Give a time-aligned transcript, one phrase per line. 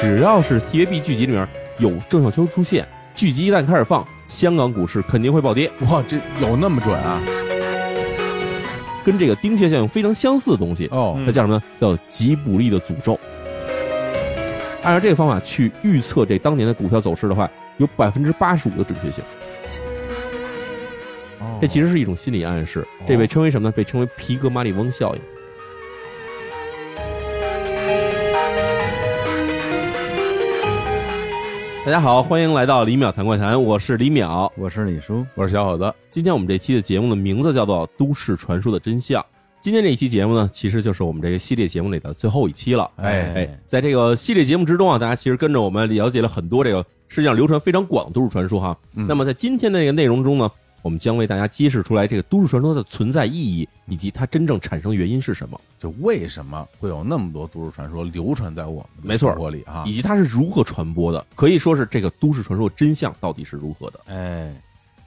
[0.00, 1.46] 只要是 TVB 剧集里面
[1.78, 5.68] 有郑少秋出现，剧集一旦开始放，香港股市肯定会暴跌。
[5.80, 7.20] 哇，这有那么准啊？
[9.04, 11.62] 跟这个丁蟹效应非常相似的东西，哦，那叫什么呢？
[11.78, 13.18] 叫吉卜力的诅咒。
[14.84, 19.24] 按照这个方法去预测这当年的股票走势的话，有百分之八十五的准确性。
[21.40, 23.72] 哦这其实是一种心理暗示，这被称为什么呢？
[23.72, 25.20] 被称为皮格马里翁效应。
[31.84, 34.50] 大家好，欢迎来到李淼谈怪谈，我是李淼。
[34.56, 39.22] 我是李叔，我是小伙子，今天我们这期的节目的名字叫做《都市传说的真相》。
[39.60, 42.90] 今天这一期节目呢，其实就是我们这个系列节目里的最后一期了。
[42.96, 48.76] 哎哎，在这个系列节目之中啊，大家其实跟着我们了解了很多这个世界上流传非常广的都市传说哈。
[48.94, 50.50] 嗯那么在今天的这个内容中呢，
[50.88, 59.84] 我们将为大家揭示出来这个都市传说的存在意义，以及它真正产生原因是什么，就为什么会有那么多都市传说流传在我们没错生活里啊？
[59.86, 64.00] 以及它是如何传播的，可以说是这个都市传说真相到底是如何的。
[64.06, 64.50] 哎，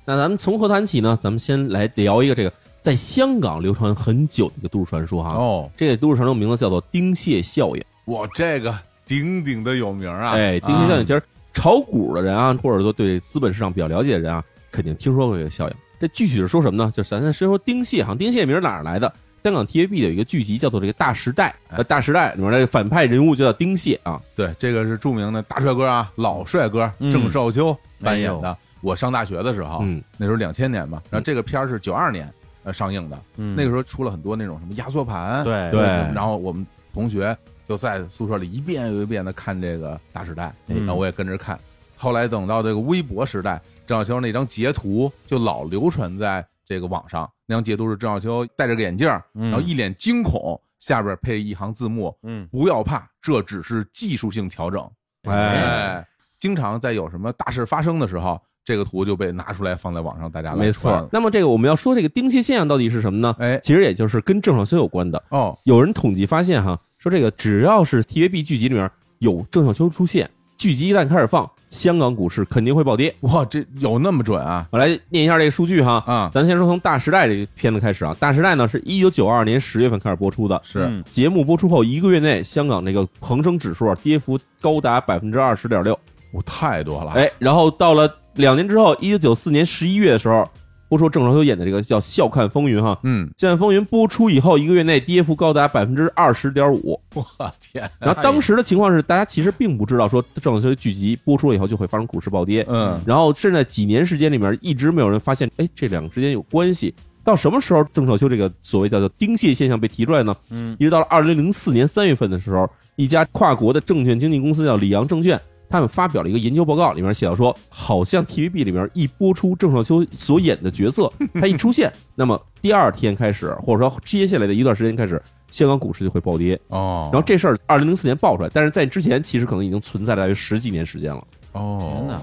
[0.06, 1.18] 那咱们从何谈起呢？
[1.20, 5.32] 咱们先来聊一个这个在香港流传很久的一个都市传说哈。
[5.32, 7.84] 哦，这个都市传说名字叫做丁蟹效应。
[8.06, 8.72] 哇这个
[9.08, 10.34] 鼎鼎的有名啊！
[10.34, 11.24] 哎，丁蟹效应，其实
[11.54, 15.76] 炒股的人啊，或者说对资本市场比较了解的人啊，肯定听说过这个效应。
[16.00, 16.92] 这具体是说什么呢？
[16.96, 19.12] 就是咱先说丁蟹，哈，丁蟹名儿哪儿来的？
[19.44, 24.22] 香港 TVB 有一个剧集叫做这个《大时代》，哎呃，《大时代》里面的反派人物就叫丁蟹啊。
[24.36, 28.58] 对，这个是著名的大帅哥啊，老帅哥嗯郑少秋扮演哎的。
[28.82, 32.32] 我上大学的时候，嗯，那时候两千年嘛，然后这个片儿是九二年
[32.64, 37.36] 呃上映的，嗯那个时候出了很多那种什么压缩盘，对对然后我们同学
[37.68, 41.60] 就在宿舍里一遍又一遍的看这个《大时代》，嗯然后我也跟着看。
[41.96, 43.62] 后来等到这个微博时代，
[43.92, 47.30] 郑少秋那张截图就老流传在这个网上。
[47.46, 54.82] 那张截图是郑少秋戴着个眼镜，嗯然后一脸惊恐，下边配一行字幕：“嗯，不要怕，这只是技术性调整。”
[55.28, 56.08] 哎，哎，
[56.40, 61.06] 经常在有什么大事发生的时候，这个图就被拿出来放在网上，大家没错。
[61.12, 63.36] 那么这个我们要说这个丁蟹现象到底是什么呢？
[63.40, 65.22] 哎，其实也就是跟郑少秋有关的。
[65.32, 68.90] 哦，有人统计发现哈，说这个只要是 TVB 剧集里面
[69.20, 73.16] 有郑少秋出现，剧集一旦开始放，香港股市肯定会暴跌。
[73.22, 74.68] 哇，这有那么准啊？
[74.72, 80.86] 我来念一下这个数据哈，啊，咱先说从《大时代》这个片子开始啊，《大时代》呢是一九九二年十月份开始播出的，是。
[80.86, 81.04] 嗯。
[81.10, 85.98] 节目播出后一个月内，香港这个恒生指数啊跌幅高达百分之二十点六，
[86.32, 87.14] 我太多了。
[87.14, 90.48] 哎，然后到了两年之后，一九九四年十一月的时候，
[90.92, 97.26] 播出郑少秋演的这个叫《笑看风云》哈，嗯，《笑看风云》播出以后一个月内跌幅高达百分之二十点五，我
[97.62, 106.94] 天，然后当时的情况是，大家其实并不知道说郑少秋的剧集播出了以后就会发生股市暴跌，嗯，然后甚至在几年时间里面，一直没有人发现，哎，这两个之间有关系。
[107.24, 110.36] 到什么时候郑少秋这个所谓叫做丁蟹现象被提出来呢？
[110.50, 110.76] 嗯。
[110.78, 115.40] 一直到了二零零四年三月份的时候，一家跨国的证券经纪公司叫里昂证券，
[115.72, 126.60] 他们发表了一个研究报告，里面写到说，好像 TVB 里面一播出郑少秋所演的角色，他一出现，那么第二天开始，或者说接下来的一段时间开始，香港股市就会暴跌。
[126.68, 131.26] 哦，然后这事儿二零零四年爆出来，但是在之前其实可能已经存在了大约十几年时间了。
[131.54, 132.22] 哦，天哪，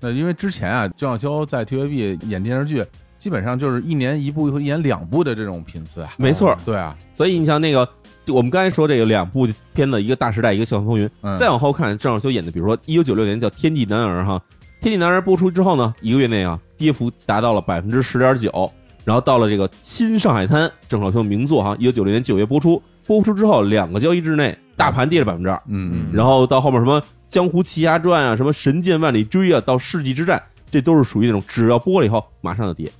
[0.00, 2.84] 那因为之前啊，郑少秋在 TVB 演电视剧，
[3.24, 6.12] 基本上就是一年一部或一年两部的这种频次啊。
[6.18, 7.88] 没错，对啊，所以你像那个，
[8.26, 11.06] 我们刚才说这个两部片子，一个《大时代》，一个《笑看风云》。
[11.22, 14.38] 嗯再往后看，郑少秋演的，比如说一九九六年叫《天地男儿》哈，
[14.82, 18.70] 《天地男儿》播出之后呢，一个月内啊，跌幅达到了百分之十点九。
[19.04, 25.58] 然后到了这个《新上海滩》，郑少秋名作哈，一九九六年九月播出，播出之后两个交易日内，大盘跌了百分之二。
[25.68, 30.38] 嗯，然后到后面什么《江湖奇侠传》啊，什么《神剑万里追》啊，到《世纪之战》，
[30.70, 32.92] 这都是属于那种只要播了以后马上就跌。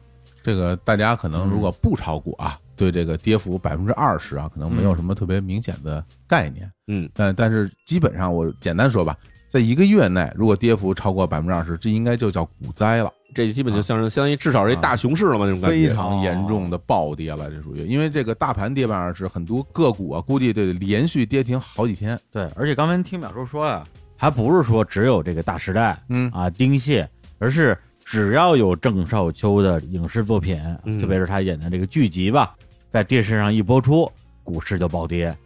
[0.45, 6.71] 这个大家可能如果不炒股啊，对这个跌幅百分之二十啊，可能没有什么特别明显的概念。
[6.87, 9.17] 嗯，但但是基本上我简单说吧，
[9.49, 13.11] 在一个月内，如果跌幅超过百分之二十，这应该就叫股灾了。
[13.35, 15.89] 这基本就像是相当于至少是一大熊市了嘛，那种感觉。
[15.89, 22.21] 非常严重的暴跌了，这属于，因为这个大盘跌百分之二十，很多个股啊，估计得连续跌停好几天。
[22.31, 23.83] 对，而且刚才听淼叔说呀，
[24.17, 27.09] 还不是说只有这个大时代嗯啊丁蟹，
[27.41, 32.55] 而是只要有郑少秋的影视作品，嗯特别是他演的这个剧集吧，
[32.93, 34.11] 在电视上一播出，
[34.43, 35.37] 股市就暴跌，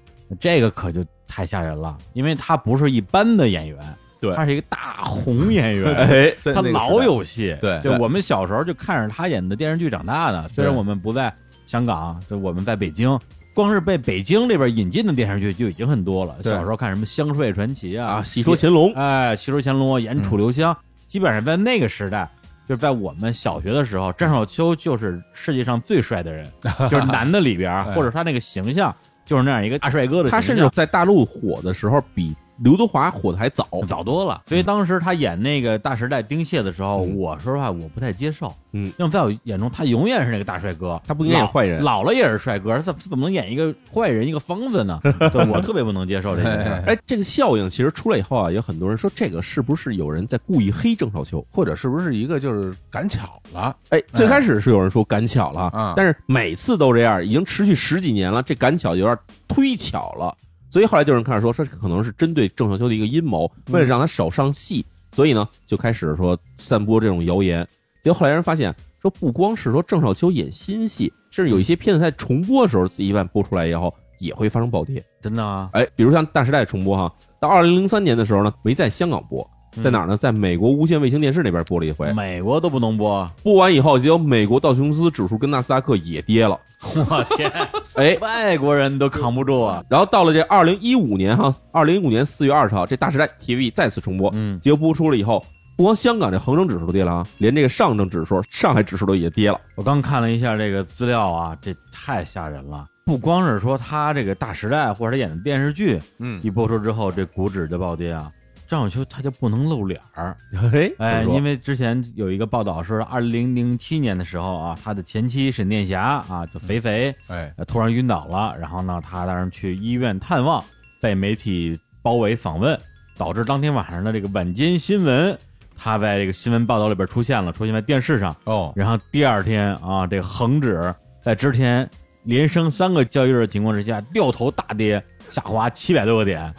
[0.41, 3.79] 这个可就太吓人了，因为他不是一般的演员。
[4.21, 10.49] 对他是一个大红演员， 哎，他老有戏，对就我们小时候就看着他演的电视剧长大的。
[10.49, 11.33] 虽然我们不在
[11.67, 13.17] 香港，就我们在北京，
[13.55, 16.35] 光是被北京这边引进的电视剧就已经很多了。
[16.43, 20.77] 小时候看什么《香帅传奇》啊，啊，戏说乾隆，哎，戏说乾隆演楚留香，
[21.07, 22.29] 基本上在那个时代，
[22.69, 26.47] 就是在我们小学的时候，郑少秋就是世界上最帅的人，
[26.91, 28.95] 就是男的里边或者他那个形象
[29.25, 30.41] 就是那样一个大帅哥的形象。
[30.41, 33.67] 他甚至在大陆火的时候，比刘德华火的还早。
[33.87, 34.43] 早多了。
[34.47, 45.01] 所以当时他演那个《大时代》丁蟹的时候，嗯我说实话我不太接受，嗯，因为在我眼中他永远是那个大帅哥，他不应该演坏人老老了也是帅哥，他怎怎么能演一个坏人一个疯子呢？
[45.03, 46.83] 对 我特别不能接受这件事儿。
[46.87, 51.45] 哎，这个效应其实出来以后啊，有很多人说这个是不是有人在故意黑郑少秋？
[51.51, 53.75] 或者是不是一个就是赶巧了？
[53.91, 59.17] 哎，最开始是有人说赶巧了，啊但是每次都这样，已经持续十几年了，这赶巧有点
[59.49, 60.35] 忒巧了。
[60.71, 67.67] 所以后来就有人开始说，说这可能是针对郑少秋的一个阴谋，为了让他少上戏，所以呢就开始说散播这种谣言。
[68.03, 75.05] 结果后来人发现，说不光是说郑少秋演新戏，甚至有一些片子在重播的时候，一般播出来以后也会发生暴跌。
[75.21, 79.49] 真的啊，哎，比如像《大时代》重播哈，到二零零三年的时候呢，没在香港播，
[79.83, 80.17] 在哪儿呢？
[80.17, 82.13] 在美国无线卫星电视那边播了一回。
[82.13, 86.59] 美国都不能播，播完以后，结果美国道琼斯指数跟纳斯达克也跌了。
[86.95, 87.51] 我天，
[87.97, 89.83] 哎，外国人都扛不住啊！
[89.89, 95.45] 然后到了这二零一五年哈，二零一五年四月二十号，这《大时代》TV 再次重播，嗯，结果播出了以后，
[95.77, 99.61] 不光香港这恒生指数都跌了啊，连这个上证指数、上海指数都也跌了。
[99.75, 102.87] 我刚看了一下这个资料啊，这太吓人了。
[103.05, 108.31] 不光是说他这个《大时代》或者他演的电视剧嗯一播出之后，这股指就暴跌啊。
[108.69, 110.37] 张小秋他就不能露脸儿，
[110.73, 120.63] 哎哎，因为为之前有一个报道说，二零零七年的时候啊，他的前妻沈殿霞啊，就肥肥，哎，呃突然晕倒了，然后呢，他当时去医院探望，
[121.01, 122.79] 被媒体包围访问，
[123.17, 125.37] 导致当天晚上的这个晚间新闻，
[125.77, 128.37] 他在这个新闻报道里边出现了，出现在电视上。
[128.45, 131.89] 哦，然后第二天啊，这个恒指在之前
[132.29, 136.53] 连升三个交易日的情况之下，掉头大跌，下滑七百多个点，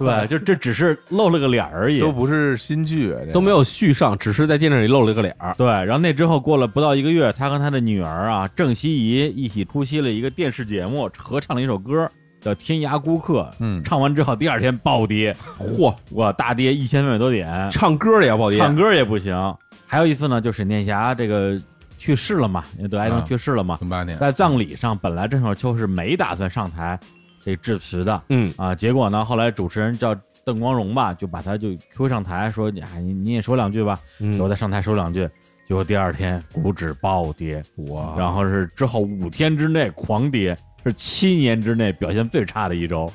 [0.00, 0.26] 对吧？
[0.26, 5.54] 就这只是露了个脸而已，都不是新剧，都没有续上，只是在电视里露了个脸儿。
[5.58, 12.10] 对，然后那之后过了不到一个月，他和他的女儿啊郑希怡一起出席了一个电视节目，合唱了一首歌
[12.40, 13.48] 叫《天涯孤客》。
[13.60, 19.56] 嗯唱完之后第二天暴跌，嚯，哇，大跌一千三百多点，唱歌也要暴跌，唱歌也不行。
[19.86, 21.56] 还有一次呢，就沈殿霞这个
[22.00, 26.98] 去世了嘛，因为得癌症啊去世了嘛，零八年在葬礼上本来郑少秋是没打算上台
[27.44, 34.00] 这致辞的嗯，啊，结果呢，后来主持人叫邓光荣吧，就把他就 Q 上台说，哎，你你也说两句吧。
[34.18, 35.28] 嗯我再上台说两句，
[35.68, 43.12] 结果第二天股指暴跌，哇然后是之后五天之内狂跌，是七年之内表现最差的一周。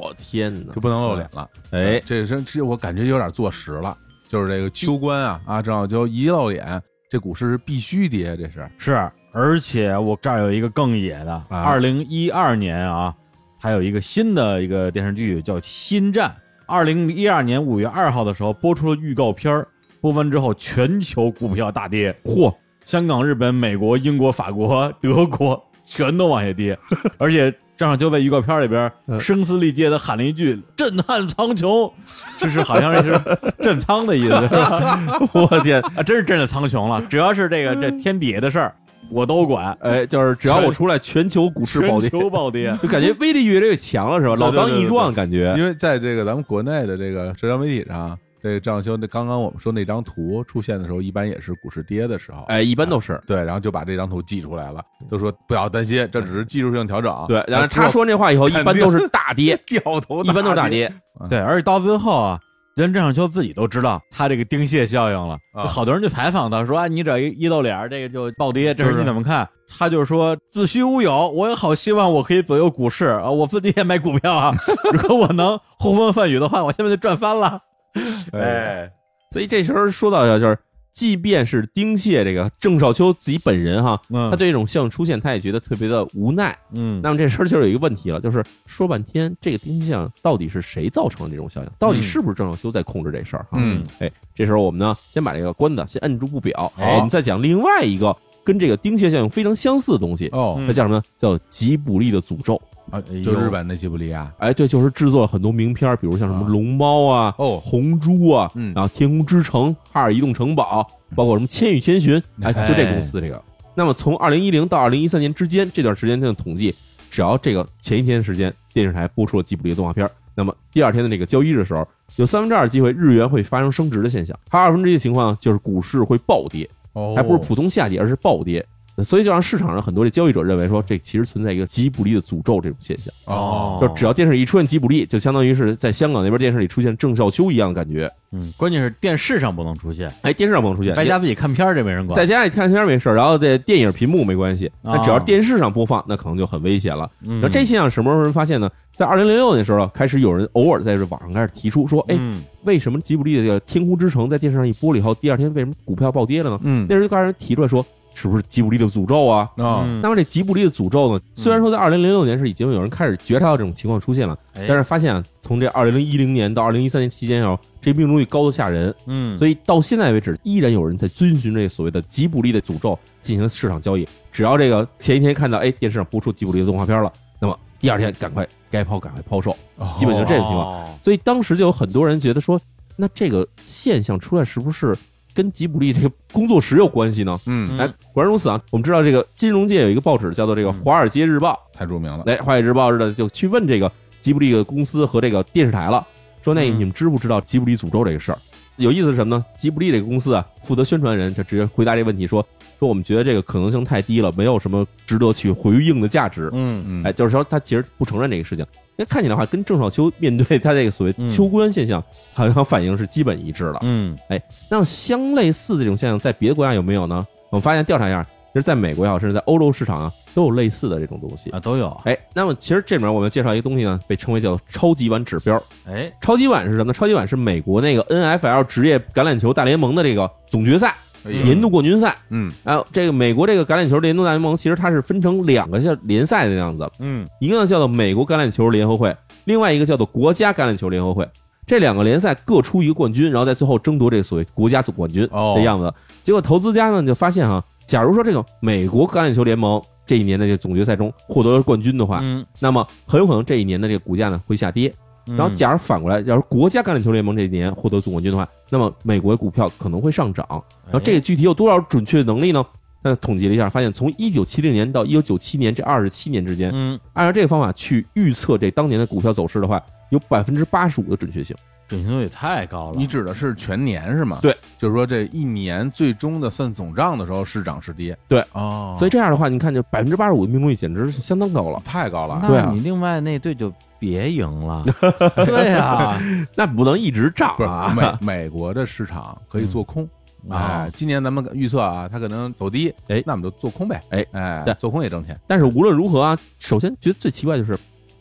[0.00, 0.80] 我天哪就！
[0.80, 1.48] 不能露脸了。
[1.72, 3.96] 哎，这是这我感觉有点坐实了，
[4.28, 8.68] 就是这个秋官啊啊，郑少秋一露脸，这股市是必须跌，这是。
[8.76, 11.62] 是，而且我这儿有一个更野的，啊。
[11.62, 13.14] 二零一二年啊，
[13.58, 16.28] 还有一个新的一个电视剧叫《新战》，
[16.66, 19.66] 二零一二年五月二号的时候播出了预告片儿，
[20.00, 22.54] 播完之后全球股票大跌，嚯！
[22.84, 26.78] 香港、日本、美国、英国、法国、德国全都往下跌，
[27.18, 31.90] 而且郑少秋在预告片里边嗯声嘶力竭的喊了一句“震撼苍穹”，
[32.36, 33.18] 就是好像是
[33.62, 34.98] 震仓的意思， 是吧？
[35.32, 35.80] 我天！
[35.96, 37.00] 啊，真是震了苍穹了！
[37.08, 38.74] 只要是这个这天底下的事儿，
[39.12, 39.72] 我都管。
[39.80, 44.34] 哎，就是只要我出来，全球股市暴跌，全球暴跌， 就感觉威力越来越强了，是吧？
[44.34, 45.54] 老当益壮感觉。
[45.56, 57.24] 因为在这个咱们国内的这个社交媒体上，这个郑少秋那刚刚我们说那张图出现的时候，一般也是股市跌的时候，哎，一般都是对，然后就把这张图寄出来了，就说不要担心，这只是技术性调整。
[57.28, 57.44] 对。
[57.48, 60.68] 然后他说那话以后，一般都是大跌， 掉头，一般都是大。
[60.68, 60.92] 跌。
[61.28, 62.38] 对，而且到最后啊，
[62.76, 69.48] 连郑少秋自己都知道他这个丁蟹效应了，啊好多人就采访他说啊，你只要一一露脸儿，这个就暴跌，这你怎么看？
[69.76, 74.54] 他就是说子虚乌有，我也好希望我可以左右股市啊，我自己也买股票啊，
[74.94, 77.60] 如果我能呼风唤雨的话，我现在就赚翻了。
[78.32, 78.90] 哎，
[79.32, 80.58] 所以这时候说到的就是，
[80.92, 86.56] 即便是丁蟹这个郑少秋自己本人哈，嗯他对这种效应出现，他也觉得特别的无奈。
[86.72, 91.70] 嗯，那么这时候就有一个问题了，就是说半天，这个丁蟹效应到底是谁造成的这种效应？
[91.78, 93.46] 到底是不是郑少秋在控制这事儿？
[93.50, 101.02] 哈，嗯，哎，这时候我们呢，先把这个关子先摁住不表，哎我们再讲另外一个跟这个丁蟹效应非常相似的东西，哦嗯那叫什么呢？
[101.16, 102.60] 叫吉卜力的诅咒。
[102.90, 113.42] 啊就日本那吉卜力啊，哎，对，就是制作了很多名片，比如像什么啊龙猫啊、哦红猪啊，嗯然后天空之城、哈尔移动城堡，包括什么千与千寻，哎，哎就这公司这个。
[113.74, 116.74] 那么从二零一零到二零一三年之间这段时间的统计，
[117.10, 128.64] 只要这个前一天时间电视台播出了吉卜力的动画片，那么第二天的这个交易日的时候，有三分之二的机会日元会发生升值的现象，还有二分之一的情况就是股市会暴跌，哦还不是普通下跌，而是暴跌。
[129.04, 138.10] 所以就让市场上很多的交易者认为说，这其实存在一个吉卜力的诅咒这种现象，哦，就只要电视里一出现吉卜力，就相当于是在香港那边电视里出现郑少秋一样的感觉。
[138.30, 142.14] 嗯，关键是电视上不能出现，哎，电视上不能出现，在家自己看片儿这没人管。
[142.16, 147.10] 在家里看片儿没事儿，然后在电影屏幕没关系，哦但只要电视上播放，那可能就很危险了。
[147.22, 148.68] 嗯，然后这现象什么时候人发现呢？
[148.94, 156.60] 在二零零六年的时候，开始有人偶尔在这网上开始提出说，哎，嗯为什么吉卜力的这个《天空之城》在电视上一播了以后，第二天为什么股票暴跌了呢？
[156.64, 157.86] 嗯那时候就开始提出来说，
[158.20, 159.48] 是不是吉卜力的诅咒啊？
[159.58, 161.20] 哦，嗯那么这吉卜力的诅咒呢？
[161.36, 174.06] 虽然说在二零零六年是已经有人开始觉察到这种情况出现了，哎但是发现啊，从这二零一零年到二零一三年期间啊，这命中率高的吓人，嗯，所以到现在为止，依然有人在遵循这所谓的吉卜力的诅咒进行市场交易。
[174.32, 180.64] 只要这个前一天看到哎电视上播出吉卜力的动画片了，那么第二天赶快该抛赶快抛售，哦基本就这个情况。
[180.64, 180.98] 况。
[181.02, 182.60] 所以当时就有很多人觉得说，
[182.96, 184.96] 那这个现象出来是不是
[185.38, 187.40] 跟吉卜力这个工作室有关系呢？
[187.46, 188.60] 嗯，嗯哎，果然如此啊！
[188.72, 193.88] 我们知道这个金融界有一个报纸叫做这个《华尔街日报太著名了》，，来，《华尔街日报》似的就去问这个
[194.20, 196.04] 吉卜力的公司和这个电视台了，
[196.42, 198.38] 说那嗯你们知不知道吉卜力诅咒这个事儿？
[198.78, 199.44] 有意思是什么呢？
[199.56, 202.44] 吉卜力这个公司啊，负责宣传人就直接回答这个问题说
[202.80, 206.50] 说我们觉得这个可能性太低了，没有什么值得去回应的价值。
[206.52, 208.66] 嗯嗯，哎，就是说他其实不承认这个事情。
[208.98, 212.02] 因为看起来的话，跟郑少秋 面对他这个所谓嗯秋官现象，
[212.34, 213.78] 好像反应是基本一致的。
[213.82, 217.24] 嗯哎那么相类似的这种现象，在别的国家有没有呢？
[217.50, 221.48] 我们发现调查一下，其实在美国也好，甚至在欧洲市场啊，都有类似的这种东西。
[221.50, 221.88] 啊都有。
[222.04, 225.62] 哎，那么其实这里面我们介绍一个东西呢，被称为叫超级碗指标。
[225.86, 226.92] 哎，超级碗是什么呢？
[226.92, 230.92] 超级碗是美国那个 NFL 职业橄榄球大联盟的这个总决赛
[231.28, 232.16] 年度冠军赛。
[232.30, 241.28] 嗯啊，这个美国这个橄榄球年度大联盟，其实它是分成两个叫联赛的样子，嗯一个呢叫做美国橄榄球联合会，另外一个叫做国家橄榄球联合会。
[241.66, 245.92] 这两个联赛各出一个冠军，然后在最后争夺这个所谓国家总冠军哦的样子。
[246.22, 254.90] 结果投资家呢就发现哈，假如说这个美国橄榄球联盟这一年的这个总决赛中获得了冠军的话，嗯，那么很有可能这一年的这个股价呢会下跌。
[255.36, 260.46] 然后假如反过来，要是国家橄榄球联盟这一年获得总冠军的话，那么美国的股票可能会上涨。
[260.86, 262.64] 然后这个具体有多少准确的能力呢？
[263.00, 269.80] 那统计了一下，发现从一九七零年到一九九七年这二十七年之间，嗯按照这个方法去预测这当年的股票走势的话，
[270.10, 271.56] 有百分之八十五的准确性。
[271.88, 272.96] 准确度也太高了。
[272.96, 274.38] 你指的是全年是吗？
[274.42, 278.16] 对，就是说这一年最终的算总账的时候是涨是跌。
[278.28, 281.80] 对，哦，所以这样的话，你看就百分之八十五的命中率简直是相当高了。
[281.84, 282.40] 太高了。
[282.46, 284.84] 对啊那你另外那队就别赢了。
[285.44, 286.20] 对呀，
[286.54, 287.92] 那不能一直涨啊！
[288.20, 290.08] 美美国的市场可以做空，嗯
[290.50, 297.76] 哎啊，今年咱们预测啊，它可能走低，哎那我们就做空呗，哎哎对，做空也挣钱，但是无论如何啊，首先觉得最奇怪就是，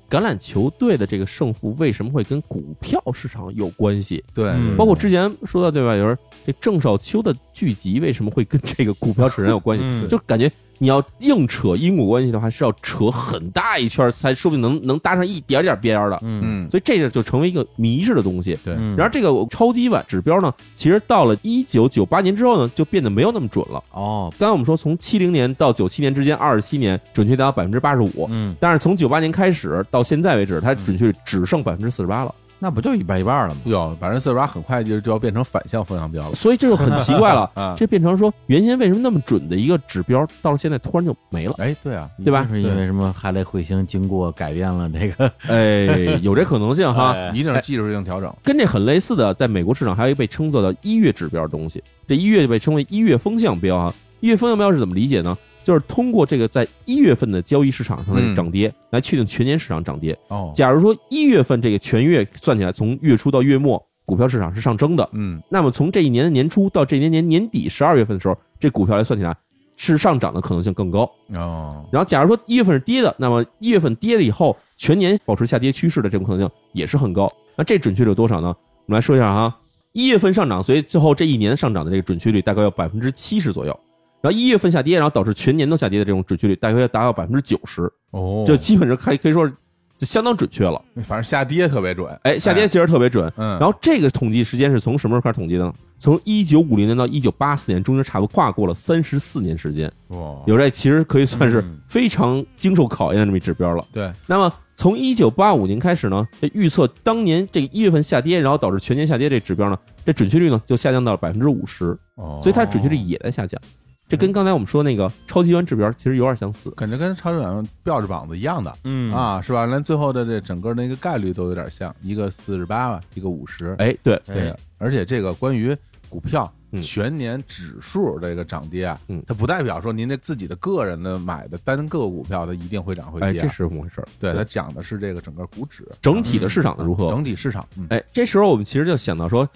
[0.10, 4.24] 橄榄球队的这个胜负为什么会跟股票市场有关系？
[4.34, 5.96] 对，嗯包括之前说到对吧？
[5.96, 9.84] 有人这郑少秋的剧集为什么会跟这个股票市场有关系？
[9.86, 16.20] 嗯就感觉你要硬扯因果关系的话，是要扯很大一圈儿，才说不定能能搭上一点点边儿的。
[16.22, 18.58] 嗯嗯，所以这个就成为一个迷式的东西。
[18.64, 23.84] 对，嗯，然后这个超级碗指标呢，其实到了一九九八年之后呢，就变得没有那么准了。
[23.92, 32.34] 哦，刚才我们说，从七零年到九七年之间，二十七年准确达到百分之八十五，嗯，但是从九八年开始到现在为止，它准确率只剩百分之四十八了。
[32.60, 33.62] 那不就一半一半了吗？
[33.66, 36.36] 哟，百分之四十八很快就就要变成反向风向标了。
[36.36, 41.54] 所以这就很奇怪了 啊，这变成说原先为什么那么准的一个指标，到了现在突然就没了？
[41.58, 47.12] 哎，对啊，对吧是因为什么哈雷彗星经过改变了这个哎，有这可能性哈。
[47.12, 48.34] 哎一定是技术性调整。
[48.44, 53.94] 跟这很类似的，在美国市场还有一个被称作的一月指标的东西，这一月就被称为一月风向标啊。
[54.20, 55.38] 一月风向标是怎么理解呢？
[55.68, 60.18] 就是通过这个在一月份的交易市场上的嗯涨跌，来确定全年市场涨跌。
[60.30, 69.36] 哦，假如说一月份这个全月算起来，从月初到月末，股票市场是上升的，嗯，那么从这一年的年初到这一年年年底十二月份的时候，这股票来算起来
[69.76, 71.02] 是上涨的可能性更高。
[71.34, 77.30] 哦，然后假如说一月份是跌的，那么一月份跌了以后，全年保持下跌趋势的这种可能性也是很高。
[77.58, 78.48] 那这准确率有多少呢？
[78.86, 79.54] 我们来说一下哈，
[79.92, 83.78] 一月份上涨，所以最后这一年上涨的这个准确率大概有百分之七十左右。
[84.22, 89.54] 然后一月份下跌，然后导致全年都下跌的这种准确率大约要达到百分之九十，哦，就基本上可以可以说是
[89.98, 90.80] 就相当准确了。
[91.04, 92.20] 反正下跌特别准。
[92.24, 93.32] 哎，下跌其实特别准。
[93.38, 95.74] 嗯，然后这个统计时间是从什么时候开始统计的呢？
[96.00, 99.92] 从一九五零年到一九八四年，中间差不多跨过了三十四年时间。
[100.10, 103.84] 哇，有这其实可以算是嗯非常经受考验的这么一指标了。
[103.92, 113.60] 对，那么从一九八五年开始呢，这预测当年这个一月份下跌，然后导致全年下跌这指标呢，这准确率呢就下降到了百分之五十，哦，所以它准确率也在下降。
[114.08, 116.70] 这跟刚才我们说那个超级碗指标其实有点相似。
[116.72, 118.74] 感觉跟超级碗标志膀子一样的。
[118.86, 119.12] 嗯。
[119.14, 119.66] 啊，是吧？
[119.66, 123.76] 连最后的这整个那个概率都有点像，一个四十八吧，一个五十。
[123.80, 125.76] 哎，对，对，而且这个关于
[126.08, 126.82] 股票嗯。
[126.82, 129.22] 全年指数这个涨跌啊，嗯。
[129.28, 134.08] 它不代表说您这自己的个人的买的单个股票它一定会涨会哎，跌啊，这是怎么回事儿？
[134.20, 135.86] 对，它讲的是这个整个股指。
[136.02, 137.10] 整体的市场的如何？
[137.10, 139.48] 整体市场，嗯，哎，这时候我们其实就想到说，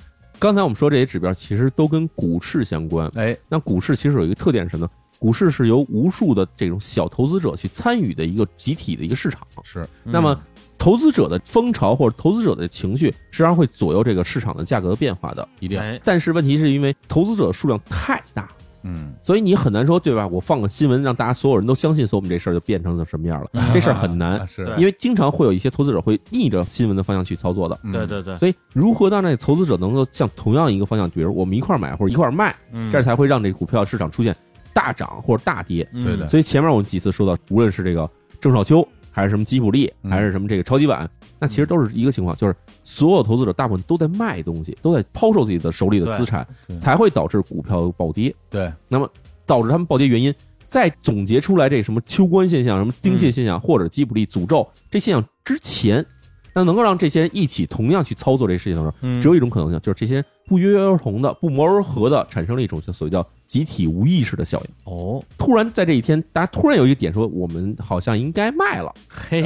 [0.41, 3.07] 刚才我们说这些指标其实都跟股市相关。
[3.13, 4.91] 哎，那股市其实有一个特点是什么呢？
[5.19, 9.47] 股市是由无数的这种小投资者去参与的一个集体的一个市场。
[9.63, 10.35] 是那么
[10.79, 15.47] 投资者的风潮或者投资者的情绪，实际上会左右这个市场的价格的变化的。
[15.59, 18.49] 一定，哎，但是问题是因为投资者数量太大，
[18.83, 20.27] 嗯，所以你很难说对吧？
[20.27, 23.49] 我放个新闻让大家所有人都相信，所以我们这事儿就变成了什么样了？
[23.73, 24.65] 这事儿很难啊，是。
[24.65, 24.75] 对。
[24.77, 27.79] 因为经常会有一些投资者会逆着新闻的方向去操作的。
[27.83, 27.91] 嗯。
[27.91, 32.89] 对对对，所以如何让这投资者能够向同样一个方向，比如我们一块儿买或者一块儿卖，嗯。
[32.91, 34.35] 这样才会让这个股票市场出现
[34.73, 35.87] 大涨或者大跌。
[35.93, 36.03] 嗯。
[36.03, 38.09] 对对所以前面我们几次说到，无论是这个
[38.39, 40.09] 郑少秋，还是什么吉普力，嗯。
[40.09, 46.47] 还是什么这个超级碗，那其实都是一个情况，就是所有投资者大部分都在卖东西，都在抛售自己的手里的资产，
[46.79, 48.33] 才会导致股票暴跌。
[48.49, 49.09] 对，那么
[49.45, 50.33] 导致他们暴跌原因，
[50.65, 56.05] 再总结出来这什么秋官现象、什么丁蟹现象、或者吉普力诅咒这现象之前，
[56.53, 64.93] 那能够让这些人一起同样去操作这个事情的时候，嗯只有一种可能性，就是这些人不约而同的、不谋而合的产生了一种叫所谓叫集体无意识的效应。
[64.93, 68.93] 哦，突然在这一天，大家突然有一个点说，我们好像应该卖了。
[69.07, 69.43] 嘿，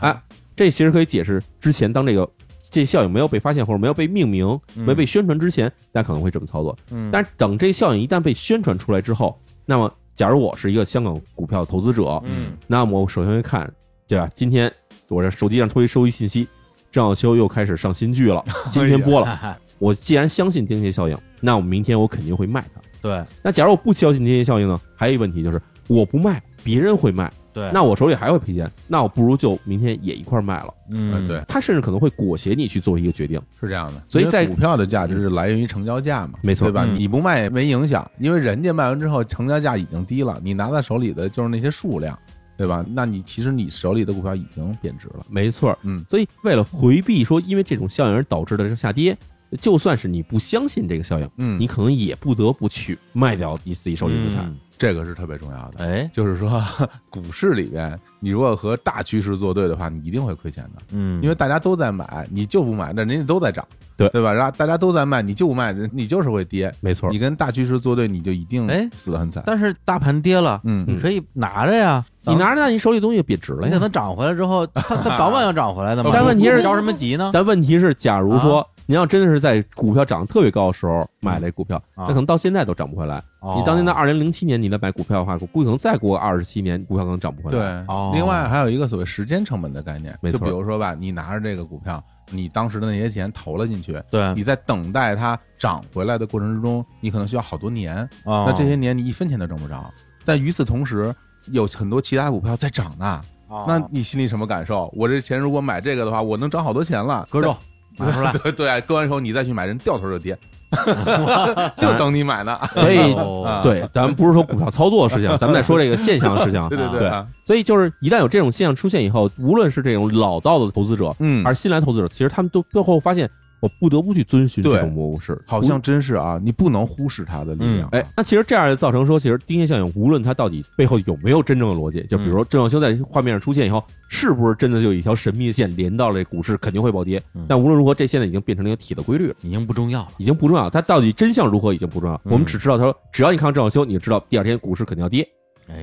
[0.00, 0.22] 哎，
[0.56, 2.28] 这其实可以解释之前当这个
[2.70, 6.76] 这效应没有被发现或者没有被命名、嗯没被宣传之前，大家可能会这么操作。
[6.90, 13.70] 嗯但是等这效应一旦被宣传出来之后，那么假如我是一个香港股票投资者，嗯那么我首先会看，
[14.10, 14.30] 对吧？
[14.34, 14.70] 今天
[15.08, 16.46] 我这手机上突然收一信息，
[16.90, 19.56] 郑少秋又开始上新剧了， 今天播了。
[19.78, 22.80] 我既然相信丁蟹效应，那我明天我肯定会卖它。
[23.00, 24.78] 对那假如我不相信丁蟹效应呢？
[24.94, 30.74] 还有一个问题就是，我不卖，别人会卖，对，那我手里还会赔钱，那我不如就明天也一块卖了。
[30.90, 33.40] 嗯对，他甚至可能会裹挟你去做一个决定。
[33.58, 36.84] 是这样的，所以在股票的价值是来源于成交价嘛，没错对吧？
[36.86, 42.18] 嗯你不卖也没影响，因为人家卖完之后成交价已经低了，你拿在手里的就是那些数量，
[42.60, 42.84] 对吧？
[42.90, 49.16] 那你其实你手里的股票已经贬值了，没错，嗯，所以为了回避说因为这种效应而导致的这个下跌，
[49.58, 54.44] 就算是你不相信这个效应，嗯，你可能也不得不去卖掉你自己手里资产。
[54.44, 55.84] 嗯这个是特别重要的。
[55.84, 56.58] 哎，就是说，
[57.10, 63.62] 股市里边，你如果和大趋势作对的话，你一定会亏钱的，嗯，因为大家都在买，你就不买，那人家都在涨，
[63.94, 64.32] 对对吧？
[64.32, 66.72] 然后大家都在卖，你就不卖，人你就是会跌。
[66.80, 69.42] 没错你，跟大趋势作对，你就一定哎死得很惨。
[69.44, 73.66] 但是大盘跌了，嗯你可以拿着呀，你拿着那你手里东西贬值了呀。
[73.66, 76.10] 你等它涨回来之后，它它 早晚要涨回来的嘛。
[76.10, 77.30] 但问题是着什么急呢？
[77.34, 82.02] 但问题是，假如说您要真的是在股票涨得特别高的时候买这股票，啊。
[82.02, 83.22] 那可能到现在都涨不回来。
[83.38, 83.54] 哦。
[83.56, 87.60] 你当年在二零零七年你再买股票的话，估计可能再过二十七年，股票可能涨不回对。
[87.60, 88.10] 来。，哦。
[88.12, 90.40] 另外还有一个所谓时间成本的概念，没错。
[90.40, 99.88] 就比如说吧，你拿着这个股票，你当时的那些钱投了进去，对，你在等待它涨回来的过程之中，你可能需要好多年，那那这些年你一分钱都挣不着。
[100.24, 101.14] 但与此同时，
[101.52, 103.64] 有很多其他股票在涨呢，哦。
[103.68, 104.92] 那你心里什么感受？
[104.96, 107.56] 我这钱如果买这个的话，我能涨好多钱了，割肉
[107.98, 110.38] 买出来， 对对，割完之后你再去买，人掉头就跌，
[111.76, 112.58] 就等你买呢。
[112.74, 116.60] 所以哦对，咱们不是说股票操作的事情，咱们在说这个现象的事情。
[116.68, 123.28] 对对对啊所以就是一旦有这种现象出现以后，无论是这种老道的投资者，嗯还是新来投资者，其实他们都最后发现，
[123.60, 127.88] 我不得不去遵循这对种模式，好像真是啊，你不能忽视它的力量。
[127.92, 137.44] 哎，那其实这样就造成说，其实丁蟹效应，无论它到底背后有没有真正的逻辑，就比如说郑少秋在画面上出现以后，是不是真的就有一条神秘的线连到了这股市，肯定会暴跌嗯。
[137.48, 140.08] 但无论如何，这现在已经变成了一个铁的规律了，已经不重要了。
[140.18, 142.16] 已经不重要，它到底真相如何已经不重要。
[142.24, 145.26] 嗯我们只知道他说，只要你看到郑少秋，你就知道第二天股市肯定要跌，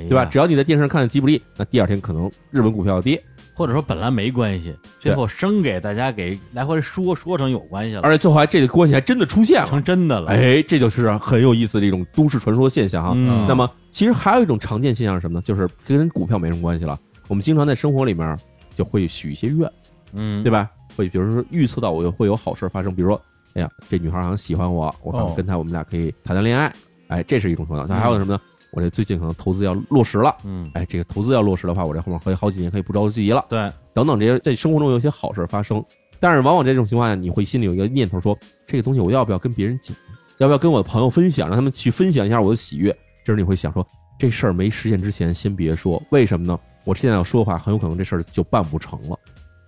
[0.08, 0.26] 对吧？
[0.26, 3.22] 只要你在电视上看见吉卜力，那第二天可能日本股票要跌，
[3.54, 9.84] 或者说本来没关系，最后生给大家给来回说说成有关系了，而且最后还这个关系还真的出现了成。
[9.84, 10.30] 真的了。
[10.30, 13.12] 哎，这就是很有意思的一种都市传说现象哈。
[13.16, 15.42] 嗯那么其实还有一种常见现象是什么呢？
[15.44, 16.98] 就是跟股票没什么关系了。
[17.28, 18.38] 我们经常在生活里面
[18.76, 19.70] 就会许一些愿，
[20.14, 20.70] 嗯，对吧？
[20.96, 23.22] 会比如说预测到我会有好事发生，比如说，
[23.54, 26.74] 哎呀，这女孩好像喜欢我，我可能哦跟她我们俩可以谈谈恋爱，
[27.08, 27.86] 哎，这是一种可能。
[27.88, 28.42] 那还有什么呢？
[28.78, 35.84] 我这最近可能投资要落实了，嗯，哎，这个投资要落实的话，我这后面可以好几年可以不着急了，对，等等这些在生活中有一些好事发生。
[36.20, 38.38] 但是往往这种情况下，你会心里有一个念头说，
[38.68, 39.98] 这个东西我要不要跟别人讲？
[40.38, 42.92] 要不要跟我的朋友分享，让他们去分享一下我的喜悦？
[43.26, 43.84] 这时候你会想说，
[44.20, 46.60] 这事儿没实现之前先别说，为什么呢？
[46.84, 49.18] 我现在要说的话，很有可能这事儿就办不成了。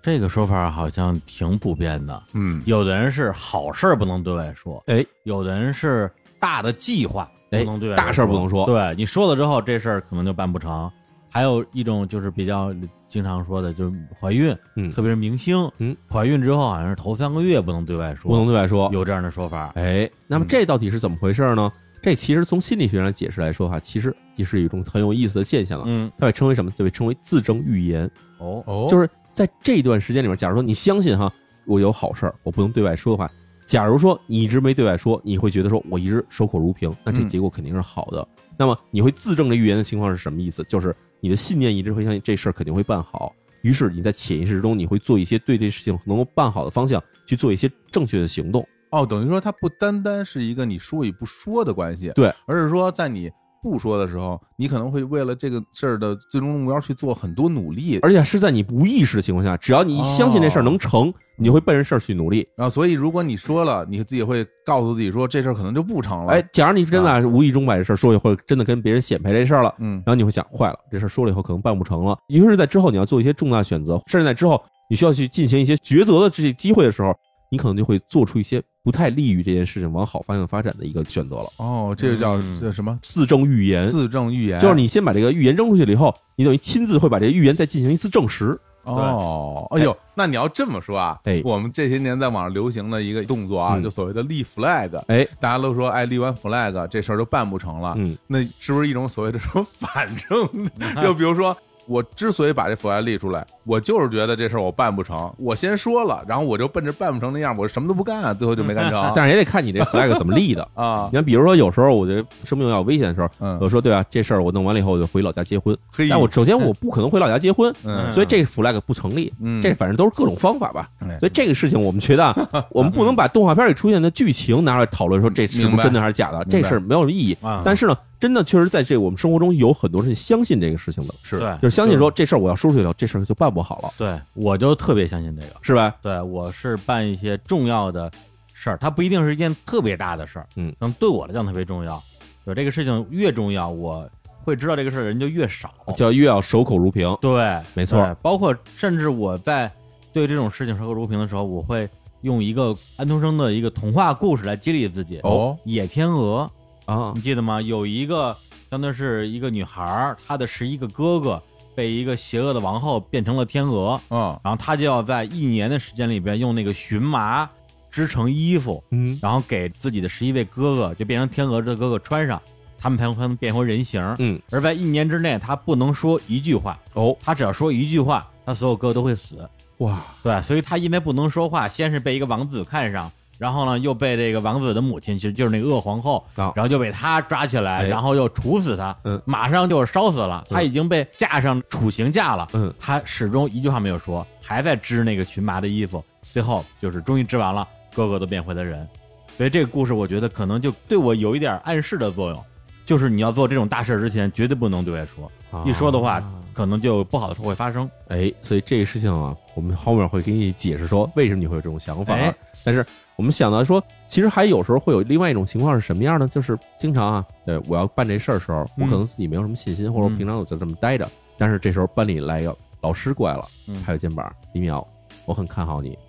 [0.04, 2.24] 这个说法好像挺普遍的。
[2.34, 10.90] 嗯，有的人是好事儿不能对外说，哎，有的人是大的计划不哎能对外大事儿不能说对你说了之后，这事儿可能就办不成。
[11.32, 12.74] 还有一种就是比较
[13.08, 18.90] 经常说的，就是怀孕，嗯特别是明星，嗯，怀孕之后好像是头三个月不能对外说，不能对外说。
[18.92, 19.72] 有这样的说法。
[19.76, 21.72] 哎，那么嗯这到底是怎么回事呢？
[22.02, 25.84] 这其实从心理学上解释来说的话，其实也是一种很有意思的现象了。
[25.86, 26.72] 嗯，它被称为什么？
[26.72, 28.10] 就被称为自证预言。
[28.40, 31.32] 哦，哦，就是是在这段时间里面，假如说你相信哈，
[31.66, 33.30] 我有好事儿，我不能对外说的话，
[33.70, 38.28] 假如说你一直没对外说，你会觉得说我一直守口如瓶，那这嗯结果肯定是好的。
[38.58, 40.64] 那么你会自证这预言的情况是什么意思？
[40.64, 48.68] 就是你的信念一直会相信这事儿肯定会办好，于是你在潜意识中你会做一些对这事情能够办好的方向去做一些正确的行动。
[48.90, 62.48] 哦，等于说它不单单是一个你说与不说的关系，对，而是说在你不说的时候，你可能会为了这个事儿的最终目标去做很多努力，而且是在你无意识的情况下，只要你相信这事儿能成，你就会奔着事儿去努力。
[62.56, 72.18] 然后所以如果你说了，你自己会告诉自己说这事儿可能就不成了，哎，，假如你真的无意中把这事儿说，或者真的跟别人显摆这事儿了，嗯然后你会想，坏了，这事儿说了以后可能办不成了。
[72.28, 77.16] 尤其是在之后你要做一些重大选择，甚至在之后你需要去进行一些抉择的这些机会的时候，
[77.50, 81.50] 你可能就会做出一些不太利于这件事情往好方向发展的一个选择了。
[81.58, 88.60] 哦，这个叫嗯叫什么自证预言，自证预言，就是你先把这个预言扔出去了以后，你等于亲自会把这个预言再进行一次证实。
[88.84, 100.50] 哦，哎呦，那你要这么说啊，哎我们这些年在网上流行的一个动作啊，嗯就所谓的立 flag，哎，大家都说，哎，立完 flag 这事儿就办不成了，嗯，那是不是一种所谓的说 反正？
[101.04, 101.56] 就比如说，
[101.90, 110.62] 我之所以把这 flag 立出来，我就是觉得这事儿我办不成，我先说了，然后我就奔着办不成那样，我什么都不干，啊最后就没干成但是也得看你这 flag 怎么立的。
[110.76, 111.16] 啊你。
[111.18, 115.76] 看，比如说有时候我觉得生命要危险的时候，嗯我说对啊，这事儿我弄完了以后我就回老家结婚。
[115.92, 119.34] 嘿但我首先我不可能回老家结婚，嗯所以这个 flag 不成立。
[119.42, 120.88] 嗯这反正都是各种方法吧。
[121.00, 122.36] 哎所以这个事情我们觉得啊，
[122.70, 127.36] 我们不能把动画片里出现的剧情拿出来讨论，说这是不是真的还是假的，这事儿没有什么意义。
[127.42, 135.54] 啊，但是呢，真的确实在这个我们生活中有很多人相信这个事情的，是对，就是相信说这事儿我要说出去了，这事儿就办不好了，对，我就特别相信这个。
[135.62, 135.96] 是吧？
[136.02, 138.12] 对我是办一些重要的
[138.54, 142.02] 事儿，它不一定是一件特别大的事儿，嗯，那么对我来讲特别重要。
[142.46, 144.10] 对这个事情越重要，我
[144.44, 145.74] 会知道这个事儿的人就越少。
[145.96, 147.16] 就要越要守口如瓶。
[147.22, 149.72] 对，没错对包括甚至我在
[150.12, 151.88] 对这种事情守口如瓶的时候，我会
[152.22, 155.20] 用一个安徒生的一个童话故事来激励自己。
[155.20, 156.50] 哦野天鹅，
[156.92, 157.14] 啊。
[157.16, 157.62] 你记得吗？
[157.62, 158.36] 有一个
[158.70, 161.42] 相当于是一个女孩儿，她的十一个哥哥
[161.76, 164.40] 被一个邪恶的王后变成了天鹅，嗯。
[164.44, 167.50] 然后她就要在一年的时间里边用那个荨麻
[167.92, 169.18] 织成衣服，嗯。
[169.22, 172.42] 然后给自己的十一位哥哥，就变成天鹅的哥哥穿上，
[172.78, 174.16] 他们才能变回人形。
[174.20, 177.16] 嗯，而在一年之内，他不能说一句话，哦。
[177.22, 179.50] 他只要说一句话，他所有哥哥都会死。
[179.78, 186.54] 哇，对，所以他因为不能说话，先是被一个王子看上，然后呢又被这个王子的母亲，其实就是那个恶皇后，啊。
[186.56, 187.88] 然后就被他抓起来，哎。
[187.88, 189.20] 然后又处死他，嗯。
[189.26, 190.54] 马上就是烧死了，嗯。
[190.54, 192.72] 他已经被架上处刑架了，嗯。
[192.80, 198.88] 他始终一句话没有说，还在织那个荨麻的衣服，最后就是终于织完了，个个都变回了人，
[199.36, 202.46] 所以这个故事我觉得可能就对我有一点暗示的作用。
[202.86, 205.32] 就是你要做这种大事之前，绝对不能对外说，
[205.64, 207.88] 一说的话啊，可能就不好的事会发生。
[208.08, 212.16] 哎，所以这个事情啊，我们后面会给你解释说为什么你会有这种想法。
[212.16, 212.34] 哎。
[212.64, 212.84] 但是
[213.20, 216.26] 我们想到说，其实还有时候会有另外一种情况是什么样呢？
[216.30, 221.06] 就是经常啊，对我要办这事儿的时候，我可能自己没有什么信心，或者我平常我就这么待着，
[221.38, 224.82] 但是这时候班里来一个老师过来了，嗯拍拍肩膀，李淼，
[225.26, 226.00] 我很看好你，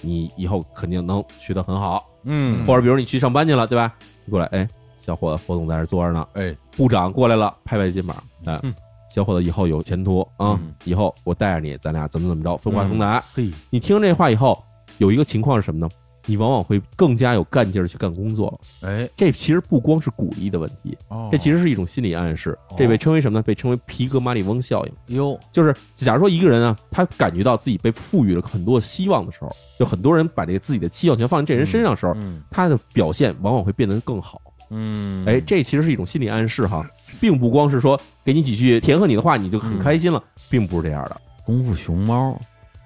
[0.00, 2.04] 你以后肯定能学得很好。
[2.24, 3.94] 嗯或者比如你去上班去了，对吧？
[4.24, 8.74] 你过来，哎，小伙子，侯总在这坐着呢，哎，部长过来了，拍拍肩膀，哎，嗯
[9.08, 13.22] 小伙子以后有前途啊，嗯以后我带着你，咱俩怎么怎么着，风华同达。
[13.32, 14.60] 嘿，你听这话以后，
[14.98, 15.88] 有一个情况是什么呢？
[16.26, 18.88] 你往往会更加有干劲儿去干工作了。
[18.88, 22.58] 哎，这其实不光是鼓励的问题，哦这其实是一种心理暗示。
[22.76, 23.42] 这被称为什么呢？
[23.42, 25.16] 被称为皮格马里翁效应。
[25.16, 34.40] 哟，就是假如说一个人啊，他感觉到自己被赋予了很多希望的时候，就很多人把这个自己的期望全放在这人身上的时候，嗯他的表现往往会变得更好。
[34.70, 36.84] 嗯，哎，这其实是一种心理暗示哈，
[37.20, 41.20] 并不光是说给你几句甜和你的话，你就很开心了，并不是这样的。
[41.44, 42.36] 功夫熊猫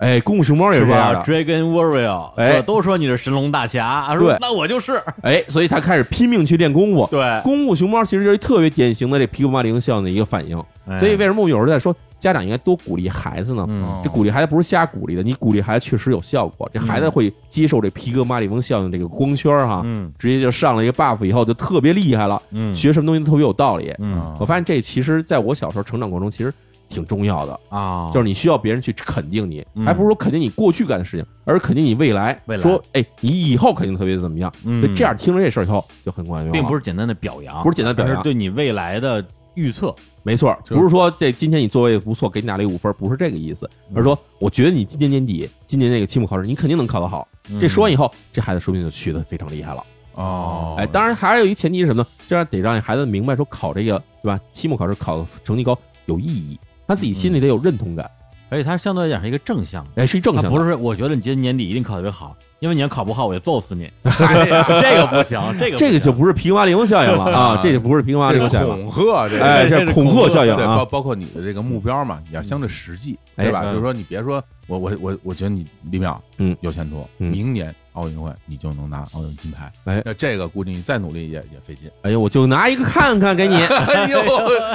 [0.00, 5.00] 哎，功夫熊猫也是是这样的，？Dragon Warrior，哎都说你是神龙大侠，说对那我就是。
[5.22, 7.06] 哎，所以他开始拼命去练功夫。
[7.10, 10.56] 对，功夫熊猫其实就是特别典型的这皮格马利翁效应的一个反应。
[10.98, 13.68] 所以为什么我有时候在说家长应该多鼓励孩子呢？
[14.02, 23.94] 这鼓励孩子不是瞎鼓励的，你鼓励孩子确实有效果，这孩子会接受这皮格马里翁效应这个光圈哈，嗯直接就上了一个 buff 以后就特别厉害了，嗯学什么东西都特别有道理。
[23.98, 26.52] 嗯我发现这其实在我小时候成长过程中其实
[26.90, 32.38] 挺重要的，啊，就是你需要别人去肯定你，嗯还不是说肯定你过去干的事情，而是肯定你未来。
[32.46, 34.53] 未来说哎，你以后肯定特别怎么样。
[34.64, 39.24] 嗯所以这样听了这事儿以后就很管用，并不是简单的表扬，不是简单表扬是对你未来的
[39.55, 47.26] 预测，没错，就是不是说这今天你作为不错，给你打了一个五分，不是这个意思，而是说我觉得你今年年底，今年那个期末考试你肯定能考得好。
[47.61, 49.83] 这说完以后，这孩子说不定就学的非常厉害了。
[50.14, 52.09] 哦，哎，当然还有一前提是什么呢？
[52.26, 54.38] 这样得让孩子明白说考这个对吧？
[54.53, 55.76] 期末考试考成绩高
[56.07, 56.59] 有意义，
[56.90, 58.11] 他自己心里得有认同感，
[58.48, 60.03] 而且他相对来讲是一个正向的。
[60.03, 60.50] 哎，是一正向的。
[60.50, 64.44] 不是说我觉得你今年年底一定考特别好，因为你要考不好我就揍死你， 哎
[64.83, 68.90] 这个不行，这个这个就不不是皮瓜零效应了啊， 这就不是皮瓜这是零效应了。
[68.90, 70.85] 恐吓，这哎，这是恐吓效应对，包啊！
[70.85, 73.61] 包括你的这个目标嘛，你要相对实际，哎对吧？
[73.62, 79.70] 嗯就是说，你别说我我我我觉得你李淼嗯有前途，嗯明年奥运会你就能拿奥运金牌。
[79.84, 81.90] 哎那这个估计你再努力也也费劲。
[82.02, 83.56] 哎呦，我就拿一个看看给你。
[83.56, 84.18] 哎呦，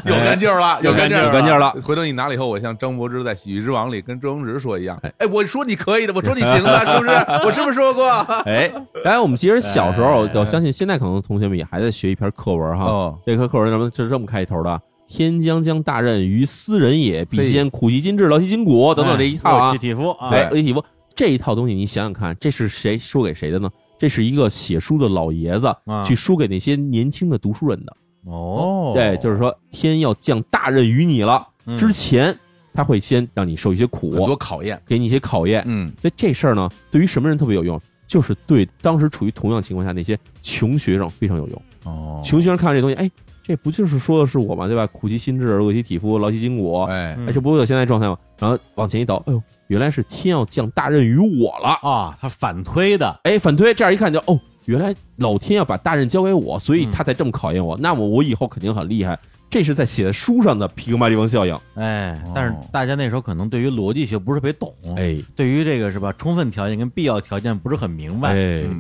[0.06, 7.10] 有干劲儿了，有干劲儿有干劲儿了回头你拿了以后，我像张柏芝在《喜剧之王》里跟周星驰说一样哎，哎，我说你可以的，我说你行的，是不是？
[7.46, 8.08] 我是不是说过？
[8.46, 8.72] 哎，
[9.04, 12.86] 当然我们其实小时候，哎我相信现在可能同学们也还在学一篇课文哈。
[12.86, 14.80] 哦，这篇课文什么是这么开头的？
[15.08, 19.78] 天将降大任于斯人也，必先苦其心志，劳其筋骨，等等这一套啊体。
[19.78, 20.16] 体肤
[20.52, 20.84] 体夫
[21.16, 23.70] 这一套东西，你想想看，这是谁说给谁的呢？
[23.98, 27.96] 这是一个写书的老爷子啊去输给那些年轻的读书人的。
[28.26, 32.38] 哦，对，就是说天要降大任于你了，嗯之前
[32.74, 35.64] 他会先让你受一些苦，很多考验，给你一些考验。
[35.66, 37.80] 嗯，所以这事儿呢，对于什么人特别有用？
[38.06, 41.62] 就是对当时处于同样情况下那些穷学生非常有用。
[41.86, 43.10] 哦，穷学生看到这东西，哎，
[43.48, 44.66] 这不就是说的是我吗？
[44.66, 44.88] 对吧？
[44.88, 48.18] 苦其心志，饿其体肤，劳其筋骨，哎，这不会有现在状态吗？
[48.40, 51.78] 然后往前一倒，哎呦，原来是天要降大任于我了。
[51.88, 57.78] 啊，他反推的，哎，反推，这样一看就哦，原来老天要把大任交给我，所以嗯他才这么考验我。
[57.78, 59.20] 那么我以后肯定很厉害。
[59.56, 61.58] 这是在写在书上的皮格马利翁效应。
[61.76, 68.34] 哎哦，但是大家那时候可能对于逻辑学不是特别懂，哎对于这个是吧，充分条件跟必要条件不是很明白。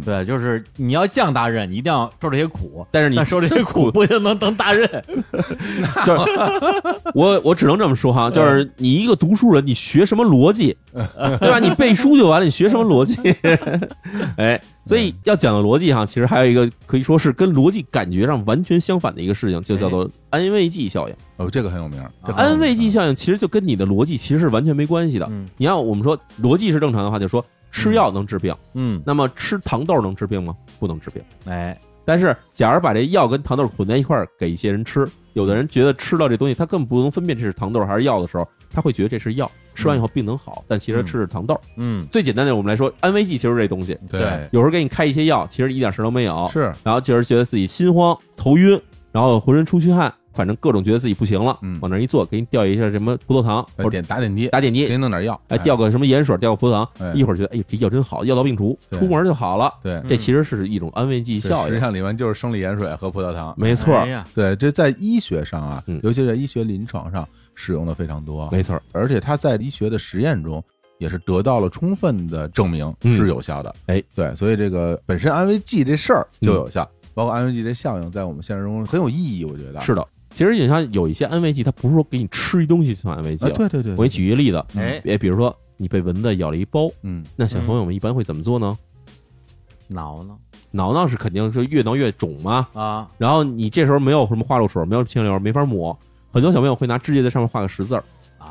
[0.03, 4.85] 对，就是你要降大任，你一定要受这些苦，但是你受这些苦不一定能当大任。
[6.05, 6.31] 就是
[7.15, 11.57] 我我只能这么说哈，就是你一个读书人，你学什么逻辑， 对吧？
[11.57, 13.15] 你背书就完了，你学什么逻辑？
[14.35, 21.15] 哎，所以要讲的逻辑哈，其实还有一个可以说是跟逻辑感觉上完全相反的一个事情，就叫做安慰剂效应。
[21.37, 25.27] 哦，这个很有名，这安慰剂效应其实就跟你的逻辑其实是完全没关系的。
[25.29, 25.47] 嗯。
[25.57, 30.55] 你要我们说逻辑是正常的话，就说吃药能治病，嗯，那么吃糖豆能治病吗？
[30.79, 31.21] 不能治病。
[31.45, 41.59] 哎，但是，假如把这药跟糖豆混在一块儿给一些人吃，有的人觉得吃到这东西，他根本不能分辨这是糖豆还是药的时候，他会觉得这是药，吃完以后病能好，但其实吃的是糖豆。
[41.75, 48.79] 嗯，最简单的，我们来说，安慰剂其实这东西，对，有时候给你开一些药，其实一点事都没有，是，然后就是觉得自己心慌、头晕，
[49.11, 51.79] 然后浑身出虚汗，反正各种觉得自己不行了，嗯。
[51.81, 58.99] 往那儿一坐，给你吊一下什么葡萄糖或者点打点滴，打点滴给，你弄点药，哎，吊个什么盐水，吊个葡萄糖，哎一会儿觉得哎这药真好，药到病除，对。
[58.99, 59.73] 出门就好了。
[59.81, 70.63] 对，这其实是一种安慰剂对效应，实际上里面就是生理盐水和葡萄糖，没错哎，呀，对，这在医学上啊嗯，尤其是在医学临床上使用的非常多，没错，而且它在医学的实验中
[70.97, 73.15] 也是得到了充分的证明嗯。
[73.15, 73.73] 是有效的。
[73.87, 76.55] 哎，对，所以这个本身安慰剂这事儿就嗯。
[76.55, 79.79] 有效，包括安慰剂这效应，在我们现实中很有意义，我觉得。
[79.81, 80.05] 是的。
[80.35, 88.77] 其实你像有一些安慰剂，它不是说给你吃一东西就算安慰剂啊，对对对，我给你举一个例子，哎，也，比如说你被蚊子咬了一包，嗯，那小朋友们一般会怎么做呢？
[89.87, 90.37] 挠挠
[90.71, 92.67] 挠挠是肯定是越挠越肿嘛。
[92.73, 95.97] 啊，然后你这时候没有什么花露水，没有清流，没法抹。
[96.33, 98.03] 很多小朋友会拿指甲在上面画个十字儿，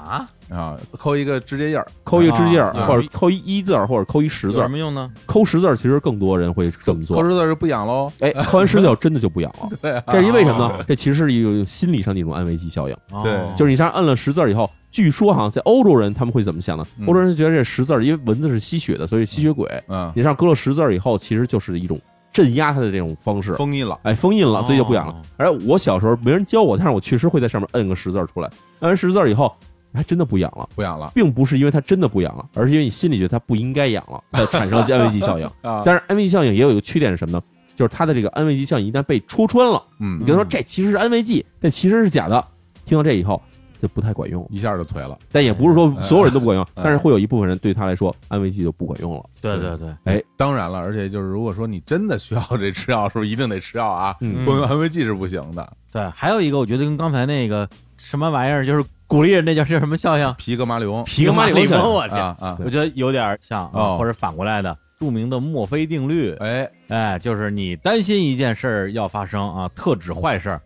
[0.04, 4.62] 啊，啊，抠一个指甲印儿，抠一个指甲印儿，啊或者抠一一字儿，或者抠一十有字儿。
[4.62, 5.10] 什么用呢？
[5.26, 7.16] 抠十字儿其实更多人会这么做。
[7.16, 8.12] 抠十字就不痒喽。
[8.20, 9.68] 哎，抠完十字儿 真的就不痒了。
[9.80, 10.84] 对啊，这是因为什么呢？
[10.86, 12.94] 这其实是一种心理上的一种安慰剂效应。
[13.10, 16.86] 哦对就是你像摁了十字儿以后，据说哈，在欧洲人他们会怎么想呢？
[16.98, 19.68] 嗯欧洲人觉得这十字儿，因为蚊子是吸血的，所以吸血鬼。
[19.88, 22.00] 嗯，你上割了十字儿以后，其实就是一种
[22.32, 23.52] 镇压它的这种方式。
[23.54, 25.22] 封印了，哎，封印了，所以就不痒了哦。
[25.36, 28.48] 而我小时候没人教我，但是我确实会在上面摁个十字儿出来。
[28.80, 29.54] 摁完十字儿以后，
[29.94, 35.46] 还真的不痒了，不痒了并不是因为它真的不痒了，而是因为你心里觉得它不应该痒了，它产生了安慰剂效应。
[35.62, 37.42] 啊，但是安慰剂效应也有一个缺点是什么呢？
[37.76, 42.44] 就是它的这个安慰剂效应一旦被戳穿了，嗯你，就说这其实是安慰剂，但其实是假的。
[42.84, 43.42] 听到这以后，
[43.80, 44.46] 就不太管用。
[44.50, 45.18] 一下就颓了。
[45.32, 49.24] 但也不是说所有人都不管用，哎但是会有一部分人对他来说，安慰剂就不管用了。
[49.40, 54.14] 对对对，哎当然了，而且就是如果说你真的需要这吃药，是不是一定得吃药啊？
[54.20, 55.72] 嗯光用安慰剂是不行的。
[55.90, 60.34] 对，还有一个我觉得跟刚才那个什么玩意儿，就是鼓励人那叫是什么效应？
[60.38, 70.60] 皮格马里翁皮格马里翁，我天，啊啊，我觉得有点像或者反过来的，著名的墨菲定律，哎，哎，就是你担心一件事儿要发生啊，特指坏事儿，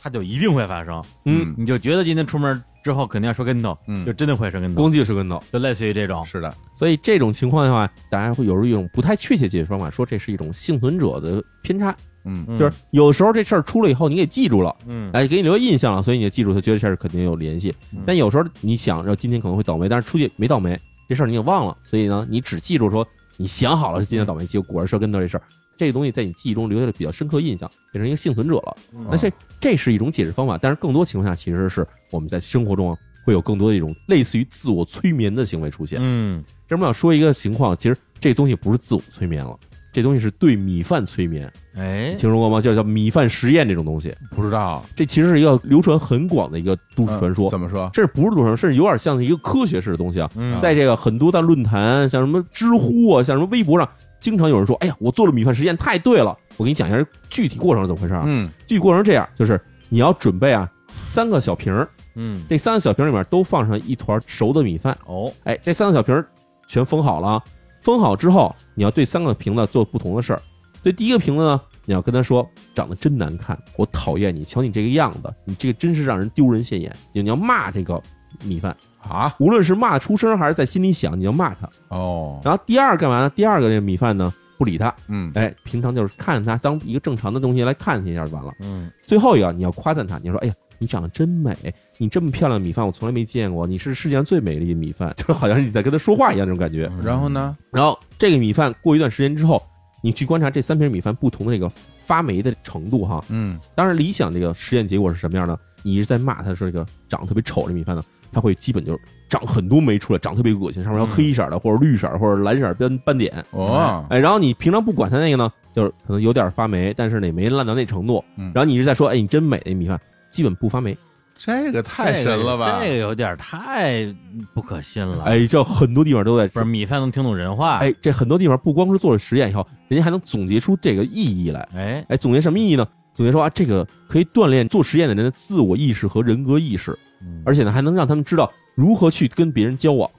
[0.00, 1.02] 它就一定会发生。
[1.24, 4.04] 嗯，你就觉得今天出门之后肯定要摔跟头，嗯。
[4.04, 5.42] 就真的会摔跟头，工具是跟头。
[5.52, 6.24] 就类似于这种。
[6.24, 11.94] 是的，所以这种情况的话，大家会有一种不太确切解决方法，说这是一种幸存者的偏差。
[12.26, 18.02] 嗯嗯就是有时候这事儿出了以后，你给记住了，嗯，哎，给你留下印象了，所以你就记住他，觉得这事儿肯定有联系嗯。
[18.06, 25.42] 但有时候你想着今天可能会倒霉，但是出去没倒霉，这事儿你也忘了，所以呢，你只记住说你想好了是今天倒霉，结果果然摔跟头这事儿，
[25.76, 28.76] 这个东西在你记忆中留下了比较深刻印象，变成一个幸存者了。
[28.94, 35.98] 嗯那这这是一种解释方法，但是更多情况下其实是我们在生活中啊会有更多的一种类似于自我催眠的行为出现。
[36.00, 39.56] 嗯这我们要说一个情况，其实这东西不是自我催眠了，
[39.96, 42.60] 这东西是对米饭催眠，哎听说过吗？
[42.60, 47.48] 叫叫米饭实验这种东西，不知道这其实是一个流传很广的一个都市传说。
[47.48, 47.88] 嗯怎么说？
[47.94, 50.30] 这不是都市传说，甚至有点像一个科学式的东西啊。
[50.36, 53.88] 嗯在这个很多的论坛，像什么知乎啊，像什么微博上，
[54.20, 58.24] 经常有人说：“哎呀，我做了米饭实验，太对了。”我给你讲一下具体过程是怎么回事啊？
[58.26, 60.70] 嗯具体过程是这样，就是你要准备啊
[61.06, 64.94] 三个小瓶儿，嗯这三个小瓶儿里面都放上一团熟的米饭。
[65.06, 66.26] 哦哎，这三个小瓶儿
[66.68, 67.42] 全封好了啊，
[67.86, 70.42] 封好之后，你要对三个瓶子做不同的事儿。
[70.82, 72.44] 对第一个瓶子呢，你要跟他说
[72.74, 76.92] 长得真难看，我讨厌你，瞧你这个样子，你这个真是让人丢人现眼。
[77.12, 78.02] 你要骂这个
[78.42, 81.70] 米饭，啊无论是骂出声还是在心里想，你要骂他。
[81.90, 83.30] 哦然后第二干嘛呢？
[83.36, 88.52] 第二个这个米饭呢，不理他，嗯哎，平常就是看他当一个正常的东西来看他一下就完了。
[88.62, 91.56] 嗯最后一个你要夸赞他，你说哎呀，你长得真美，
[91.98, 96.90] 你这么漂亮的米饭我从来没见过，你是世界上最美丽的米饭， 就是好像是你在跟他说话一样那种感觉。
[97.02, 97.56] 然后呢？
[97.70, 99.62] 然后这个米饭过一段时间之后，
[100.02, 103.24] 你去观察这三瓶米饭不同的这个发霉的程度哈。
[103.28, 105.58] 嗯当然，理想这个实验结果是什么样呢？
[105.82, 113.32] 你一直在骂他说这个长得特别丑这米饭呢，它会基本就是长很多霉出来，长特别恶心，上面有黑色的或者绿色或者蓝色斑斑点。
[113.52, 118.24] 哦哎，然后你平常不管它那个呢，就是可能有点发霉，但是呢也没烂到那程度。
[118.36, 120.96] 嗯然后你一直在说，哎，你真美，那米饭基本不发霉。
[121.38, 122.78] 这个太神了吧？
[122.80, 124.06] 这个有点太
[124.54, 127.76] 不可信了。，哎，这很多地方都在不是米饭能听懂人话？
[127.76, 131.60] 哎，这很多地方不光是做了实验以后，人家还能总结出这个意义来。
[131.74, 132.88] 哎哎，总结什么意义呢？
[133.12, 140.10] 总结说啊，这个可以锻炼做实验的人的自我意识和人格意识，嗯而且呢，还能让他们知道如何去跟别人交往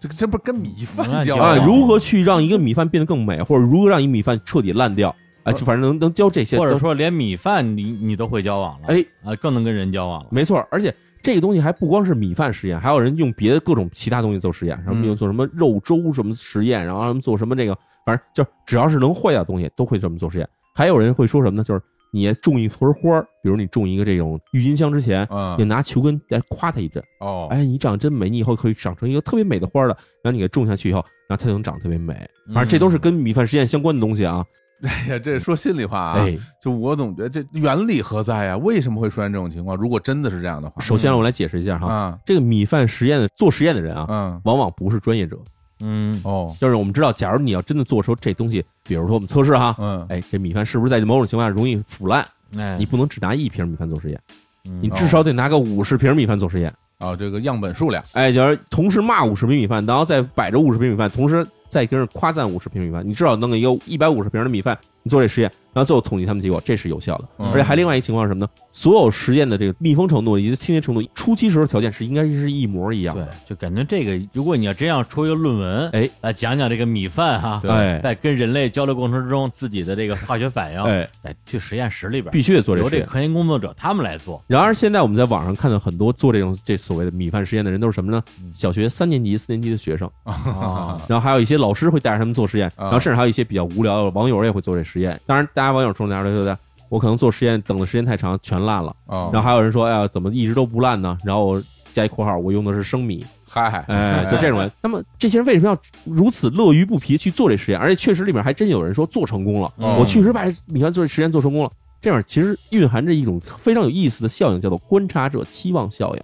[0.00, 5.14] 这个这不是跟米饭嗯交啊，往如何去让一个米饭变得更美，或者如何让一米饭彻底烂掉。
[5.44, 10.28] 哎，就反正能能教这些，或者说连米饭你你都会交往了，哎，啊，更能跟人交往了。
[10.30, 17.74] 没错，而且这个东西还不光是米饭实验，还有人用别的各种其他东西做实验，什么嗯用做什么肉粥什么实验，然后让他们做什么这个，
[18.04, 20.48] 反正就只要是能坏掉的东西都会这么做实验。
[20.74, 21.64] 还有人会说什么呢？
[21.64, 21.80] 就是
[22.12, 25.22] 你种一盆花儿，比如你种一个这种郁金香之前，
[25.58, 29.96] 你嗯拿球根来夸它一阵，哦哎，你长得真美，你以后可以长成一个特别美的花儿的。
[30.22, 32.14] 然后你给种下去以后，然后它就能长得特别美。
[32.52, 34.44] 反正这都是跟米饭实验相关的东西啊。
[34.86, 38.56] 哎呀，这说心里话啊，哎，就我总觉得这原理何在呀？
[38.56, 39.76] 为什么会出现这种情况？
[39.76, 45.38] 如果真的是这样的话，首先让我来解释一下哈，啊这个米饭实验的做实验的人啊，嗯往往不是专业者。
[45.84, 52.26] 嗯哦就是我们知道，假如你要真的做出这东西，比如说我们测试哈，嗯哎，这米饭是不是在某种情况下容易腐烂？
[52.56, 54.20] 哎，你不能只拿一瓶米饭做实验，
[54.64, 56.72] 嗯你至少得拿个五十瓶米饭做实验。
[57.02, 58.02] 啊，这个样本数量。
[58.12, 67.24] 哎，就是同时骂五十瓶米饭，然后再摆着五十瓶米饭，同时再跟人夸赞五十瓶米饭，你至少弄一个一百五十瓶的米饭，你做这实验，然后最后统计他们结果，这是有效的。
[67.38, 68.48] 嗯而且还另外一个情况是什么呢？
[68.72, 83.10] 所有实验的这个密封程度以及清洁程度，初期时候条件是应该是一模一样对的。，就感觉这个，如果你要真要出一个论文，哎，来讲讲这个米饭哈，对哎在跟人类交流过程之中自己的这个化学反应，哎，得去实验室里边必须得做这实验由这个。
[83.10, 84.42] 科研工作者他们来做。
[84.46, 88.22] 然而，现在我们在网上看到很多做这种这所谓的米饭实验的人都是什么呢？
[88.40, 95.20] 嗯小学三年级、四年级的学生， 啊然后还有一些老师会带着他们做实验，啊然后甚至还有一些比较无聊的网友也会做这实验。
[95.26, 96.56] 当然，大家网友说哪样的对不对？
[96.88, 98.94] 我可能做实验等的时间太长，全烂了。
[99.06, 101.16] 哦，然后还有人说，哎呀，怎么一直都不烂呢？
[101.24, 104.70] 然后我加一括号，我用的是生米，嗨，哎，就这种人。
[104.82, 107.80] 那么这些人为什么要如此乐于不疲去做这实验？
[107.80, 111.70] 而且确实里面还真有人说做成功了，嗯我确实把米饭做实验做成功了。
[112.00, 116.22] 这样其实蕴含着一种非常有意思的效应，叫做观察者期望效应。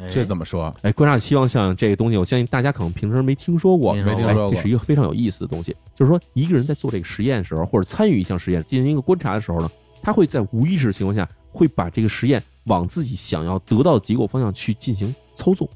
[0.00, 0.74] 哎这怎么说？
[0.82, 5.76] 哎，观察者期望像这个东西，我相信大家可能平时没听说过，没听哎说过这是一个非常有意思的东西。
[5.94, 9.70] 就是说，一个人在做这个实验的时候，或者参与一项实验进行一个观察的时候呢，
[10.02, 15.68] 他会在无意识的情况下，会把这个实验往自己想要得到的结果方向去进行操纵。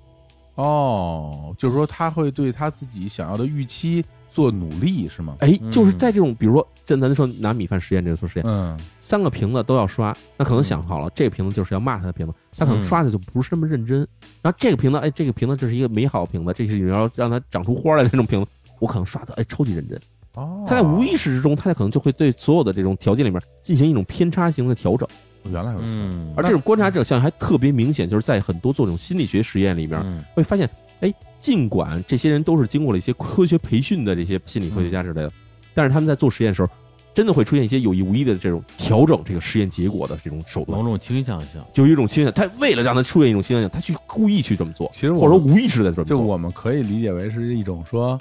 [0.54, 5.36] 哦，就是说他会对他自己想要的预期做努力，是吗？
[5.38, 14.00] 哎，嗯就是在这种，比如说，这咱说拿米饭实验这个做实验，嗯三个瓶子都要刷，那可能想好了，这个瓶子就是要骂他的瓶子，他可能嗯刷的就不是那么认真。
[14.42, 19.96] 然后这个瓶子，哎，这个瓶子这是一个美好的瓶子，这是你要让它长出花来的那种瓶子，我可能刷的哎超级认真。
[20.34, 25.08] 哦，他在无意识之中，他可能就会对所有的这种条件里面进行一种偏差型的调整。
[25.52, 30.68] 原来如此，嗯，而这种观察者效应还特别明显，就是在很多做这种心理学实验里面，嗯会发现，
[31.04, 35.30] 哎，尽管这些人都是经过了一些科学培训的这些心理科学家之类的，
[35.74, 36.68] 但是他们在做实验的时候，
[37.12, 40.84] 真的会出现一些有意无意的这种调整这个实验结果的这种手段某。
[40.84, 41.62] 种倾向性。
[41.72, 46.22] 就有一种倾向，他为了让他出现一种倾向性，他去故意去这么做，其实我或者说无意识的这么做就。
[46.22, 48.18] 我们可以理解为是一种说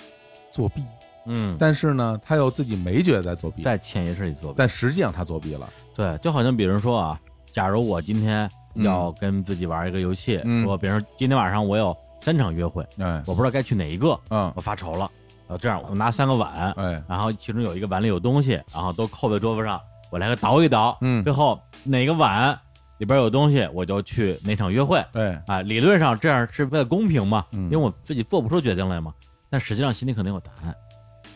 [0.51, 0.84] 作弊，
[1.25, 4.55] 嗯，但是呢，他又自己没觉得在作弊，在潜意识里作弊。
[4.57, 5.69] 但实际上他作弊了。
[5.95, 7.19] 对，就好像比如说啊，
[7.53, 15.11] 假如我今天要跟自己玩一个游戏，嗯说，比如说今天晚上我有三场约会，哎，我不知道该去哪一个，嗯我，发愁了。
[15.47, 19.78] 呃，这样我拿三个碗，哎，然后其中有一个碗里有东西，然后都扣在桌子上，
[20.09, 22.57] 我来个倒一倒，嗯最后哪个碗
[22.99, 25.03] 里边有东西，我就去哪场约会。
[25.11, 29.13] 哎，啊，理论上这样是为了公平嘛，嗯因为我自己做不出决定来嘛。
[29.49, 30.74] 但实际上心里肯定有答案。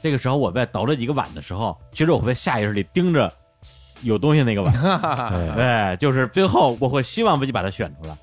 [0.02, 3.30] 这个时候我在倒这几个碗的时候，其实我会下意识里盯着
[4.04, 4.74] 有东西那个碗，
[5.54, 8.18] 对， 就是最后我会希望自己把它选出来。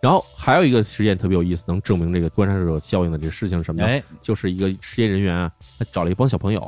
[0.00, 3.88] 然后还有一个实验特别有意思，能证明这个观察者效应的这个事情是什么呢？
[3.88, 6.60] 哎，就是一个实验人员啊，他找了一帮小朋友，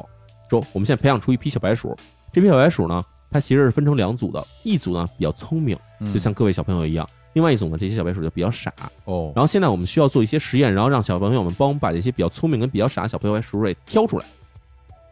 [0.49, 1.97] 说我们现在培养出一批小白鼠，
[2.33, 8.73] 这批小白鼠呢，它其实是分成两组的，一组呢比较聪明，嗯就像各位小朋友一样，另外一组呢这些小白鼠就比较傻。
[9.05, 14.27] 哦，然后现在我们需要做一些实验，然后让小朋友们帮我们把这些比较聪明跟比较傻的小朋友白鼠给挑出来。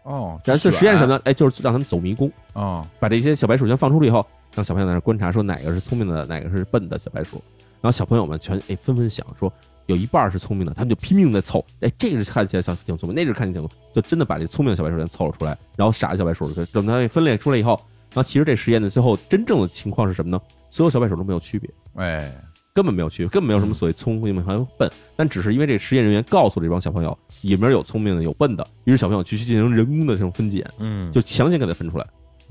[0.03, 1.21] 哦，然后这实验是什么呢？
[1.25, 7.41] 哎，就是让他们走迷宫，哦，把这些小白鼠先放出来以后，让小朋友在那儿观察，说哪个是聪明的，哪个是笨的小白鼠。
[7.81, 9.53] 然后小朋友们全哎纷纷想说，
[9.87, 20.41] 有一半儿是聪明的，他们就拼命的凑，哎，这个是看起来像挺聪明，那个是看起来挺聪明，就真的把这聪明的小白鼠全凑了出来，然后傻的小白鼠就等它分裂出来以后，然后其实这实验的最后真正的情况是什么呢？
[20.70, 21.70] 所有小白鼠都没有区别。
[21.95, 22.35] 哎，
[22.74, 32.07] 根本没有区别，根本没有什么所谓聪明和笨，但只是因为这个实验人员告诉这帮小朋友，里面有聪明的，有笨的，于是小朋友去去进行人工的这种分拣，嗯，就强行给它分出来。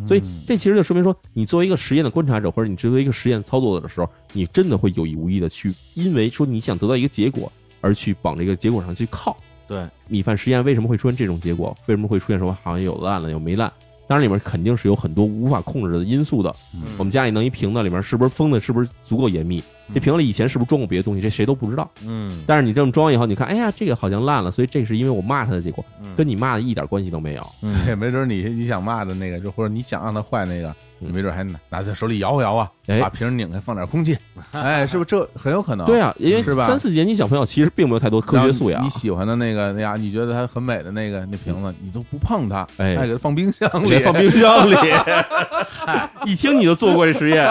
[0.06, 9.36] 所以嗯这其实就说明说，你作为一个实验的观察者，或者你作为一个实验操作者的时候，你真的会有意无意的去，因为说你想得到一个结果，而去往这个结果上去靠。
[9.68, 11.76] 对，米饭实验为什么会出现这种结果？
[11.88, 13.72] 为什么会出现什么好像有烂了有没烂？
[14.08, 16.56] 当然里面肯定是有很多无法控制的因素的。
[16.74, 19.62] 嗯我们家里弄一瓶子，里面是不是封的，是不是足够严密？
[19.94, 21.22] 这瓶子里以前是不是装过别的东西？
[21.22, 21.90] 这谁都不知道。
[22.06, 27.48] 嗯，但是你这么装以后，你看，哎呀，这个好像烂了，所以这是因为我骂他的结果，嗯跟你骂的一点关系都没有。
[27.62, 30.70] 嗯对，没准你你想骂的那个，就或者你想让他坏那个，
[31.00, 34.18] 嗯你没准还拿拿在手里摇晃摇啊，哎把瓶拧开，放点空气，
[34.52, 35.86] 哎，是不是这很有可能？
[35.86, 38.90] 对啊，因为是吧三四年级小朋友其实并没有太多科学素养你。
[38.90, 44.76] 喜欢的那个那呀，你觉得它很美的那个那瓶子，你都不碰它，哎给它放冰箱里，放冰箱里
[46.26, 47.48] 一听你就做过这实验。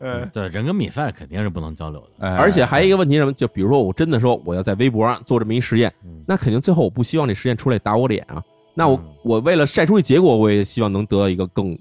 [0.00, 2.26] 哎对，人跟米饭肯定是不能交流的。
[2.26, 3.32] 哎，而且还有一个问题什么？
[3.32, 8.42] 就比如说，我真的说我要在微博上做这么一实验，嗯那肯定最后我不希望这实验出来打我脸啊。
[8.74, 11.78] 那我嗯我为了晒出这结果，我也希望能得到一个更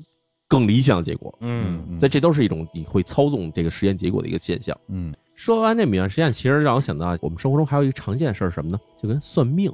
[0.47, 1.33] 更理想的结果。
[1.41, 4.77] 嗯嗯所以这都是一种你会操纵这个实验结果的一个现象。
[4.87, 8.79] 嗯说完这米饭实验，其实让我想到我们生活中还有一个常见的事儿是什么呢？
[8.95, 9.73] 就跟算命。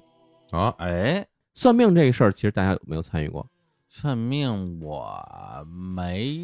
[0.51, 3.45] 啊，哎，算命这个事儿，其实大家有没有参与过？
[3.91, 5.19] 算命我
[5.67, 6.37] 没，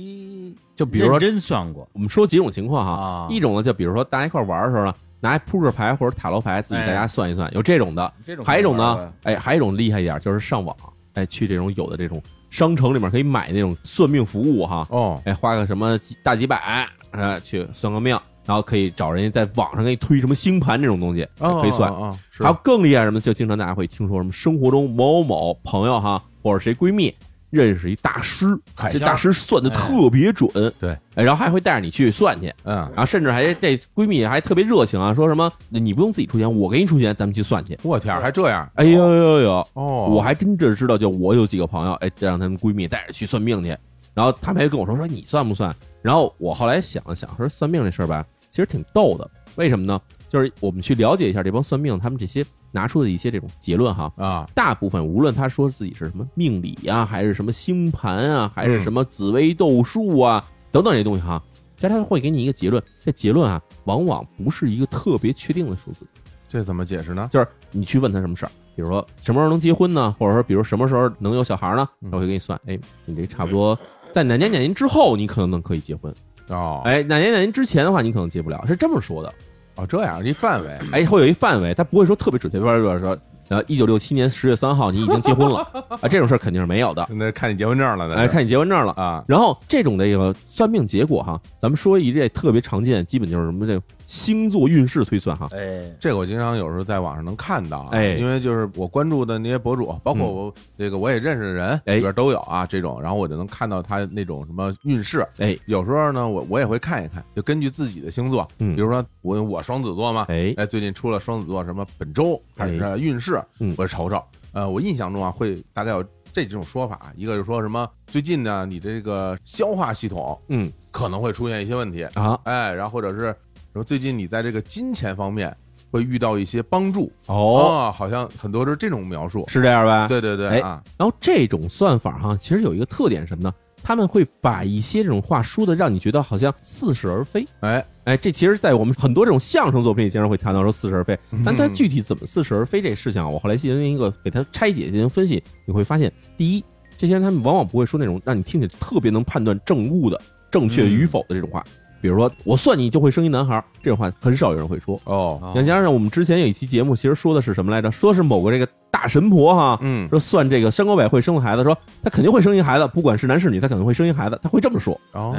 [0.76, 8.12] 就比如说真算过我们说几种情况哈，啊，一种呢，就比如说大家一块玩的时候呢，拿扑克牌或者塔罗牌自己大家算一算，有这种的。
[8.26, 10.76] 这种还有一种玩呢，哎，还有一种厉害一点，就是上网，
[11.14, 12.20] 哎，去这种有的这种
[12.50, 21.92] 商城里面可以买那种算命服务哈，哦，哎，花个什么几大几百，哎，去算个命，然后可以找人家在网上给你推什么星盘这种东西，哎哦可以算。
[21.92, 27.16] 哦，是还有更厉害什么，就经常大家会听说什么生活中某某某朋友哈，或者谁闺蜜
[27.56, 28.46] 认识一大师，
[28.92, 30.92] 这大师算的特别准，对。
[31.16, 32.76] 哎，然后还会带着你去算去，嗯。
[32.76, 37.78] 然后甚至还这闺蜜还特别热情啊，说什么你不用自己出钱，我给你出钱，咱们去算去。
[37.84, 38.70] 我天儿，还这样？
[38.76, 43.70] 哎呦呦呦，哦，我还真这知道，就我有几个朋友，哎，让他们闺蜜带着去算命去，
[44.14, 45.74] 然后他们还跟我说说你算不算？
[46.02, 50.00] 然后我后来想了想，说算命这事儿吧，其实挺逗的，为什么呢？
[50.28, 61.42] 就是我们去了解一下这帮算命他们这些拿出的一些这种结论哈，啊，大部分无论他说自己是什么命理呀、还是什么星盘啊，还是什么紫微斗数啊、等等这些东西哈，
[61.78, 66.06] 其实他会给你一个结论，这结论啊，往往不是一个特别确定的数字。
[66.48, 67.28] 这怎么解释呢？
[67.32, 72.12] 就是你去问他什么事儿，比如说什么时候能结婚呢，或者说比如什么时候能有小孩呢，嗯。
[72.12, 73.78] 他会给你算，哎，你这差不多
[74.12, 76.14] 在哪年哪年之后，你可能能可以结婚，
[76.50, 79.34] 哦，哎，哪年哪年之前的话，你可能结不了，是这么说的。
[79.76, 83.18] 哦，这样一范围，哎，会有一范围，他不会说特别准确，比如说说，
[83.50, 85.60] 呃，一九六七年十月三号你已经结婚了
[86.02, 88.94] 啊，这种事儿肯定是没有的，那看你结婚证了，那哎，看你结婚证了。
[88.94, 98.16] 啊，然后这种的一个算命结果哈，咱们说一这特别常见，基本就是什么这个星座运势推算哈，哎，这个我经常有时候在网上能看到啊，哎。
[98.16, 100.34] 因为就是我关注的那些博主，包括嗯。
[100.34, 101.96] 我这个我也认识的人哎。
[101.96, 105.26] 里边都有啊这种，然后我就能看到他那种什么运势。
[105.40, 108.76] 哎，有时候呢，我我也会看一看，就根据自己的星座，嗯。
[108.76, 110.54] 比如说我我双子座嘛，哎。
[110.58, 112.98] 哎，最近出了双子座什么本周还是哎。
[112.98, 113.74] 运势，嗯。
[113.78, 114.24] 我瞅瞅。
[114.54, 120.72] 呃，我印象中啊，会大概有这几种说法，一个就是说什么最近呢，你这个消化系统嗯。
[120.92, 122.40] 可能会出现一些问题，啊。
[122.46, 123.36] 哎，然后或者是
[123.76, 125.54] 说最近你在这个金钱方面
[125.92, 129.44] 会遇到一些帮助哦，啊，好像很多是这种描述。
[129.50, 130.08] 是这样吧？。
[130.08, 133.54] 对对对哎啊，然后这种算法哈，其实有一个特点什么呢？
[133.84, 137.46] 他们会把一些这种话说的让你觉得好像似是而非。
[137.60, 141.20] 哎，哎，这其实，在我们很多这种相声作品里，经常会谈到说似是而非。
[141.44, 146.64] 但它嗯具体怎么似是而非这事情啊，我后来进行一个给它拆解、进行分析，你会发现，第一，
[146.98, 150.20] 这些人他们往往不会说那种让你听起来特别能判断正误的、
[150.50, 151.64] 正确与否的这种话。
[152.06, 154.94] 比如说，我算你就会生一男孩儿，这种话很少有人会说。
[155.06, 157.92] 哦，哦再加上我们之前有一期节目，其实说的是什么来着？
[157.92, 164.94] 说是某个这个大神婆哈，嗯，说算这个山高柏会生个孩子，说他肯定会生一孩子，不管是男是女，他肯定会生一孩子，他会这么说。
[165.14, 165.36] 哦，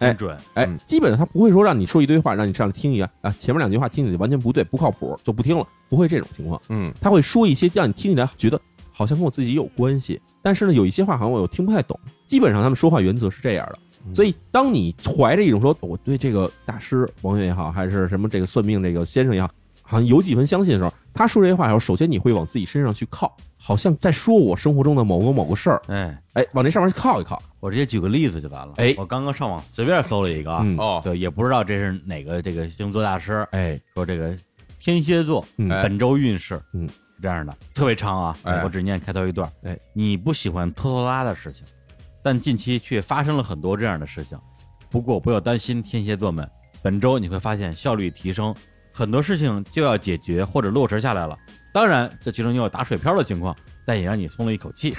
[0.00, 6.60] 哎，准，哎嗯，基本上他不会说让你说一堆话，让你上来听一个啊，前面两句话听起来完全不对，不靠谱，就不听了，不会这种情况。
[6.68, 8.60] 嗯他会说一些让你听起来觉得
[8.90, 11.96] 好像跟我自己有关系，但是呢，有一些话好像我又听不太懂。
[12.26, 13.78] 基本上他们说话原则是这样的。
[14.06, 14.14] 嗯。
[14.14, 19.50] 所以，当你怀着一种说我对这个大师王源也好，还是什么这个算命这个先生也好，
[19.82, 27.42] 好像有几分相信的时候，他说这些话的时候，首先你会往自己身上去靠，好像在说我生活中的某个某个事儿，哎，哎，往这上面去靠一靠。
[27.60, 28.74] 我直接举个例子就完了。
[28.76, 34.36] 哎我刚刚上网随便搜了一个啊，嗯，哦，对，也不知道这是哪个这个星座大师哎，说这个
[34.78, 35.68] 天蝎座嗯。
[35.68, 36.88] 哎本周运势，嗯。
[36.88, 38.62] 是这样的，特别长啊，哎。
[38.62, 39.50] 我只念开头一段。
[39.64, 41.66] 哎，你不喜欢拖拖拉拉的事情，
[42.22, 44.38] 但近期却发生了很多这样的事情。
[44.90, 46.48] 不过不要担心，天蝎座们，
[46.82, 48.54] 本周你会发现效率提升，
[48.92, 51.36] 很多事情就要解决或者落实下来了。
[51.72, 53.54] 当然，这其中也有打水漂的情况，
[53.86, 54.96] 但也让你松了一口气。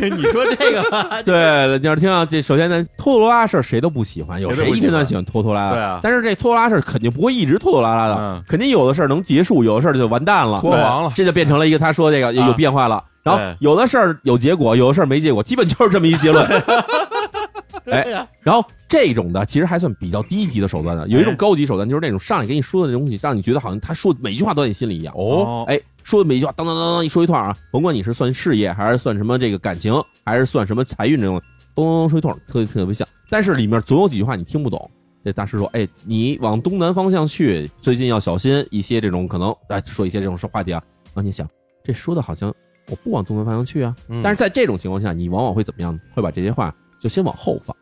[0.00, 5.70] 你 你说这个吧，对，你要是听啊，这首先呢，拖拖拉拉事儿谁都不喜欢，有谁一天到晚喜欢拖拖拉拉？
[5.70, 13.04] 对啊但是这拖拖拉拉事儿肯定不会一直拖拖拉拉的，嗯肯定有的事儿能结束，有的事儿就完蛋了，拖黄了这就变成了一个他说这个有有变化了。
[13.22, 16.46] 然后有的事儿有结果，有的事儿没结果，基本就是这么一结论。
[17.86, 25.12] 哎，然后这种的其实还算比较低级的手段呢，有一种哎高级手段，就是那种上来给你说的东西，让你觉得好像他说每句话都在你心里一样。
[25.16, 29.92] 哦，哎，说的每句话当当当当一说一通啊，甭管你是算事业，还是算什么这个感情，
[30.24, 31.40] 还是算什么财运这种，
[31.74, 33.06] 咚咚咚说一通，特别特别像。
[33.28, 34.88] 但是里面总有几句话你听不懂。
[35.22, 40.82] 这大师说：“哎，你往东南方向去，最近要小心一些这种可能，哎，说一些这种说话题啊。
[41.08, 41.46] 然后你想，
[41.84, 42.50] 这说的好像
[42.88, 44.20] 我不往东南方向去啊，嗯。
[44.22, 45.92] 但是在这种情况下，你往往会怎么样？
[45.92, 46.00] 呢？
[46.14, 47.76] 会把这些话就先往后放，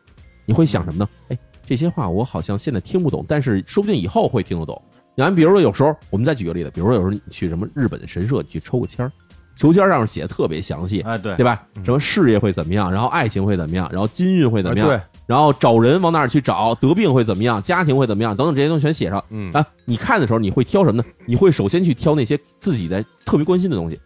[0.45, 1.09] 你会想什么呢？
[1.29, 4.81] 哎，这些话我好像现在听不懂，但是说不定以后会听得懂。
[5.15, 9.11] 你看，比如说有时候我们再举个例子，比如说有时候你去什么日本的神社去抽个签儿，
[9.55, 11.35] 求签儿上面写的特别详细，哎，对。
[11.35, 11.67] 对吧？
[11.75, 11.83] 嗯。
[11.83, 19.21] 什么事业会怎么样，然后爱情会怎么样，然后金运会怎么样，然后找人往哪儿去找，得病会怎么样，家庭会怎么样，等等这些东西全写上。
[19.29, 19.51] 嗯。
[19.51, 21.03] 啊，你看的时候你会挑什么呢？
[21.25, 23.99] 你会首先去挑那些自己的特别关心的东西，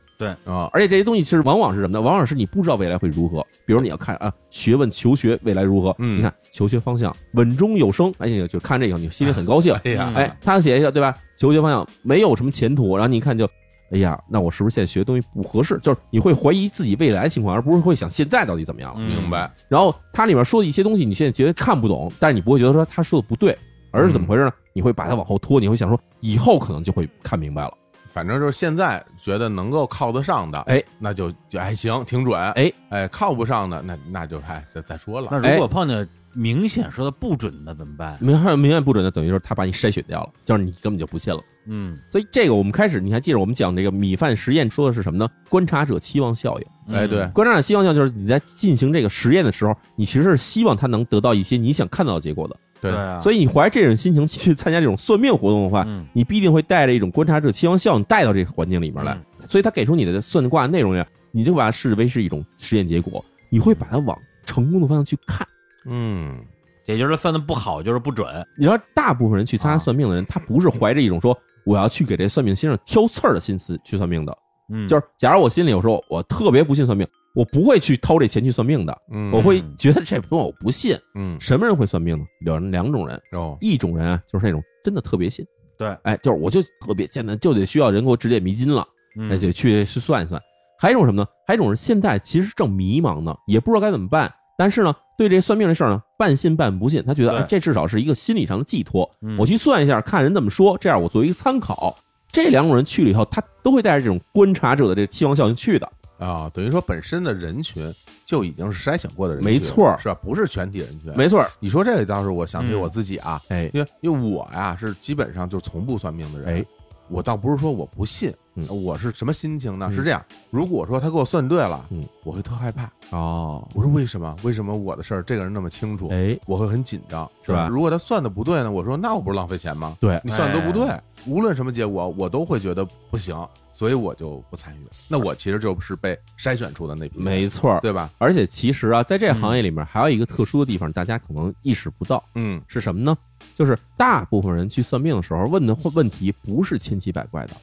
[0.46, 2.02] 啊，而且这些东西其实往往是什么呢？
[2.02, 3.46] 往往是你不知道未来会如何。
[3.66, 5.96] 比如你要看啊，学问求学未来如何？
[6.00, 9.74] 嗯你看求学方向稳中有升，哎呀，就看这个你心里很高兴。
[9.84, 11.16] 哎呀，哎，他写一个对吧？
[11.38, 13.46] 求学方向没有什么前途，然后你一看就，
[13.92, 15.80] 哎呀，那我是不是现在学的东西不合适？
[15.82, 23.58] 就是你会怀疑自己未来情况，而不是会想现在到底怎么样明白，然后它里面说的一些东西，你现在觉得看不懂，但是你不会觉得说他说的不对，
[23.92, 24.52] 而是怎么回事呢？
[24.74, 27.74] 你会把它往后拖，你会想说以后可能就会看明白了。
[28.14, 38.16] 反正就是现在觉得能够靠得上的，哎，那就就还行，挺准，哎哎，靠不上的那那就哎再再说了，那如果碰见明显说的不准的怎么办？
[38.20, 41.42] 明明显不准的，等于就是他把你筛选掉了，就是你根本就不信了。
[41.66, 45.28] 嗯，所以这个我们开始，你还记得我们讲这个米饭实验说的是什么呢？
[45.50, 46.96] 观察者期望效应。
[46.96, 52.56] 哎对嗯观察者期望效应就是你在进行这个实验的时候，你其实是希望他能得到一些你想看到的结果的。
[52.92, 59.18] 对所以以你怀着这种心情去参加这种算命活动的话，嗯你必定会带着一种观察者期望效应带到这个环境里面来。
[59.48, 65.46] 所以他给出你的算卦内容呀，你就把它视为是一种实验结果，你会把它往成功的方向去看。
[65.86, 66.40] 嗯，
[66.86, 68.26] 也就是算的不好就是不准，
[68.58, 74.38] 你知道，大部分人去参加啊算命的人，他不是怀着一种说我要去给这算命先生挑刺儿的心思去算命的。
[74.70, 80.98] 嗯，就是假如我心里有时候我特别不信算命，我不会去掏这钱去算命的，嗯我会觉得这东西我不信。
[81.16, 82.24] 嗯什么人会算命呢？
[82.46, 85.46] 有两种人，哦一种人啊，就是那种真的特别信，
[85.78, 88.86] 对，哎，就是我就特别简单就得需要人给我指点迷津了，
[89.18, 90.42] 嗯那就去去算一算。
[90.80, 91.28] 还有一种什么呢？
[91.48, 97.02] 还有一种人现在其实正迷茫呢，也不知道该怎么办，但是呢，对这算命这事儿呢，半信半不信。
[97.06, 99.10] 他觉得，对哎，这至少是一个心理上的寄托。
[99.22, 101.96] 嗯我去算一下，看人怎么说，这样我作为一个参考。
[102.32, 105.90] 这两种人去了以后，他都会带着这种观察者的这个期望效应去的。
[106.18, 107.94] 啊，等于说本身的人群
[108.26, 110.16] 就已经是筛选过的人群，没错是吧？
[110.22, 111.12] 不是全体人群。
[111.16, 116.66] 没错，你说这个倒是我想起嗯我自己啊，哎，因为因为我呀是基本上就从不算命的人，哎，
[117.10, 119.88] 我倒不是说我不信，嗯我是什么心情呢？
[119.90, 122.90] 嗯是这样，如果说他给我算对了，嗯，我会特害怕。
[123.10, 124.36] 哦，我说为什么？
[124.44, 126.08] 为什么我的事儿这个人那么清楚？
[126.10, 128.72] 哎，我会很紧张，是吧如果他算的不对呢？
[128.72, 129.98] 我说那我不是浪费钱吗？
[130.00, 133.34] 对你算的都不对，哎无论什么结果，我都会觉得不行，
[133.72, 134.80] 所以我就不参与。
[135.08, 137.80] 那我其实就是被筛选出的那批人，没错儿。
[137.80, 138.10] 对吧？
[138.18, 143.16] 而且其实啊，在这个行业里面还有一个特殊的地方，大家可能意识不到，嗯是什么呢？
[143.56, 147.54] 就是大部分人去算命的时候问的问题不是千奇百怪的，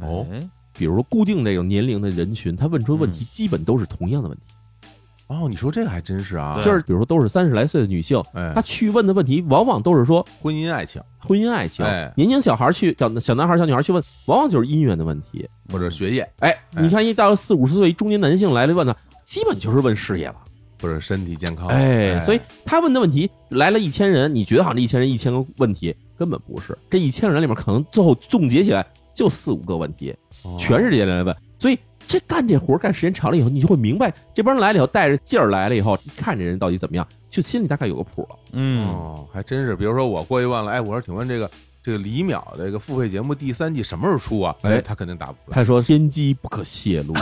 [0.00, 4.42] 哦哎比如说固定这种年龄的人群，他问出的问题基本都是同样的问题，
[5.28, 15.48] 哦，你说这个还真是啊，就是比如说都是三十来岁的女性，哎她去问的问题往往都是说婚姻爱情婚姻爱情哎，年轻小孩去小小男孩小女孩去问，往往就是姻缘的问题。
[15.72, 20.36] 或者学业哎，你看一到了四五十岁中年男性来了问呢，基本就是问事业了。
[20.82, 26.76] 或者身体健康，哎，所以他问的问题来了一千人，你觉得好像这一千人一千个问题，根本不是。
[26.90, 28.84] 这一千个人里面，可能最后总结起来
[29.14, 31.34] 就四五个问题，哦全是这些人来问。
[31.58, 38.36] 所以这干这活干时间长了以后，你就会明白，这帮人来了以后带着劲儿来了以后，一看这人到底怎么样，就心里大概有个谱了。
[38.52, 39.74] 嗯哦，还真是。
[39.74, 41.50] 比如说我过去问了，哎，我说请问这个
[41.82, 44.54] 这个李淼这个付费节目第三季什么时候出啊？
[44.62, 45.54] 哎他肯定答不出来。
[45.54, 47.14] 他说天机不可泄露，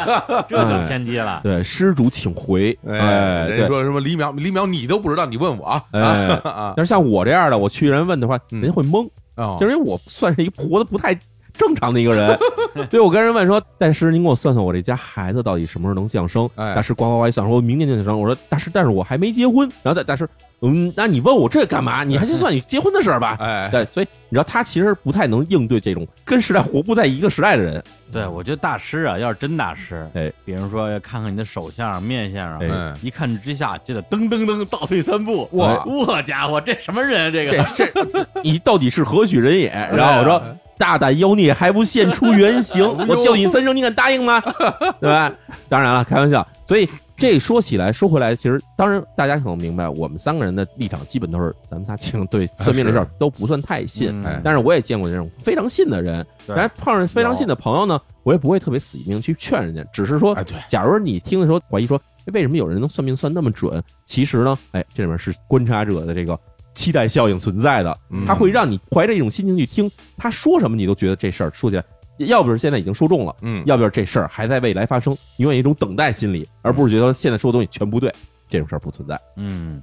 [0.48, 1.40] 这就天机了。
[1.44, 2.76] 对，施主请回。
[2.86, 3.66] 哎，哎，人家。
[3.66, 5.84] 说什么李淼，李淼你都不知道，你问我啊？
[5.92, 11.18] 哎啊但是像我这样的，我去人问的话，嗯人家会懵，哦就是因为我算是一个活的不太
[11.60, 12.38] 正常的一个人，
[12.90, 18.18] 所以我跟人问说：“大师，您给我算算我这家孩子到底什么时候能降生？”哎大师呱呱呱一算，说我明年就降生。
[18.18, 20.26] 我说：“大师，但是我还没结婚。”然后大大师，
[20.62, 22.02] 嗯，那你问我这干嘛？
[22.02, 23.36] 你还是算你结婚的事儿吧。
[23.40, 27.84] 哎，对，所以你知道他其实不太能应对这种跟时代活不在一个时代的人。
[28.10, 37.30] 对，我觉得大师啊，要是真大师，哎，比如说要看看你的手相、面相啊，一看之下就得噔噔噔倒退三步，哇我家伙，这什么人啊？
[37.30, 37.46] 这
[37.76, 39.68] 这个这，你到底是何许人也？
[39.92, 40.42] 然后我说。
[40.80, 44.40] 大胆妖孽还不现出原形， 我叫你三声，你敢答应吗？
[44.98, 45.30] 对吧？
[45.68, 46.46] 当然了，开玩笑。
[46.66, 54.24] 所以这说起来，说回来，其实当然大家可能明白，我们三个人的立场基本都是咱们仨其实对 算命这事儿都不算太信。
[54.42, 60.34] 但是我也见过这种非常信的人，对然后碰上非常信的朋友呢，我也不会特别死命去劝人家，只是说
[60.66, 63.82] 假如你听的时候怀疑说，哎为什么有人能算命算那么准？
[64.06, 66.38] 其实呢，哎，这里面是观察者的这个
[66.74, 68.24] 期待效应存在的，嗯。
[68.26, 71.84] 它会让你怀着一种心情去听他说什么，你都觉得这事儿说起来，
[72.18, 78.12] 要不是现在已经说中了，嗯，要不是这事儿还在未来发生，永远一种等待心理，而不是觉得现在说的东西全不对，
[78.48, 79.20] 这种事儿不存在。
[79.36, 79.82] 嗯，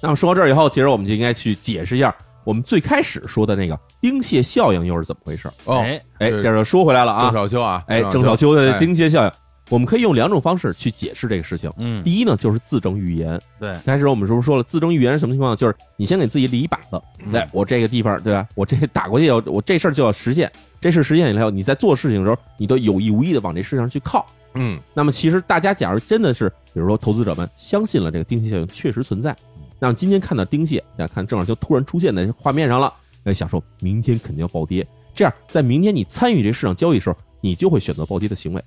[0.00, 5.54] 那么说到这儿以后，其实我们就应该去解释一下我们最开始说的那个丁蟹效应又是怎么回事儿。
[5.64, 5.84] 哦，
[6.18, 7.22] 哎，这就说回来了啊。
[7.22, 8.78] 郑啊，少秋啊，哎，郑少秋的哎。
[8.78, 9.32] 丁蟹效应，
[9.70, 11.72] 我们可以用两种方式去解释这个事情。
[11.78, 13.40] 嗯，第一呢，就是自证预言。
[13.58, 15.56] 对，开始我们是不是说了，自证预言是什么情况？
[15.56, 18.46] 就是你先给自己立一靶子，嗯对我这个地方，对吧？
[18.54, 20.50] 我这打过去以后，我这事儿就要实现。
[20.80, 24.26] 这事实现以后，你在做事情的时候，你都有意无意的往这事上去靠。
[24.54, 29.36] 嗯那么，其实大家假如真的是，比如说投资者们相信了这个丁蟹效应确实存在，
[29.78, 32.92] 那么今天看到丁蟹，大家看正好就突然出现在画面上了，
[33.22, 38.64] 呃，想说明天肯定要暴跌，这样在明天你参与这市场交易的时候，你就会选择暴跌的行为，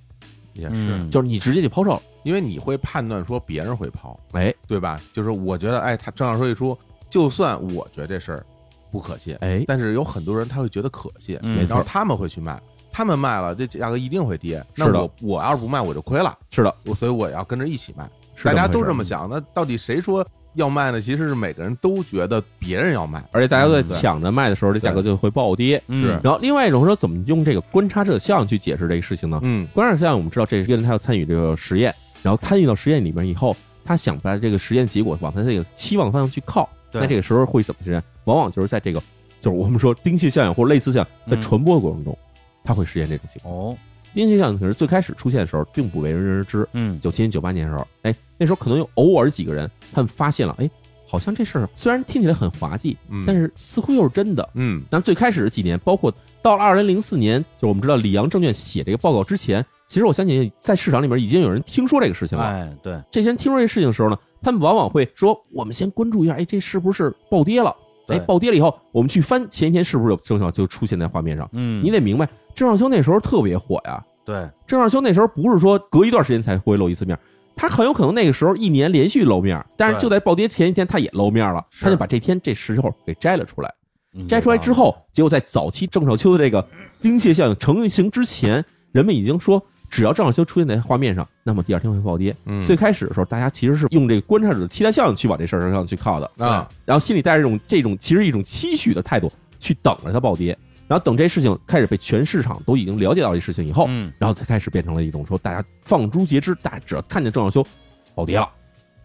[0.54, 1.92] 也是，嗯，就是你直接就抛售。
[1.92, 2.02] 了。
[2.24, 4.54] 因为你会判断说别人会抛，哎。
[4.66, 5.02] 对吧？
[5.12, 6.78] 就是我觉得，哎，他正要说一出，
[7.10, 8.46] 就算我觉得这事儿
[8.90, 11.58] 不可信，哎，但是有很多人他会觉得可信，嗯。
[11.58, 11.76] 没错。
[11.76, 14.66] 然后他们会去卖，他们卖了，这价格一定会跌。
[14.76, 15.02] 那是的。
[15.02, 18.10] 我我要是不卖，我就亏了，是的，我所以我要跟着一起卖。
[18.36, 20.26] 是大家都这么想，那到底谁说
[20.56, 21.02] 要卖呢？
[21.02, 25.82] 其实是每个人都觉得别人要卖，而且大家都在抢着卖的时候，这价格就会暴跌。
[25.88, 29.40] 嗯是然后另外一种说，怎么用这个观察者效应去解释这个事情呢？
[29.44, 36.70] 嗯观察者效应我们知道，这是人他要参与这个实验，然后参与到实验里面以后，他想把这个实验结果往他这个期望方向去靠。
[36.92, 38.04] 那这个时候会怎么实现？
[38.26, 39.02] 往往就是在这个，
[39.42, 42.16] 就是我们说丁蟹效应或者类似效应，在嗯传播的过程中，
[42.64, 43.52] 它会实现这种情况。
[43.52, 43.78] 哦，
[44.14, 46.68] 丁蟹效应可是最开始出现的时候，并不为人而知。
[46.74, 48.14] 嗯，九七年、九八年的时候，哎，
[48.44, 50.70] 那时候可能有偶尔几个人，他们发现了，哎，
[51.08, 54.50] 好像这事儿虽然听起来很滑稽，嗯，但是似乎又是真的。
[54.56, 62.44] 嗯但最开始的几年，包括到了二零零四年，就是我们知道里昂证券写这个报告之前，其实我相信在市场里面已经有人听说这个事情了。
[62.44, 67.74] 哎，对，这些人听说这事情的时候呢，他们往往会说：“我们先关注一下，哎，这是不是暴跌了？
[68.06, 71.50] 对哎，暴跌了以后，我们去翻前一天是不是有郑少秋出现在画面上？
[71.54, 74.04] 嗯，你得明白，郑少秋那时候特别火呀。
[74.26, 77.18] 对，郑少秋那时候不是说隔一段时间才会露一次面，
[77.56, 83.74] 他很有可能那个时候一年连续露面，但是就在暴跌前一天他也露面了，他就把这天这时候给摘了出来。
[84.16, 86.64] 嗯摘出来之后，结果在早期郑少秋的这个
[87.02, 92.36] 丁蟹效应成型之前，人们已经说，只要郑少秋出现在画面上，那么第二天会暴跌。
[92.46, 100.56] 嗯，最开始的时候，大家其实是用这个观察者的期待效应去往这事儿上去靠的，啊，然后心里带着这种这种其实一种期许的态度去等着它暴跌。
[100.88, 107.66] 然后等这事情开始被全市场都已经了解到这事情以后，嗯，然后它开始变成了一种说大家放诸皆知，大家只要看见郑少秋
[108.14, 108.50] 暴跌了，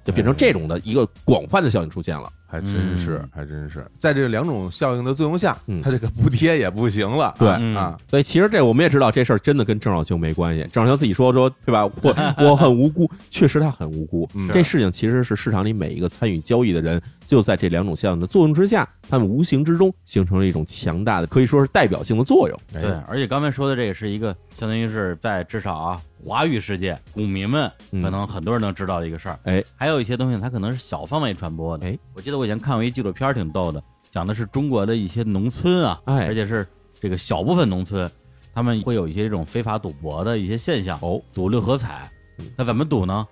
[0.05, 2.31] 就变成这种的一个广泛的效应出现了。
[2.51, 7.35] 还真是嗯，还真是，在这两种效应的作用下嗯，它这个补贴也不行了。
[7.39, 10.67] 对嗯啊，所以其实这我们也知道，这事儿真的跟郑少秋没关系。
[10.73, 11.85] 郑少秋自己说说，对吧？
[11.85, 14.27] 我 我很无辜，确实他很无辜。
[14.33, 16.99] 嗯这事情其实是市场里每一个参与交易的人，
[17.29, 22.59] 就在这两种效应的作用之下，它们无形之中形成了一种强大的，可以说是代表性的作用。
[22.73, 29.39] 哎对，而且刚才说的这个是一个相当于是在至少啊华语世界股民们嗯可能很多人能知道的一个事儿。
[29.43, 31.87] 哎，还有一些东西它可能是小范围传播的。
[31.87, 36.67] 哎，我记得我以前看过一纪录片儿挺逗的，讲的是中国的一些农村啊，哎而且是
[36.99, 38.11] 这个小部分农村，
[38.55, 40.99] 他们会有一些这种非法赌博的一些现象。
[41.03, 43.29] 哦，赌六合彩嗯，那怎么赌呢？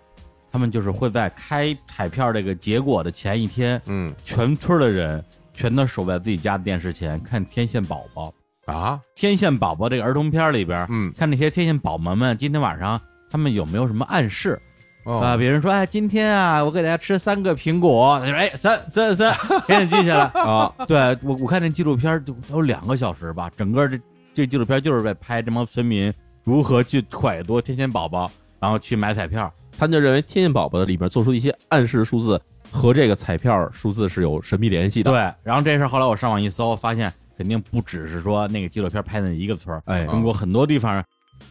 [0.56, 8.32] 他们就是会在开彩票这个结果的前一天，嗯全村的人全都守在自己家的电视前看《天线宝宝》。
[8.72, 12.98] 啊，天线宝宝这个儿童片里边，嗯看那些天线宝宝们今天晚上
[13.30, 14.58] 他们有没有什么暗示
[15.04, 15.36] 哦啊？
[15.36, 19.36] 比如说，哎，今天啊，我给大家吃三个苹果，他说，哎，三三三，
[19.68, 20.72] 给你记下来啊。
[20.88, 24.00] 对我，我看那纪录片儿就有两个小时吧，整个这
[24.32, 26.10] 这纪录片就是在拍这帮村民
[26.44, 28.30] 如何去揣度天线宝宝，
[28.60, 29.52] 然后去买彩票。
[29.78, 32.40] 他就认为天线宝宝的里边做出一些暗示数字
[32.70, 35.10] 和这个彩票数字是有神秘联系的。
[35.10, 41.04] 对，然后这事儿后来我上网一搜，发现肯定不只是说那个纪录片拍的一个村儿，哎中国很多地方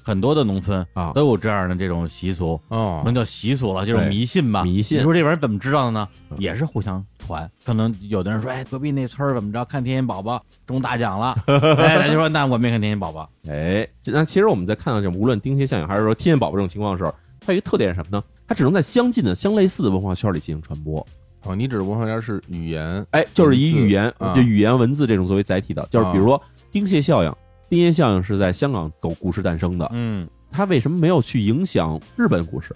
[0.04, 2.60] 很多的农村啊都有这样的这种习俗。
[2.68, 4.64] 哦那叫习俗了，就是迷信吧。
[4.64, 6.08] 迷信你说这玩意儿怎么知道的呢？
[6.30, 7.50] 嗯也是互相传。
[7.64, 13.30] 可能有的人说，哎，隔壁那村儿怎么着，看天线宝宝中大奖了， 哎，他就说，那我没看天线宝宝。
[13.50, 18.24] 哎，那其实我们在看到这无论丁蟹效应还是说天线宝宝这种情况的时候，它有一个特点是什么呢？
[18.48, 21.06] 它只能在相近的、相类似的文化圈里进行传播。
[21.44, 27.34] 哦，你指的文化圈是语言，哎，就是以语言啊就语言文字这种作为载体的，就是比如说丁蟹效应。
[27.70, 32.74] 丁蟹效应是在香港狗股市诞生的，嗯，它为什么没有去影响日本股市？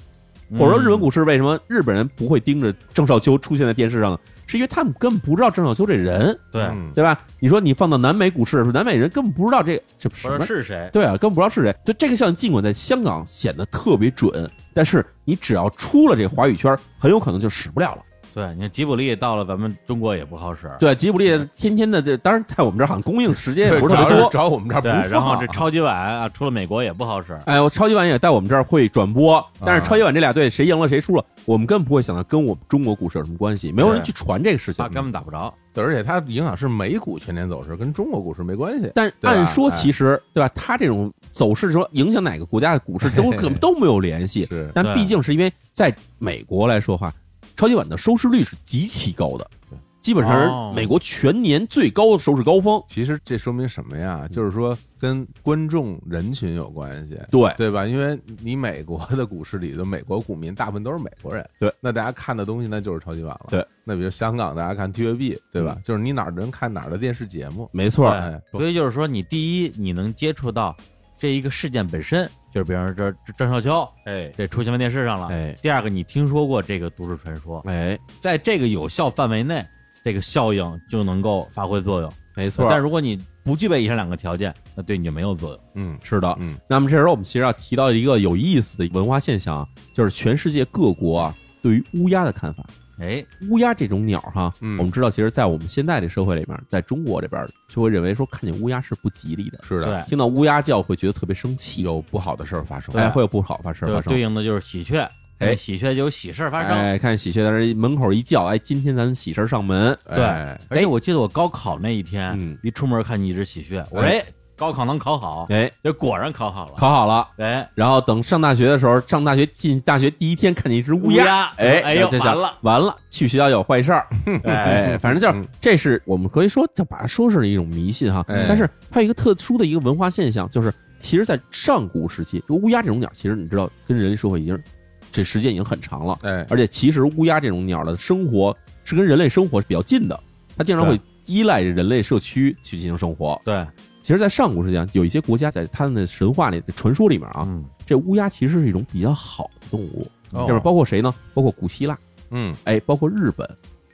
[0.57, 4.19] 或者说日本股市为什么日本人不会盯着郑少秋出现在电视上呢？
[4.47, 7.21] 是因为他们根本不知道郑少秋这人，对，嗯对吧？
[7.39, 10.89] 你说你放到南美股市，南美人根本不知道这这什么是谁。
[10.91, 11.75] 对啊，根本不知道是谁。
[11.85, 18.01] 就这个效应，尽管在香港显得特别准，但是你只要出了这华语圈，很有可能就使不了了。
[18.33, 20.69] 对，你看吉卜力到了咱们中国也不好使。
[20.79, 24.17] 对，吉卜力天天的这，当然在我们这儿好像供应时间也不是特别多。
[24.17, 27.37] 主要找我们这儿不然后这超级碗啊，出了美国也不好使。
[27.45, 34.89] 哎，我超级碗也在我们这儿会转播，但是超级碗这俩队谁赢了谁输了，我们根本不会想到跟我们中国股市有什么关系，没有人去传这个事情啊，。
[34.89, 35.53] 根本打不着。
[35.71, 38.91] 对而且它影响是美股全年走势，跟中国股市没关系。
[38.95, 47.13] 但按说哎其实对吧，它这种走势说影响哪个国家的股市都可能都没有联系，是但毕竟是因为在美国来说话，
[47.59, 52.81] 超级碗的收视率是极其高的对，基本上哦是美国全年最高的收视高峰。
[52.87, 54.25] 其实这说明什么呀？
[54.31, 57.19] 就是说跟观众人群有关系。
[57.29, 57.85] 对，对吧？
[57.85, 63.67] 因为你美国的股市里的美国股民大部分都是美国人，对，那大家看的东西那就是超级碗了，对。
[63.83, 65.73] 那比如香港，大家看 TVB，对吧？
[65.79, 70.73] 嗯就是你哪儿的人看哪儿的电视节目，没错，哎所以就是说，你第一，你能接触到
[71.17, 75.27] 这一个事件本身，就是比方说这这郑少秋，哎这出现在电视上了。
[75.27, 79.65] 哎第二个，你听说过这个都市传说，哎，在这个有效范围内，
[80.03, 82.11] 这个效应就能够发挥作用。
[82.35, 82.67] 没错。
[82.69, 85.59] 但如果你不具备以上两个条件，那对你就没有作用。
[85.75, 92.63] 嗯是的，嗯那么这时候我们其实要提到一个有意思的文化现象啊，就是全世界各国啊对于乌鸦的看法。
[92.99, 102.93] 哎，乌鸦这种鸟哈，嗯我们知道，其实，在我们现在的社会里面，在中国这边就会认为说，看见乌鸦是不吉利的，是的，对，听到乌鸦叫会觉得特别生气，有不好的事儿发生。
[102.95, 104.11] 哎，会有不好的事儿就发生。
[104.11, 106.77] 对应的就是喜鹊，哎喜鹊就有喜事儿发生。
[106.77, 114.25] 哎，看喜鹊在这门口一叫，哎，今天咱们喜事儿上门，对哎而且我记得我高考那一天，嗯一出门看见一只喜鹊，我说哎哎，
[114.59, 116.73] 高考能考好，哎，就果然考好了。
[116.77, 117.25] 考好了。
[117.37, 122.53] 哎，然后等上大学的时候，上大学进大学第一天看见一只乌鸦，哎，哎呦这完了。
[122.61, 124.05] 完了，去学校有坏事儿，
[124.43, 125.47] 哎， 哎，反正就是嗯。
[125.61, 128.45] 这是我们可以说就把它说是一种迷信哈，哎。
[128.49, 134.61] 但是还有一个特殊的一个文化现象，就是其实，在上古时期，就乌鸦这种鸟，其实你知道跟人类社会已经
[135.09, 140.19] 这时间已经很长了，哎，而且其实乌鸦这种鸟的生活是跟人类生活是比较近的，
[140.57, 143.39] 它经常会依赖人类社区去进行生活。
[143.45, 143.65] 对，
[144.09, 151.13] 其实，在上古时期啊，有一些国家在他们的神话里、传说里面啊，嗯，这乌鸦其实是一种比较好的动物，哦就是包括谁呢？
[151.31, 151.95] 包括古希腊，
[152.31, 153.47] 嗯哎，包括日本，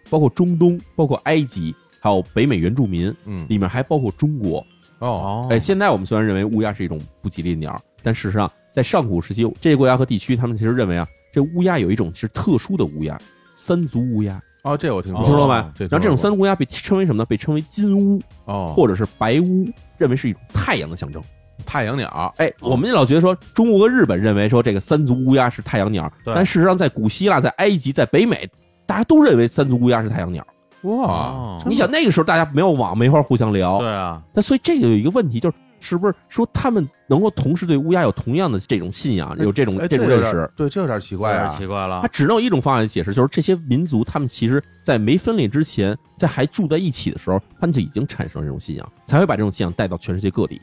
[0.09, 4.59] 包括中东，包括埃及，还有北美原住民，嗯里面还包括中国。
[4.99, 13.20] 哦哦哎，现在我们虽然认为乌鸦是一种不吉利的鸟，但事实上，在上古时期，这些国家和地区，他们其实认为啊，这乌鸦有一种是特殊的乌鸦，
[13.57, 14.41] 三足乌鸦。
[14.66, 15.72] 哦，这我听你听说吧？
[15.76, 17.26] 这然后这种三足乌鸦被称为什么呢？
[17.26, 21.22] 被称为金乌哦，或者是白乌，认为是一种太阳的象征。
[21.68, 28.49] 太阳鸟，哎，我们老觉得说中国和日本认为说这个三足乌鸦是太阳鸟，但事实上在古希腊、在埃及、在北美，
[28.88, 30.45] 大家都认为三足乌鸦是太阳鸟。
[30.82, 35.55] 哇哦，你想那个时候大家没有网，没法互相聊，对啊，但所以这个有一个问题，就是
[35.86, 40.50] 是不是说他们能够同时对乌鸦有同样的这种信仰，有这种哎，这种认识？
[40.56, 42.08] 对，这有点奇怪有啊点奇怪了他。
[42.08, 50.60] 只能有一种方案解释，就是这些民族他们其实，在没分裂之前，在还住在一起的时候，他们就已经产生这种信仰，才会把这种信仰带到全世界各地。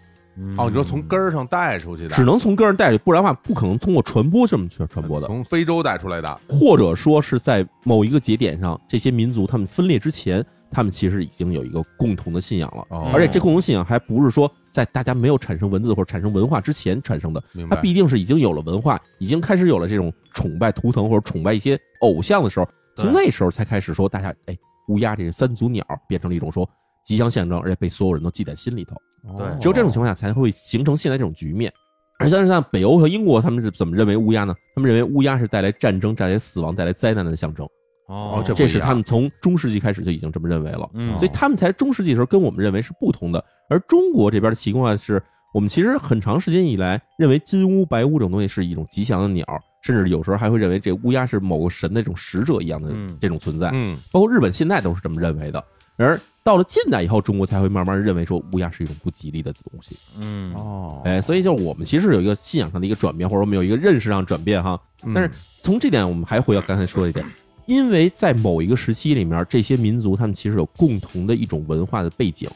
[0.56, 5.26] 哦，你说从根儿上带出去的，只能从根儿带去，不然的话不可能通过传播这么去传播的。
[5.26, 12.86] 从非洲带出来的，或者说是在某一个节点上，这些民族他们分裂之前，他们其实已经有一个共同的信仰了。
[12.88, 17.76] 哦而且这共同信仰还不是说在大家没有产生文字或者产生文化之前产生的，它？
[17.76, 22.64] 必定是已经有了文化，已经开始有了这种崇拜图腾或者崇拜一些偶像的时候，
[22.96, 24.56] 对从那时候才开始说大家哎，
[24.88, 26.66] 乌鸦这个三足鸟变成了一种说
[27.04, 28.96] 吉祥象征，而且被所有人都记在心里头。
[29.22, 31.72] 对只有这种情况下才会形成现在这种局面。
[32.18, 34.54] 而像是像北欧和英国，他们是怎么认为乌鸦呢？
[34.76, 37.66] 他们认为乌鸦是带来战争、带来死亡、带来灾难的象征，
[38.06, 40.88] 哦，这这是他们从中世纪开始就已经这么认为了。
[40.94, 43.44] 嗯，所以他们才中世纪的时候跟我们认为是不同的。
[43.68, 45.20] 而中国这边的情况是，
[45.52, 49.44] 我们其实很长时间以来认为金乌、白乌这种东西是一种吉祥的鸟，
[49.82, 53.68] 甚至有时候还会认为这乌鸦是某个神的这种使者一样的嗯这种存在。
[53.72, 55.64] 嗯，包括日本现在都是这么认为的。
[55.96, 59.96] 然而到了近代以后，中国才会慢慢认为说乌鸦是一种不吉利的东西。
[60.18, 64.80] 嗯，哦，哎，所以就是我们其实有一个信仰上的一个转变，或者我们有一个认识上的转变哈。
[65.04, 65.30] 嗯但是
[65.60, 67.24] 从这点，我们还回到刚才说的一点，
[67.66, 72.48] 因为在某一个时期里面，这些民族他们其实有共同的一种文化的背景，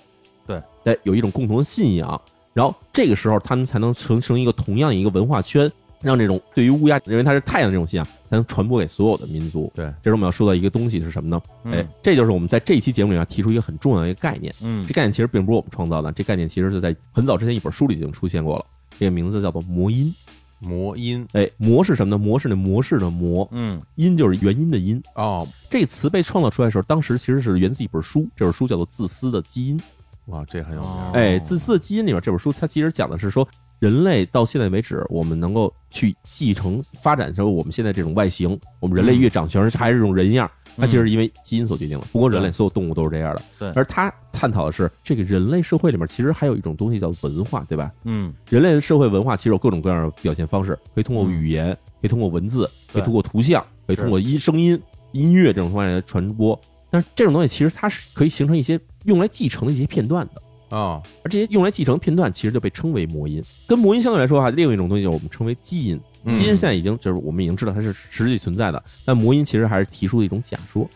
[0.47, 2.21] 对，哎，有一种共同的信仰，
[2.53, 5.71] 然后这个时候他们才能形成一个同样一个文化圈，
[6.03, 9.71] 让这种对于乌鸦认为它是太阳这种信仰，才能传播给所有的民族。
[9.75, 11.41] 对，这时候我们要说到一个东西是什么呢？
[11.65, 14.55] 嗯哎，这就是我们在这一期节目里面提出一个很重要的一个概念。
[14.61, 18.65] 嗯这概念其实并不是我们创造的，这概念其实是在很早之前一本书里已经出现过了。
[18.99, 20.15] 这个名字叫做魔音。
[20.59, 22.19] 魔音哎，魔是什么呢？
[22.19, 25.03] 魔是那模式的魔，嗯音就是原因的音。
[25.15, 29.79] 哦，这个词被创造出来的时候，当时其实是源自一本书，这本书叫做《自私的基因》。
[30.27, 33.47] 哇，这很有名哦，哎，《自私的基因》里面这本书，它其实讲的是说，
[33.79, 42.07] 人类到现在为止，我们能够去继承发展成我们现在这种外形，我们人类越长全是还是这种人样，它其实是因为基因所决定的。
[42.13, 43.43] 不光人类，所有动物都是这样的。
[43.59, 47.93] 对而他探讨的是这个人类社会里面，其实还有一种东西叫文化，对吧？
[48.05, 54.81] 嗯人类的社会文化其实有各种各样的表现方式，可以通过语言，可以通过文字，可以通过图像，可以通过音声音、
[55.13, 56.59] 音乐这种方式来传播。
[56.89, 60.41] 但是这种东西其实它是可以形成一些用来继承的一些片段的，
[60.71, 63.43] 哦，而这些用来继承片段其实就被称为魔音。
[63.67, 66.01] 跟魔音相对来说哈，另一种东西就是我们称为基因。
[66.25, 70.89] 嗯基因现在已经就是我们已经知道它是实际存在的，但魔音其实还是提出的一种假说。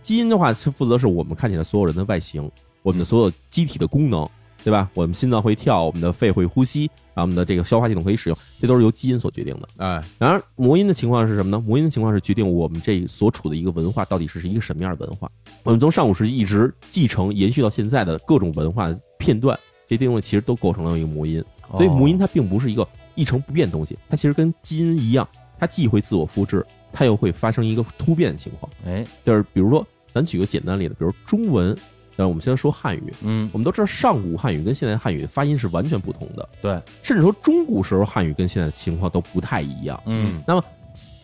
[0.00, 2.48] 基因的话是负责是我们看起来所有人的外形，
[2.82, 4.28] 我们的所有机体的功能，
[4.66, 4.90] 对吧？
[4.94, 9.68] 我们心脏会跳，我们的肺会呼吸，然后我们的这个消化系统可以使用，这都是由基因所决定的。
[9.76, 11.62] 哎，然而魔音的情况是什么呢？
[11.64, 15.30] 魔音的情况是决定我们这所处的一个文化到底是一个什么样的文化。
[15.62, 19.56] 我们从上古时期一直继承延续到现在的各种文化片段，
[19.86, 21.40] 这些东西其实都构成了一个魔音。
[21.76, 25.28] 所以魔音它并不是一个一成不变的东西，它其实跟基因一样，
[25.60, 28.68] 它既会自我复制，它又会发生一个突变的情况。
[28.84, 31.76] 哎就是比如说，咱举个简单例子，比如中文，
[32.16, 40.00] 呃，我们先说汉语，嗯我们都知道上古汉语跟现代汉语发音是完全不同的，对甚至说中古时候汉语跟现在的情况都不太一样。
[40.06, 40.62] 嗯那么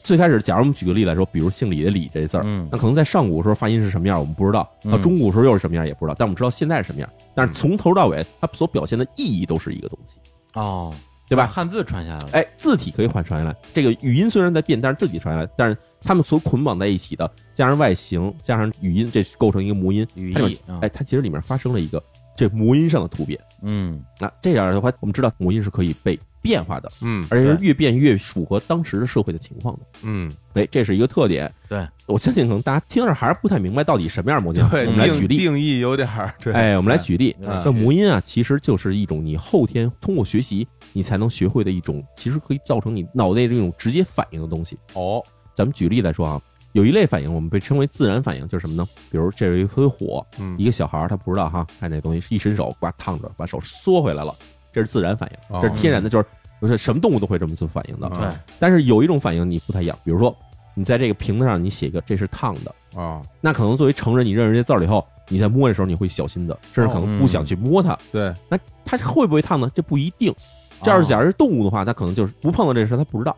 [0.03, 6.17] 最开始，假如我们举个例来说，比如姓李的李这字儿，嗯那可能在上古时候发音是什么样，我们不知道；嗯到中古时候又是什么样，也不知道。
[6.19, 7.09] 但我们知道现在是什么样。
[7.35, 10.17] 但是从头到尾，它所表现的意义都是一个东西，
[10.55, 10.93] 哦，
[11.33, 11.47] 对吧？
[11.47, 20.07] 汉字传下来了，哎，字体可以换传下来，这个语音虽然在变，但是字体传下来，但是他们所捆绑在一起的，加上外形，加上语音，这构成一个母音。
[20.15, 22.03] 语它里面义啊哎，它其实里面发生了一个
[22.37, 23.41] 这母音上的突变。
[23.63, 29.87] 嗯那这样的话，我们知道母音是可以被变化的，嗯而且是越变越符合当时的社会的情况的。
[30.03, 31.51] 嗯，哎，这是一个特点。
[31.69, 34.69] 对，我相信可能大家听着还是不太明白到底什么样的魔音。
[34.71, 35.39] 对，我们来举例。
[35.39, 37.35] 定义有点儿，对，哎，我们来举例。
[37.41, 44.77] 嗯这魔音啊，其实就是一种你后天通过学习你才能学会的一种，其实可以造成你脑内这种直接反应的东西。
[44.95, 45.23] 哦，
[45.55, 48.87] 咱们举例来说啊，有一类反应我们被称为自然反应，就是什么呢？
[49.11, 54.35] 比如这有一堆火，嗯一个小孩儿他不知道哈，看这东西一伸手，呱烫着，把手缩回来了，
[54.73, 56.25] 这是自然反应，哦这是天然的，就是
[56.61, 58.37] 就是什么动物都会这么做反应的。
[58.59, 60.35] 但是有一种反应你不太一样，比如说
[60.75, 67.99] 你在这个瓶子上你写一个这是烫的，啊，那可能作为成人你认识这字儿以后，你在摸的时候你会小心的，甚至可能不想去摸它。
[68.11, 69.71] 对，那它会不会烫呢？
[69.75, 70.35] 这不一定。
[70.83, 73.37] 这要是假如是动物的话，它可能就是不碰到这事儿，它不知道，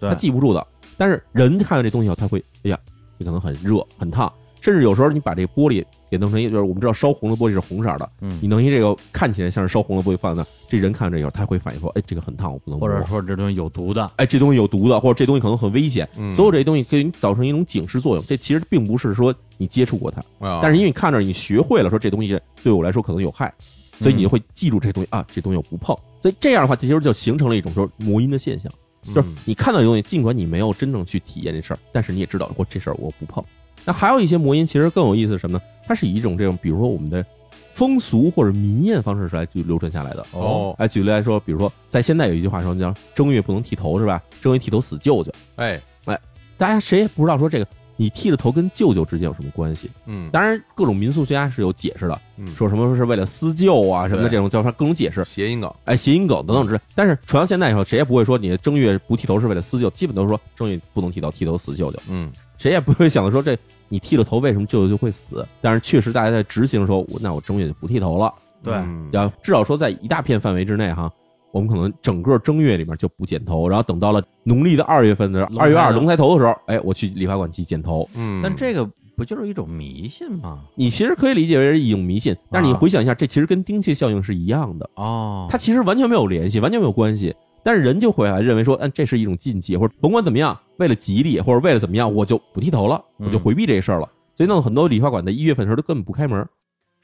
[0.00, 0.64] 它记不住的。
[0.96, 2.78] 但是人看到这东西以后，他会，哎呀，
[3.18, 12.88] 这可能很热很烫，甚至有时候你把这个玻璃给弄成一，就是我们知道烧红的玻璃是红色的，嗯你，弄一这个看起来像是烧红的玻璃放在那，这人看着以后，他会反应说，哎，这个很烫，我不能摸。
[12.88, 18.24] 或者说这东西有毒的，哎，这东西有毒的，或者这东西可能很危险，嗯所有这些东西给你造成一种警示作用。
[18.26, 23.52] 这其实并不是说你接触过它，啊但是因为你看着你学会了说这东西对我来说可能有害，
[24.00, 25.96] 所以你就会记住这东西啊，这东西我不碰。
[26.22, 28.72] 所以这样的话，其实就形成了一种说魔音的现象，
[29.04, 33.44] 就是嗯你看到这东西，尽管你没有真正去体验这事儿，但是你也知道，我这事儿我不碰。
[33.84, 35.64] 那还有一些魔音，其实更有意思是什么呢？
[35.86, 37.24] 它是以一种这种，比如说我们的
[37.72, 40.26] 风俗或者民谚方式来去流传下来的。
[40.32, 44.22] 哦哎，举例来说，比如说在现在有一句话说叫“正月不能剃头”，是吧？
[44.40, 45.32] 正月剃头死舅舅。
[45.56, 46.18] 哎哎，
[46.56, 47.66] 大家谁也不知道说这个
[47.96, 49.90] 你剃了头跟舅舅之间有什么关系。
[50.06, 55.24] 嗯，当然，各种民俗学家是有解释的，嗯说什么是为了思旧啊什么的这种叫法各种解释。
[55.24, 56.80] 谐音梗，哎，谐音梗等等之类。
[56.94, 61.98] 但是传到现在以后，谁也不会说你正月不剃头是为了思旧，基本都是说正月不能剃头，剃头死舅舅。
[62.08, 63.56] 嗯谁也不会想着说这
[63.88, 65.46] 你剃了头为什么舅舅就会死？
[65.60, 68.32] 但是确实大家在执行的时候，那我正月就不剃头了。
[68.62, 71.12] 对嗯要至少说在一大片范围之内哈，
[71.56, 78.06] 我们可能整个正月里面就不剪头，然后等到了农历的二月份的龙二月二龙抬头的时候，哎，我去理发馆去剪头。
[78.14, 80.60] 嗯，但这个不就是一种迷信吗？
[80.74, 84.90] 你其实可以理解为一种迷信，但是你啊回想一下，这其实跟丁蟹效应是一样的。
[84.96, 87.34] 哦，它其实完全没有联系，完全没有关系。
[87.64, 94.06] 但是人就会啊认为说，嗯，这是一种禁忌，或者甭管怎么样，为了吉利或者为了怎么样，我就不剃头了，嗯我就回避这事儿了。
[94.34, 96.46] 所以弄得很多理发馆在一月份的时候都根本不开门。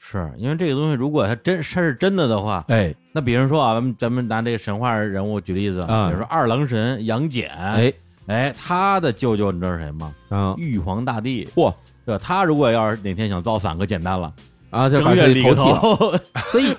[0.05, 7.93] 是因为这个东西，如果它真它是真的的话，哎那比如说啊，咱们咱们拿这个神话人物举例子，啊比如说二郎神杨戬，哎
[8.27, 10.13] 哎，他的舅舅你知道是谁吗？
[10.27, 11.73] 啊玉皇大帝，嚯
[12.05, 12.21] 对吧？
[12.21, 14.31] 他如果要是哪天想造反，可简单了，
[14.71, 16.13] 啊，就把这头
[16.51, 16.75] 所以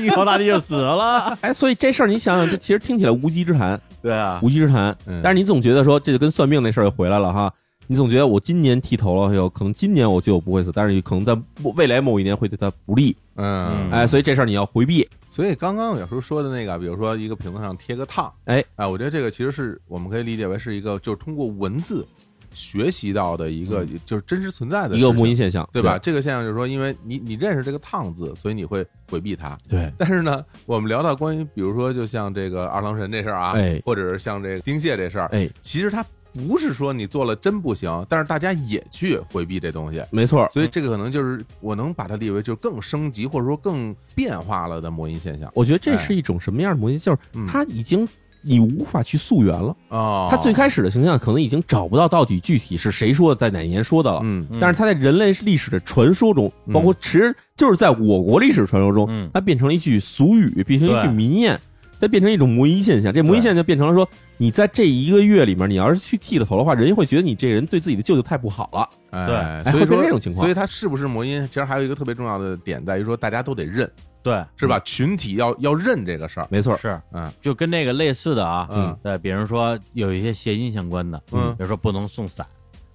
[0.00, 1.36] 玉皇大帝就死了。
[1.42, 4.96] 哎，所以这事儿你想想，这其实听起来无稽之谈，对啊，无稽之谈。
[5.06, 7.52] 嗯但是你总觉得说，这就跟算命那事儿又回来了哈。
[7.86, 11.36] 你总觉得我今年剃头了，有可能今年我舅舅不会死，但是可能在
[11.74, 13.16] 未来某一年会对他不利。
[13.36, 15.08] 嗯，哎，所以这事儿你要回避。
[15.30, 22.06] 所以刚刚有时候说的那个，比如说一个瓶子上贴个烫，哎哎，我觉得这个其实是我们可以理解为是一个就是通过文字
[22.52, 25.98] 学习到的一个就是真实存在的一个事情魔音现象，对吧？？
[25.98, 29.56] 这个现象就是说，因为你你认识这个烫字，所以你会回避它。
[29.66, 40.02] 对，但是呢，我们聊到关于比如说就像这个二郎神这事儿啊，哎或者是像这个丁蟹这事儿，哎，其实它不是说你做了真不行，但是大家也去回避这东西。
[40.10, 40.48] 没错。
[40.50, 46.98] 所以这个可能就是我能把它列为就是更升级或者说更变化了的魔音现象我觉得这是一种什么样的魔音？
[46.98, 48.08] 就是嗯它已经
[48.44, 49.76] 你无法去溯源了。
[49.88, 50.28] 啊。
[50.30, 54.20] 它最开始的形象可能已经找不到到底具体是谁说的，在哪年说的了。
[54.24, 61.56] 嗯嗯但是它在人类历史的传说中，嗯包括其实就是在我国历史传说中，嗯它变成了一句俗语，变成一句对民谚，
[62.02, 63.12] 再变成一种魔音现象。
[63.14, 68.88] 这魔音现象就变成了说，你在这一个月里面，你要是去剃了头的话，人家会觉得你这人对自己的舅舅太不好了。
[69.24, 71.46] 对所以说这种情况所以它是不是魔音？
[71.46, 73.88] 其实还有一个特别重要的点在于说，大家都得认，
[74.20, 74.80] 对，是吧？
[74.80, 76.48] 群体要要认这个事儿。
[76.50, 82.44] 没错，是，嗯就跟那个类似的啊，嗯，对，比如说有一些谐音相关的，嗯比如说不能送伞，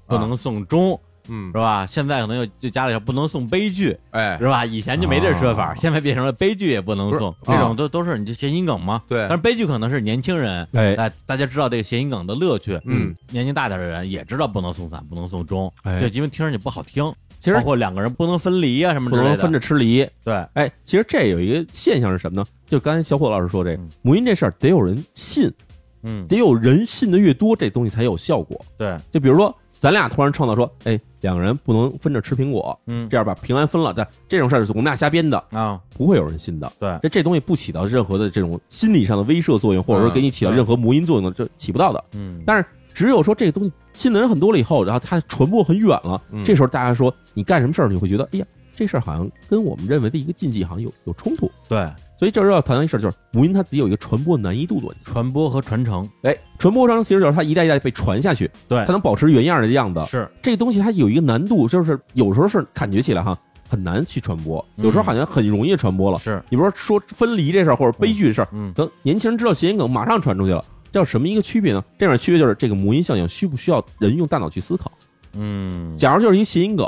[0.05, 0.99] 不能送钟，
[1.29, 1.85] 嗯是，吧？
[1.85, 4.65] 现在可能又就加了一条不能送悲剧，哎是，吧？
[4.65, 9.01] 以前就没这说法，啊现在变成了悲剧也不能送，这种都都是你这谐音梗嘛。
[9.07, 17.13] 对但是悲剧可能是年轻人，哎大大家知道这个谐音梗的乐趣，嗯，年纪大点的人也知道不能送伞，不能送钟，哎就因为听上去不好听。
[17.39, 20.07] 其实包括两个人不能分离啊什么之类的，不能分着吃梨。
[20.23, 22.47] 对，哎，其实这有一个现象是什么呢？
[22.65, 25.53] 就刚才小伙老师说这个嗯魔音这事儿，得有人信，
[26.01, 28.59] 嗯，得有人信的越多，这东西才有效果。
[28.75, 33.93] 对，就比如说，咱俩突然创造说，哎，两个人不能分着吃苹果，嗯，这样把平安分了。
[33.95, 36.71] 但这种事儿是我们俩瞎编的，啊，不会有人信的。
[36.79, 42.03] 对，这这东西不起到任何的这种心理上的威慑作用，或者说给你起到任何魔音作用的，这起不到的。
[42.13, 48.45] 嗯，但是只有说这个东西信的人很多了以后，然后它传播很远了，嗯这时候大家说你干什么事儿，你会觉得，哎呀，
[48.75, 51.49] 这事儿好像跟我们认为的一个禁忌好像有有冲突。
[51.67, 55.03] 对，所以这时候要谈到一事儿，就是母音它自己有一个传播难易度的问题。
[55.05, 60.03] 传播和传承，哎，传播上其实就是它一代一代被传下去，对它能保持原样的样子。
[60.05, 63.37] 是，这个东西它有一个难度，就是有时候是感觉起来哈
[63.69, 66.17] 很难去传播，嗯有时候好像很容易传播了。
[66.17, 70.63] 是，你比如说说分离这事儿或者悲剧这事儿，嗯，等年轻人知道谐音梗，马上传出去了。
[70.89, 71.83] 叫什么一个区别呢？
[71.99, 74.91] 这样的区别就是这个母音效应需不需要人用大脑去思考？
[75.33, 76.87] 嗯，假如就是一谐音梗，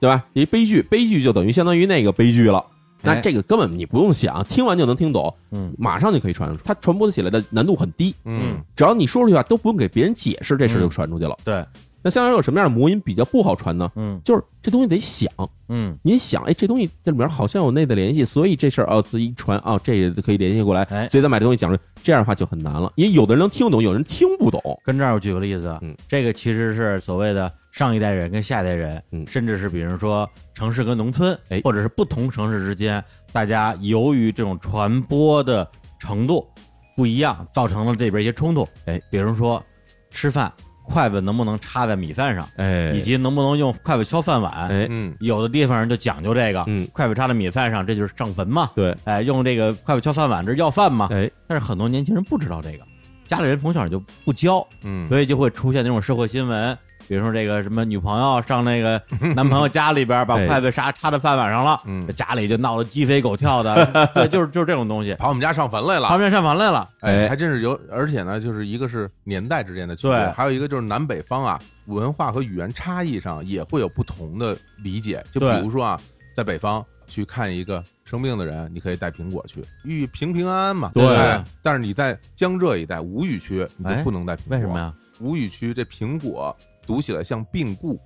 [0.00, 0.24] 对吧？
[0.32, 2.64] 一悲剧，悲剧就等于相当于那个悲剧了。
[3.02, 6.62] 那哎这个根本你不用想，听完就能听懂，嗯马上就可以传出去。
[6.64, 11.36] 它传播起来的难度很低，嗯只要你说出去的话都不用给别人解释，这事就传出去了。
[11.44, 11.64] 对，
[12.02, 13.90] 那相当于有什么样的魔音比较不好传呢？
[13.96, 14.20] 嗯。
[14.24, 15.30] 就是这东西得想，
[15.68, 21.08] 嗯，你想，哎，这东西这里面好像有内在联系，所以这事儿哦，自己一传哦，这个可以联系过来，哎。
[21.08, 24.60] 所以咱把这东西讲出来，这样的话就很难了，因为有的人能听懂，有人听不懂。
[24.84, 29.26] 跟这儿我举个例子，嗯，这个其实是所谓的上一代人跟下一代人，嗯。
[29.26, 36.46] 甚至是比如说城市跟农村，哎或者是不同城市之间，大家由于这种传播的程度
[36.94, 39.62] 不一样，造成了这边一些冲突，哎，比如说
[40.10, 40.52] 吃饭
[40.92, 42.90] 筷子能不能插在米饭上，哎。
[42.90, 45.14] 以及能不能用筷子敲饭碗，哎，嗯。
[45.20, 52.84] 有的地方人就讲究这个，嗯，筷子插在米饭上，这就是上坟嘛，对，哎，用这个筷子敲饭碗，这是要饭嘛，哎，但是很多年轻人不知道这个，
[53.26, 56.76] 家里人从小就不教，嗯，所以就会出现那种社会新闻，
[57.08, 59.00] 比如说这个什么女朋友上那个
[59.34, 63.84] 男朋友家里边把哎筷子插插在饭碗上了，家里就闹得鸡飞狗跳的，
[64.14, 66.08] 对，就是就是这种东西，跑我们家上坟来了。
[66.08, 75.22] 旁边上坟来了，哎还真是有，而且呢，就是一个是年代之间的区别，还有一个就是南北方啊，文化和语言差异上也会有不同的理解。
[75.30, 76.00] 就比如说啊，
[76.34, 80.90] 在北方去看一个生病的人，你可以带苹果去，寓意平平安安嘛。
[80.94, 84.56] 对哎但是你在江浙一带吴语区，你就哎不能带苹果。
[84.56, 84.78] 为什么？
[84.78, 84.92] 呀？
[85.20, 86.56] 吴语区这苹果
[86.86, 87.98] 读起来像病故，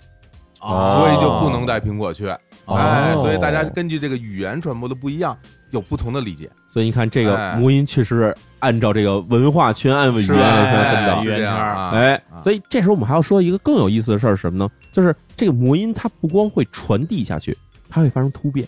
[0.61, 2.27] 哦所以就不能带苹果去。
[2.67, 5.37] 哦哎，所以大家根据这个语言传播的不一样，
[5.71, 6.51] 有不同的理解。
[6.67, 14.69] 所以你看这个哎魔音确实是按照这个文化圈按语言来分分的哎所以这时候我们还要说一个更有意思的事儿是什么呢？
[14.91, 17.57] 就是这个魔音它不光会传递下去，
[17.89, 18.67] 它会发生突变。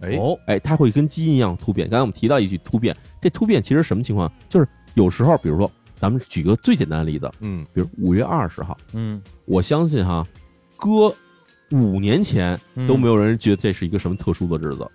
[0.00, 1.88] 哎，哦，哎，它会跟基因一样突变。
[1.88, 4.30] 刚才我们提到一句突变，这突变其实什么情况？
[4.48, 10.26] 就是有时候，比如说，咱们举个最简单的例子，嗯比如五月二十号，嗯，我相信哈，
[10.76, 11.14] 搁
[11.70, 14.86] 五年前都没有人觉得这是一个什么特殊的日子。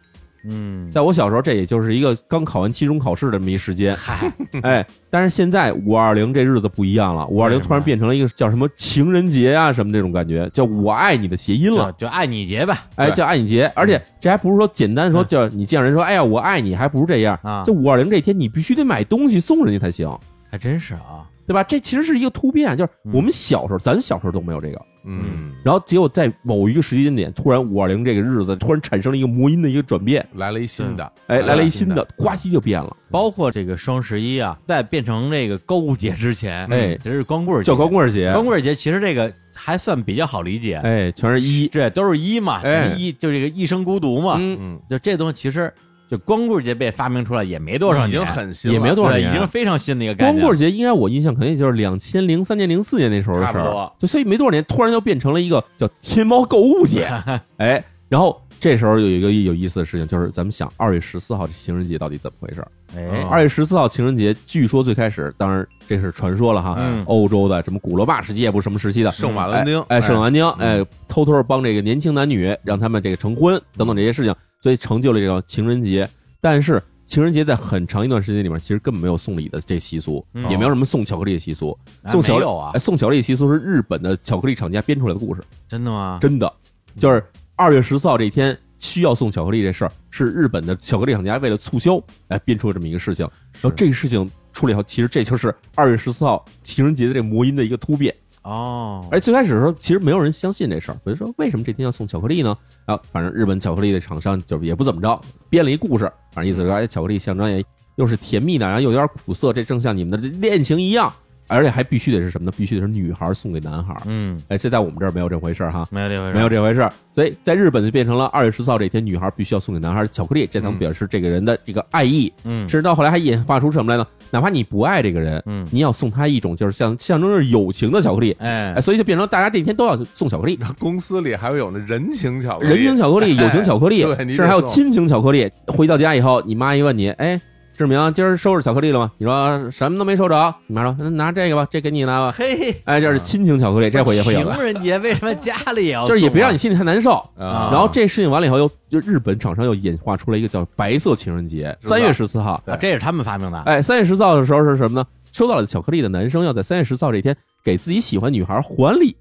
[0.46, 3.96] 嗯，在我小时候，这也就是一个刚考完期中考试的这么一时间。
[3.96, 4.30] 嗨，
[4.62, 11.90] 哎，但是现在五二零这日子不一样了，五二零突然变成了一个叫什么情人节啊什么这种感觉，叫我爱你的谐音了。
[11.94, 15.28] 就就爱你节吧，哎，叫爱你节，而且这还不是说简单说嗯。
[15.30, 17.40] 叫你见人说，哎呀我爱你，还不是这样。
[17.42, 17.64] 啊。
[17.66, 20.14] 就五二零这天，你必须得买东西送人家才行，
[20.52, 21.64] 还真是啊，对吧？
[21.64, 23.12] 这其实是一个突变，就是嗯。
[23.14, 42.96] 我们小时候，咱小时候都没有这个，嗯，然后结果在某一个时间点，突然五二零这个日子突然产生了一个魔音的一个转变，来了一新的，哎，来了一新的的，呱唧就变了，包括这个双十一啊，在变成这个购物节之前，哎其实是光棍节，叫光棍节，光棍节，其实这个还算比较好理解，哎，全是一，这都是一嘛，哎。
[42.98, 45.74] 一就这个一生孤独嘛，嗯，嗯，就这东西其实
[46.10, 50.42] 就光棍节被发明出来也没多少已年，经很新了，也没有多少，年已经非常新的一个概光。
[50.42, 57.10] 棍节应该我印象肯定就是两千零三年、零四年那时候的事儿就所以没多少年，突然就变成了一个叫天猫购物节，
[57.58, 62.72] 哎，然后这时候有一个有意思的事情，就是咱们想二月十四号这情人节到底怎么回事儿？
[62.96, 67.04] 哎，二月十四号情人节，据说最开始，当然这是传说了哈，嗯。
[67.06, 70.82] 欧洲的什么古罗马时期也不是什么时期的，圣马兰丁，哎，圣马兰丁，嗯。
[70.82, 76.10] 哎，偷偷帮这个年轻男女让他们这个成婚等等这些事情，所以成就了这个情人节。
[76.40, 80.50] 但是情人节在很长一段时间里面，其实根本没有送礼的这习俗，嗯。
[80.50, 81.78] 也没有什么送巧克力的习俗。
[82.04, 82.72] 哎送巧克力啊。
[82.74, 86.18] 哎，送巧克力的习俗是日本的巧克力厂家编出来的故事，真的吗？
[86.22, 86.50] 真的，
[86.98, 87.22] 就是
[87.56, 93.30] 二月十四号这一天需要送巧克力这事儿，是日本的巧克力厂家为了促销，哎，编出了这么一个事情。
[93.62, 98.14] 然后这个事情出来以后，其实这就是二月十四号情人节的这魔音的一个突变。
[98.42, 102.58] 哦，而最开始的时候，其实没有人相信这事儿，我就说为什么这天要送巧克力呢？
[102.86, 107.64] 啊，反正日本巧克力的厂商就是也不怎么着，编了一故事，反正意思是说，哎，巧克力象征也
[107.96, 111.14] 又是甜蜜的，然后又有点苦涩，这正像你们的恋情一样，
[111.54, 112.54] 而且还必须得是什么呢？
[112.58, 113.96] 必须得是女孩送给男孩。
[114.06, 115.88] 嗯，哎，这在我们这儿没有这回事儿哈。
[115.92, 122.32] 没有这回事，没有这回事儿，所以在日本就变成了二月十四号这天，女孩必须要送给男孩巧克力，这能嗯表示这个人的这个爱意。
[122.44, 124.08] 嗯，甚至到后来还演化出什么来呢？
[124.32, 135.50] 哪怕你不爱这个人，嗯，你要送他一种就是象象征着友情的巧克力，哎哎，，所以就变成大家这一天都要送巧克力，公司里还会有那人情巧克力，人情巧克力、友情巧克力， 对甚至还有亲情巧克力。
[135.68, 137.40] 回到家以后，你妈一问你，哎，
[137.76, 139.12] 志明今儿收拾巧克力了吗？
[139.18, 140.56] 你说什么都没收着。
[140.68, 142.32] 你妈说那拿这个吧，这给你拿吧。
[142.32, 146.08] 嘿，哎，这是亲情巧克力，这回也会有的，情人节为什么家里也要啊？
[146.08, 147.14] 就是也别让你心里太难受。
[147.36, 152.62] 啊，然后这事情完了以后，又就日本厂商又演化出了一个叫白色情人节，三月十四号。
[152.68, 155.08] 啊，这是他们发明的，哎，三月十四号的时候是什么呢？
[155.32, 159.16] 收到了巧克力的男生要在三月十四号这天给自己喜欢女孩还礼，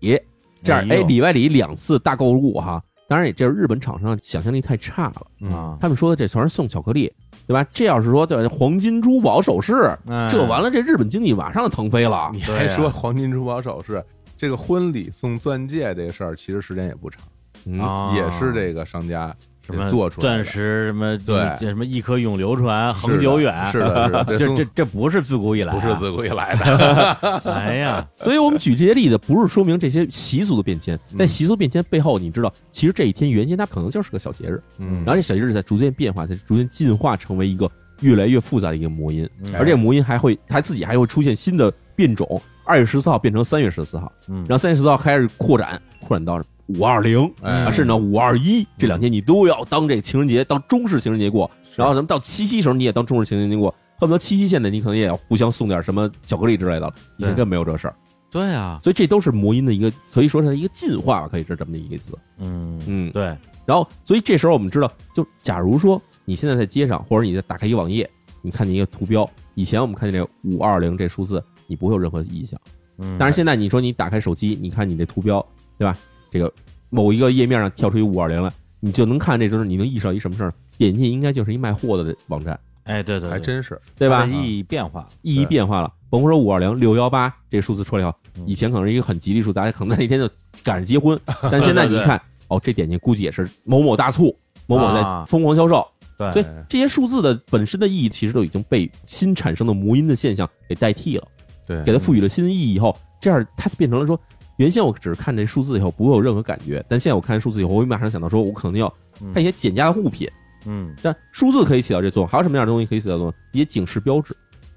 [0.63, 2.83] 这样哎里外里两次大购物哈。
[3.13, 5.53] 当然，也这是日本厂商想象力太差了，嗯。
[5.53, 7.13] 啊，他们说的这全是送巧克力，
[7.47, 7.63] 对吧？
[7.71, 10.31] 这要是说对吧黄金珠宝首饰，哎。
[10.31, 12.31] 这完了，这日本经济马上就腾飞了。
[12.33, 14.03] 你还说黄金珠宝首饰，
[14.35, 17.23] 这个婚礼送钻戒这个事儿，其实时间也不长，
[17.67, 20.43] 嗯，啊，也是这个商家什么做出来的。
[20.43, 21.57] 钻石什么对。
[21.61, 27.13] 这什么一颗永流传，恒久远，是的是的 这这这这不是自古以来啊，不是自古以来的，
[27.53, 34.97] 哎呀， 所以我们举这些例子，不是说明这些习俗的变迁，嗯在习俗变迁背后，你知道，其实这一天原先它可能就是个小节日，嗯。
[35.05, 37.71] 然后这小节日在逐渐变化，在逐渐进化成为一个
[38.01, 39.55] 越来越复杂的一个魔音，嗯。
[39.55, 44.39] 而这个魔音还会，它自己还会出现新的变种，二月十四号变成三月十四号，嗯。
[44.49, 46.43] 然后三月十四号开始扩展，扩展到
[46.77, 57.95] 五二零哎啊，甚至到五二一这两天你都要当这个情人节，当中式情人节过，然后咱们到七夕时候你也当中式情人节过，恨不得七夕现在你可能也要互相送点什么巧克力之类的了，以前对根本没有这事儿。
[58.31, 62.19] 对啊，所以这都是魔音的一个，可以说是一个进化吧，可以是这么的意思。
[62.39, 63.25] 嗯嗯，对，
[63.67, 68.09] 然后，所以这时候我们知道，就假如说你现在在街上，或者你在打开一个网页，
[68.41, 72.59] 你看见一个图标，以前我们看见这五二零这数字，你不会有任何印象。
[72.97, 75.45] 嗯，但是现在你说你打开手机，你看你这图标，
[75.77, 75.95] 对吧？
[76.33, 76.53] 这个
[76.89, 78.51] 某一个页面上跳出一五二零来，
[78.81, 80.53] 你就能看这就是你能意识到一什么事儿？
[80.79, 83.31] 点进去应该就是一卖货的网站，哎，对对，对。
[83.31, 84.25] 还真是，对吧？
[84.25, 85.93] 意义变化，意义变化了。
[86.09, 88.45] 甭说五二零六幺八这数字出来以后，嗯。
[88.47, 90.27] 以前可能是一个很吉利数，大家可能在那天就
[90.65, 91.21] 赶上结婚，
[91.53, 94.35] 但现在你一看，哦，这点进估计也是某某大促，
[94.67, 95.25] 某某在啊。
[95.29, 95.87] 疯狂销售，
[96.19, 101.29] 对，所以这些数字的本身的意义其实都已经被新产生的魔音的现象给代替了，
[101.67, 104.19] 对，给它赋予了新的意义以后，这样它就变成了说，
[104.57, 110.29] 原先我只是看这数字以后不会有任何感觉，但现在我看数字以后，我会马上想到说，我可能要嗯看一些减价的物品，
[110.67, 110.95] 嗯。
[111.03, 113.35] 但数字可以起到这作用，还有什么样的东西可以起到作用？
[113.53, 114.37] 一些警示标志，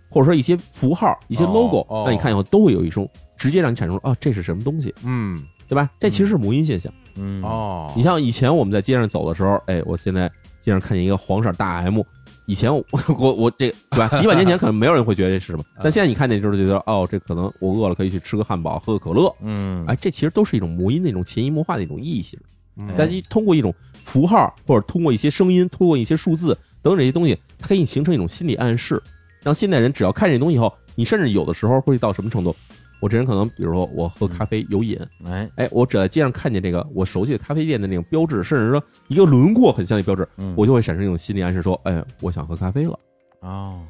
[0.10, 2.04] 或者说一些符号、一些哦 logo，哦。
[2.06, 5.42] 那你看以后都会有一种直接让你产生啊，这是什么东西，嗯。
[5.68, 5.90] 对吧？
[6.00, 6.94] 这其实是母音现象。
[7.16, 7.42] 嗯。
[7.44, 10.32] 哦，你像以前我们在街上走的时候，哎，我现在
[10.62, 12.02] 街上看见一个黄色大 M，
[12.46, 12.84] 以前我
[13.18, 14.08] 我我这对吧？
[14.20, 22.38] 几百年前可能没有人会觉得这是什么，但现在你看见就是觉得哦，这可能我饿了可以去吃个汉堡，喝个可乐，嗯，哎，这其实都是一种魔音的一种潜移默化的一种意识。
[22.78, 23.74] 嗯但一通过一种
[24.04, 26.48] 符号或者通过一些声音，通过一些数字
[26.82, 29.02] 等等这些东西，它可以形成一种心理暗示，
[29.42, 32.54] 让现代人只要看这东西以后，你甚至有的时候会到什么程度？
[33.00, 40.54] 我这人可能，比如说我喝咖啡有瘾，哎，哎，我只要在街上看见这个我熟悉的咖啡店的那种标志，甚至说一个轮廓很像的标志，嗯。
[40.58, 42.98] 我就会产生一种心理暗示，说，哎，我想喝咖啡了。
[43.42, 43.82] 哦，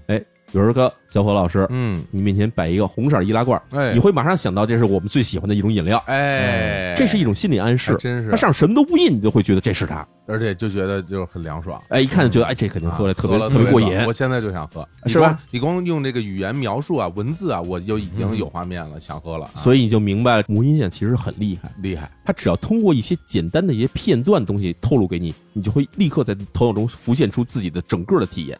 [0.55, 7.97] 比如说小伙老师，嗯，你面前摆一个红色易拉罐，哎，你会马上想到这是我们最喜欢的一种饮料，哎，这是一种心理暗示还。
[7.97, 10.07] 真是，它上什么都不印，你就会觉得这是它。
[10.27, 11.79] 而且就觉得就是很凉爽。
[11.89, 14.05] 哎，一看就觉得，哎，这肯定喝啊了特别特别过瘾。
[14.05, 15.85] 我现在就想喝，是吧你光？
[15.85, 19.45] 用这个语言描述啊，文字啊，我就已经有画面了，想喝了。
[19.45, 21.69] 啊所以你就明白了，母音现其实很厉害。
[21.81, 28.57] 厉害，它只要通过一些简单的一些片段东西透露给你，你就会立刻在头脑中浮现出自己的整个的体验。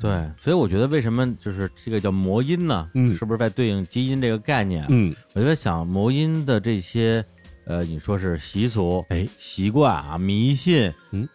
[0.00, 2.88] 对，所以我觉得为什么就是这个叫魔音呢？
[2.94, 3.14] 嗯。
[3.14, 4.86] 是不是在对应基因这个概念？
[4.88, 7.24] 嗯，我就在想魔音的这些，
[7.66, 11.28] 呃，你说是习俗、哎，习惯啊、迷信，嗯，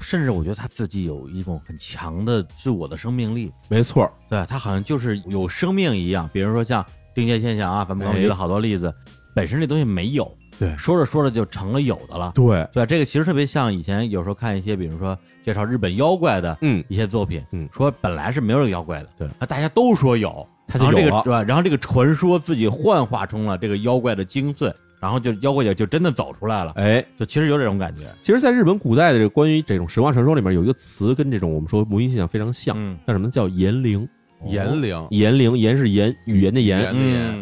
[0.00, 6.28] 甚至我觉得他自己有一种很强的自我的生命力，没错，对他好像就是有生命一样。
[6.32, 6.84] 比如说像
[7.14, 8.92] 定界现象啊，咱们刚刚举了好多例子，
[9.34, 10.76] 本身这东西没有，对。
[10.76, 12.32] 说着说着就成了有的了。
[12.34, 17.66] 对，对，这个其实特别像以前有时候看一些，比如说介绍日本妖怪的嗯，一些作品，嗯。
[17.72, 19.26] 说本来是没有这个妖怪的，对。
[19.38, 21.42] 啊，大家都说有，他就这个对吧？
[21.42, 33.30] 然后这个传说自己幻化成了这个妖怪的精髓，然后就妖怪也就真的走出来了，哎，就其实有这种感觉，其实，在日本古代的这个关于这种神话传说里面，有一个词跟这种我们说魔音现象非常像，嗯，叫什么？
[33.30, 34.06] 叫言灵。
[34.46, 36.82] 言灵，言灵，言是言语言的言，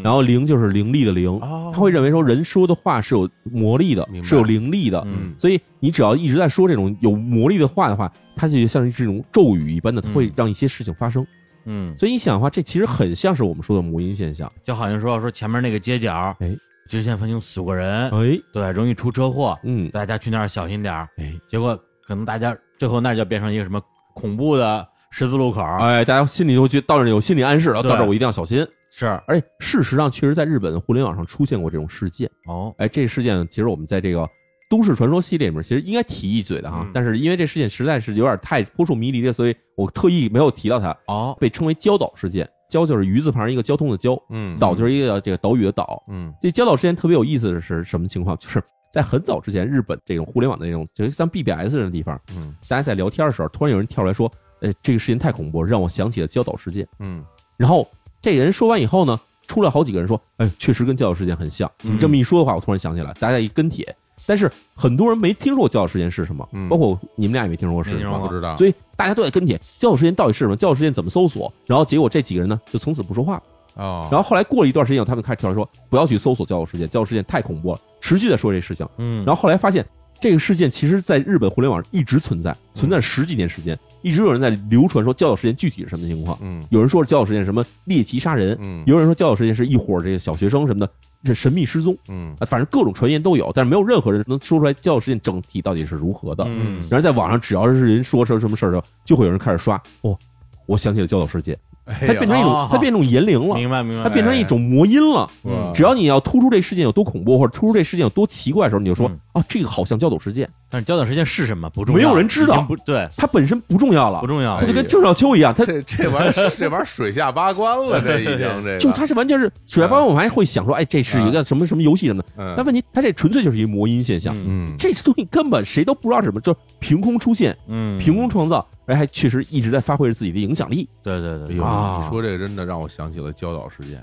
[0.03, 1.29] 然后灵就是灵力的灵。
[1.41, 1.71] 哦。
[1.75, 5.03] 他会认为说人说的话是有魔力的是有灵力的。
[5.07, 5.35] 嗯。
[5.39, 10.33] 所以你只要一直在说这种有魔力的话的话，它就像是这种咒语一般的，它会嗯。
[10.37, 11.27] 让一些事情发生。
[11.71, 14.51] 嗯，所以你想的话，这其实很像是我们说的魔音现象。
[14.65, 16.51] 就好像说说前面那个街角，哎，
[16.89, 23.79] 之前曾经死过人，哎，对，容易出车祸，嗯，大家去那儿小心点儿，哎，结果可能大家最后那儿就变成一个什么
[24.15, 28.67] 恐怖的十字路口，哎，大家心里就觉到这儿有心理暗示，然后到这儿我一定要小心。
[28.91, 32.29] 是而且事实上，确实在日本互联网上出现过这种事件。
[32.47, 34.29] 哦，哎，这事件其实我们在这个
[34.71, 36.81] 都市传说系列里面，其实应该提一嘴的哈。
[36.85, 40.97] 嗯但是因为这事件实在是有点太扑朔迷离了，所以我特意没有提到它。
[41.07, 46.03] 哦，被称为礁岛事件，礁就是鱼字旁一个交通的焦，嗯，岛就是一个这个岛屿的岛。
[46.09, 48.37] 嗯这礁岛事件特别有意思的是什么情况？
[48.39, 48.61] 就是
[48.91, 56.87] 在很早之前，日本这种互联网的那种，就是像 BBS 这种地方，嗯大家在聊天的时候，突然有人跳出来说：“呃，这个事情太恐怖了，让我想起了礁岛事件。
[57.01, 57.25] 嗯”
[57.57, 57.89] 然后
[58.21, 63.95] 这人说完以后呢，出来好几个人说：“哎，确实跟礁岛事件很像。”嗯你这么一说的话，我突然想起来，大家一跟帖。
[64.27, 70.55] 但是很多人没听说过礁岛事件是什么，嗯包括你们俩也没听说过是什么不知道，所以大家都在跟帖，教导事件到底是什么？
[70.55, 71.51] 教导事件怎么搜索？
[71.67, 73.43] 然后结果这几个人呢，就从此不说话了。
[73.77, 78.87] 哦，然后后来过了一段时间他们开始跳出来说，不要去搜索交友事件，交友事件太恐怖了，持续在说这事情。
[78.99, 79.87] 嗯，然后后来发现，
[80.21, 86.37] 这个事件其实在日本互联网上一直存在，存在十几年时间，一直有人在流传说教导事件具体是什么情况。
[86.43, 90.93] 嗯有人说是教导事件什么猎奇杀人，嗯有人说教导事件是一伙这个小学生什么的，
[91.23, 96.45] 这神秘失踪嗯啊，反正各种传言都有，但是没有任何人能说出来教导事件整体到底是如何的。
[96.49, 100.19] 嗯然后在网上只要是人说说什么事儿的时候，就会有人开始刷哦，
[100.67, 101.57] 我想起了教导事件，
[102.01, 105.29] 它变成一种哦它变成一种言灵了，明白明白，它变成一种魔音了。
[105.45, 112.61] 嗯只要你要突出这事件有多恐怖，或者突出这事件有多奇怪的时候，你就说嗯啊，这个好像教导事件，但是焦点事件是什么不重要，没有人知道。
[112.63, 114.21] 不对，它本身不重要了。
[114.21, 122.55] 不，重要它，就跟郑少秋一样，它这这玩意儿这玩意儿水下八关了， 这已经这就它是完全是水下八关，我们还会想说，哎，这是一个什么什么游戏什么的，嗯。
[122.57, 124.47] 但问题它这纯粹就是一个魔音现象，嗯。
[124.49, 130.89] 嗯这东西根本谁都不知道是什么，就凭空出现，嗯，凭空创造，而还确实一直在发挥着自己的影响力。
[131.03, 134.03] 对对对，哎，啊你说这个真的让我想起了教导事件。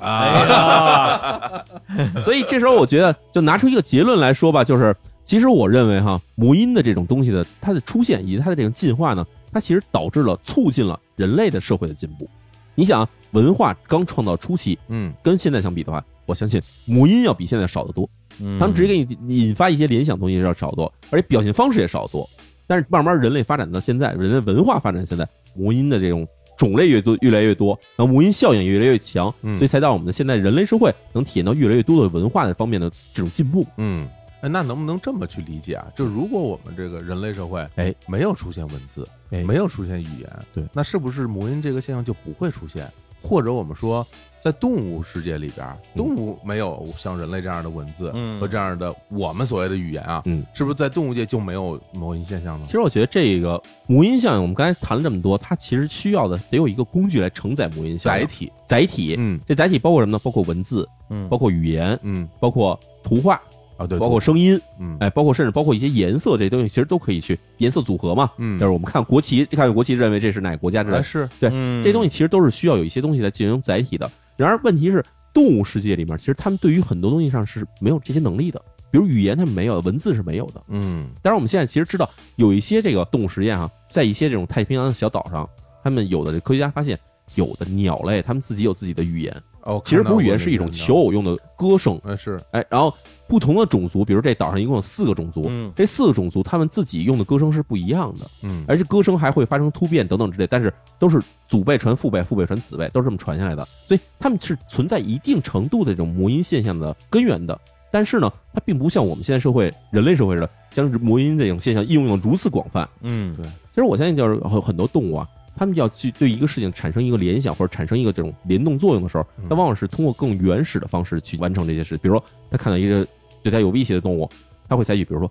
[0.00, 1.64] 哎呀，
[2.20, 4.94] 所以这时候我觉得，就拿出一个结论来说吧，就是
[5.24, 12.28] 其实我认为哈，母婴的这种东西的它的出现以及它的这种进化呢，它其实导致了促进了人类的社会的进步。
[12.74, 18.08] 你想啊，文化刚创造初期，嗯跟现在相比的话，我相信母婴要比现在少得多。
[18.40, 22.28] 嗯他们直接给你引发一些联想东西要少得多，而且表现方式也少得多。
[22.66, 26.26] 但是慢慢人类发展到现在，人类文化发展现在，魔音的这种
[26.56, 33.66] 种类越多，越来越多，然后魔音效应也越来越强，嗯所以才到我们的现在人类社会能体验到越来越多的文化的方面的这种进步。
[33.76, 34.08] 嗯，
[34.40, 35.86] 哎，那能不能这么去理解啊？
[35.96, 42.90] 就如果我们这个人类社会，哎，没有出现文字，哎没有出现语言，对那是不是魔音这个现象就不会出现？
[43.24, 44.06] 或者我们说，
[44.38, 52.72] 在动物世界里边，动物没有像人类这样的文字嗯和这样的我们所谓的语言啊，嗯，是不是在动物界就没有某音现象呢其？
[52.72, 57.96] 实我觉得这个母音效应，我们刚才谈了这么多，它其实需要的得有一个工具来承载母音。
[57.96, 60.18] 载体，载体，嗯这载体包括什么呢？
[60.22, 63.40] 包括文字，嗯包括语言，嗯包括图画，
[63.84, 68.30] 啊，对，包括声音，嗯哎，包括甚至包括一些颜色，这些东西其实都可以去颜色组合嘛。
[68.38, 74.10] 嗯，就是我们看国旗，看国旗认为这是哪个国家的，哎是对嗯这东西其实都是需要有一些东西来进行载体的。
[74.36, 80.62] 然而问题是，动物世界里面其实他们对于很多东西上是没有这些能力的，比如语言他们没有，文字是没有的。
[80.68, 85.48] 嗯当然，我们现在其实知道有一些这个动物实验啊、在一些这种太平洋的小岛上，
[85.82, 86.98] 他们有的科学家发现，
[87.34, 92.00] 有的鸟类它们自己有自己的语言，哦，其实不是语言，是一种求偶用的歌声。
[92.04, 92.92] 哎是，哎，然后
[93.26, 95.72] 不同的种族，比如这岛上一共有四个种族，嗯。
[95.74, 98.64] 这四个种族他们自己用的歌声是不一样的，嗯。
[98.68, 107.58] 而且歌声还会发生突变等等之类，但是都是祖辈传父辈，父辈传子辈，都是这么传下来的，所以他们是存在一定程度的这种魔音现象的根源的。
[107.90, 112.88] 但是呢，它并不像我们现在社会、人类社会似的，将魔音这种现象应用的如此广泛。
[113.02, 113.46] 嗯对。
[113.46, 121.96] 其实我相信，就是很很多动物啊，它们要去对一个事情产生一个联想或者产生一个这种联动作用的时候，他往往是通过更原始的方式去完成这些事。
[121.98, 123.06] 比如说，他看到一个
[123.42, 124.28] 对他有威胁的动物，
[124.68, 125.30] 他会采取比如说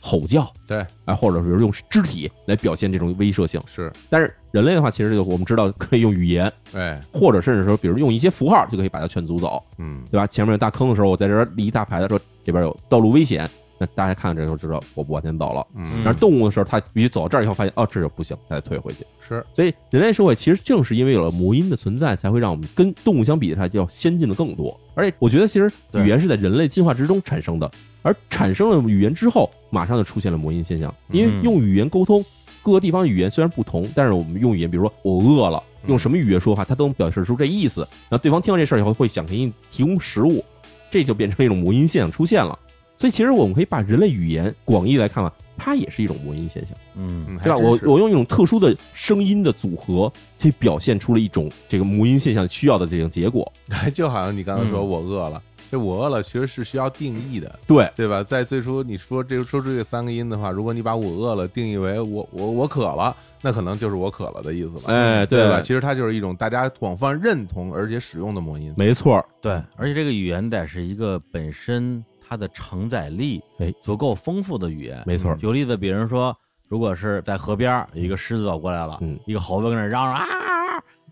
[0.00, 3.60] 吼叫，对啊，或者比如用肢体来表现这种威慑性。
[3.66, 10.26] 是，但是人类的话，其实就我们知道可以用语言，哎或者甚至说，比如用一些符号就可以把它劝阻走，嗯对吧？
[10.26, 13.50] 前面有大坑的时候，我在这儿立一大牌子说这边有道路危险，
[13.84, 15.66] 那大家看这时候知道我不往前走了。
[15.76, 19.04] 嗯但是动物的时候，它必须走到这儿以后，发现哦这就不行，它得退回去。
[19.26, 24.78] 是所以人类社会其实正是因为有了魔音的存在，才会让我们跟动物相比，它就要先进的更多。
[24.94, 27.70] 而且我觉得，其实语言是在人类进化之中产生的，
[28.02, 30.94] 而产生了语言之后，马上就出现了魔音现象。
[31.10, 32.24] 因为嗯用语言沟通，
[32.62, 37.80] 各个地方的语言虽然不同，但是我们用语言，比如说我饿了，嗯用什么语言说话，它都能表示出这意思。
[38.08, 40.44] 然后对方听到这事儿以后，会想给你提供食物，
[40.90, 42.58] 这就变成一种魔音现象出现了。
[42.96, 46.76] 所以其实我们可以把人类语言广义来看吧，它也是一种魔音现象。
[46.96, 47.58] 嗯嗯，对吧？
[47.58, 53.50] 我我用一种特殊的声音的组合，去表现出了一种这个魔音现象需要的这种结果。
[53.92, 58.22] 就好像你刚才说嗯我饿了，这我饿了其实是需要定义的，对，对吧？
[58.22, 65.56] 在最初你说这个说出这三个音的话，如果你把我饿了定义为我我我渴了，那可能就是我渴了的意思了，哎，对吧？
[65.56, 65.60] 吧？
[65.60, 68.72] 其实它就是一种大家广泛认同而且使用的魔音。
[68.76, 73.72] 没错儿，对，而且这个语言得是一个本身它的承载力哎。
[73.80, 75.02] 足够丰富的语言。
[75.06, 75.30] 没错。
[75.30, 76.36] 儿，举个例子，比如说，
[76.68, 79.18] 如果是在河边有一个狮子走过来了，嗯。
[79.26, 80.24] 一个猴子跟那嚷嚷啊，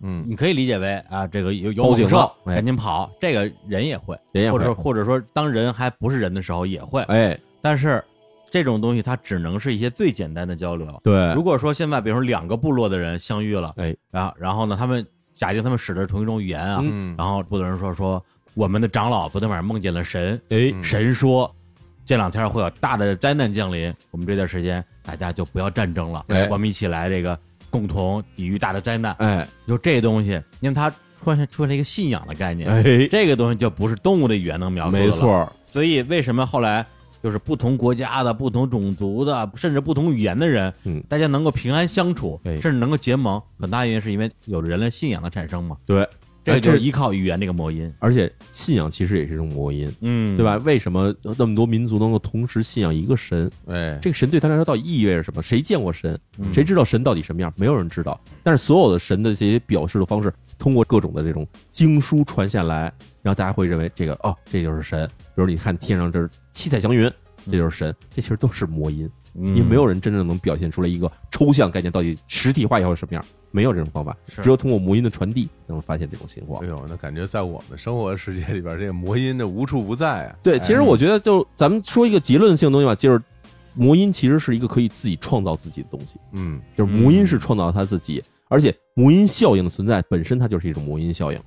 [0.01, 0.25] 嗯。
[0.29, 3.11] 你可以理解为啊，这个有有警猛兽赶紧跑。
[3.21, 4.59] 这个人也会，人也会。
[4.59, 7.03] 或者说或者说当人还不是人的时候也会。
[7.03, 8.03] 哎，但是
[8.51, 11.01] 这种东西它只能是一些最简单的交流。
[11.03, 18.23] 对，如果说现在比如说两个部落的人相遇了，哎，然后然后呢，他们假定他们使的是同一种语言啊，嗯，然后部落人说说
[18.55, 21.53] 我们的长老昨天晚上梦见了神，哎，嗯神说
[22.05, 26.49] 这两天会有大的灾难降临，我们这段时间大家就不要战争了，哎。
[26.51, 27.39] 我们一起来这个
[27.71, 29.15] 共同抵御大的灾难。
[29.19, 30.31] 哎，就这东西，
[30.61, 35.07] 因为它出现出现了一个信仰的概念，哎，这个东西就不是动物的语言能描述的了。
[35.07, 36.85] 没错，儿，所以为什么后来
[37.23, 41.03] 就是不同国家的、不同种族的，甚至不同语言的人，嗯。
[41.09, 42.61] 大家能够平安相处，哎。
[42.61, 45.77] 甚至能够结盟，很大原因是因为有人类信仰的产生嘛。
[45.87, 46.07] 对，
[46.45, 50.57] 这就是依靠语言这个魔音，而且信仰其实也是一种魔音，嗯，对吧？？
[50.65, 53.51] 为什么那么多民族能够同时信仰一个神？
[53.67, 55.43] 哎，这个神对他来说到底意味着什么？
[55.43, 56.19] 谁见过神？
[56.39, 57.53] 嗯谁知道神到底什么样？
[57.57, 58.21] 没有人知道。
[58.43, 62.93] 但是所有的神的这些表示的方式，通过各种的这种经书传下来，
[63.23, 65.07] 然后大家会认为这个哦，这就是神。
[65.07, 67.11] 比如你看天上这是七彩祥云，
[67.47, 67.95] 这就是神。
[68.15, 74.17] 这其实都是魔音，嗯也没有人真正能表现出来一个抽象概念到底实体化以后是什么样，没有这种方法。
[74.27, 76.67] 只有通过魔音的传递，能发现这种情况哎。
[76.67, 80.37] 呦，那感觉在我们生活世界里边，这个魔音这无处不在啊。
[80.43, 83.23] 对，哎其实我觉得就咱们说一个结论性的东西吧，就是
[83.75, 86.17] 魔音其实是一个可以自己创造自己的东西。
[86.33, 91.39] 嗯，就是魔音是创造他自己，而且魔音效应的存在本身它就是一种魔音效应。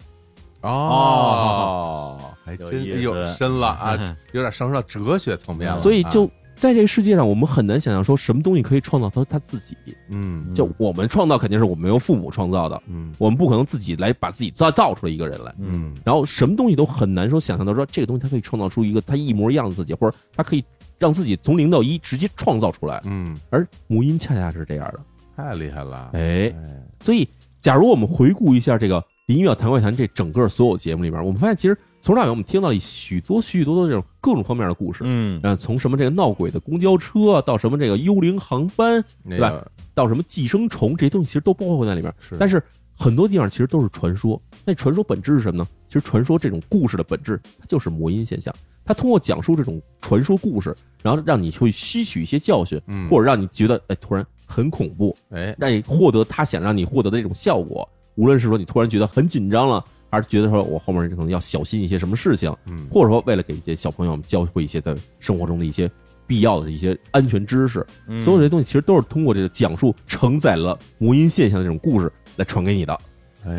[0.62, 5.76] 哦，还真有深了啊，有点上升到哲学层面了。
[5.76, 6.28] 啊所以就
[6.58, 9.76] 在这个世界上，我们很难想象说什么东西可以创造他他自己。
[10.10, 15.54] 嗯就我们创造肯定是我们由父母创造的，嗯我们不可能自己来把自己造造出来一个人来。
[15.60, 20.64] 嗯然后什么东西都很难说想象到说这个东西它可以创造出一个它一模一样的自己，或者它可以
[20.98, 23.02] 让自己从零到一直接创造出来。
[23.06, 25.00] 嗯，而母音恰恰是这样的。
[25.36, 26.12] 太厉害了。
[26.14, 26.54] 哎，哎，
[27.02, 27.28] 所以，
[27.60, 35.02] 假如我们回顾一下这个《林妙谈怪谈》这整个所有节目里边，我们发现其实从头到尾我们听到了许多许许多多这种各种方面的故事。
[35.08, 39.66] 嗯啊，从什么这个闹鬼的公交车，到什么这个幽灵航班，对吧
[39.96, 42.14] 到什么寄生虫，这些东西其实都包括在里面。
[42.20, 42.62] 是，但是
[42.96, 44.40] 很多地方其实都是传说。
[44.64, 45.68] 那传说本质是什么呢？
[45.88, 48.54] 其实传说这种故事的本质，它就是魔音现象。
[48.86, 57.90] 它通过讲述这种传说故事，然后让你去吸取一些教训，嗯或者让你觉得哎突然很恐怖，哎，让你获得他想让你获得的这种效果。
[58.14, 65.90] 无论是说你突然觉得很紧张了，还是觉得说我后面可能要小心一些什么事情，嗯或者说为了给一些小朋友们教会一些在生活中的一些
[66.28, 73.00] 必要的一些安全知识，嗯所有这些东西其实都是通过这个讲述承载了魔音现象的这种故事来传给你的。
[73.46, 73.54] 哎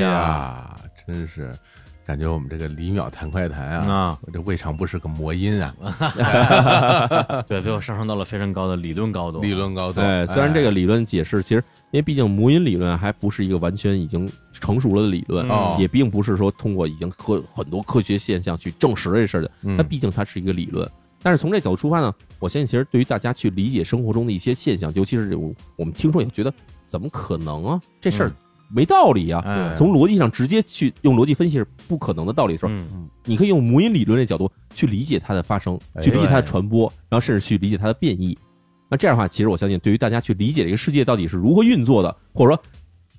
[0.00, 1.52] 呀，真是
[2.10, 5.72] 感觉我们这个李淼谈快谈啊，啊，我这未尝不是个魔音啊，
[7.46, 10.00] 对，最后上升到了非常高的理论高度，理论高度。
[10.00, 11.62] 对，虽然这个理论解释，其实
[11.92, 15.76] 因为毕竟魔音理论还不是一个完全已经成熟了的理论，哦。
[15.78, 19.76] 也并不是说通过已经科很多科学现象去证实这事儿的，嗯。
[19.76, 20.90] 它毕竟它是一个理论。
[21.22, 26.52] 但是从这角度出发呢，我相信其实对于大家去理解生活中的一些现象，尤其是这种我们听说也觉得
[26.88, 28.34] 怎么可能啊，这事儿嗯
[28.72, 29.42] 没道理啊。
[29.44, 38.36] 哎，从逻辑上直接去用逻辑分析是不可能的道理的时候，嗯你可以用母音理论这角度去理解它的发生，哎去理解它的传播，然后甚至去理解它的变异。
[38.88, 42.62] 那这样的话，其实我相信，对于大家去理解这个世界到底是如何运作的，或者说，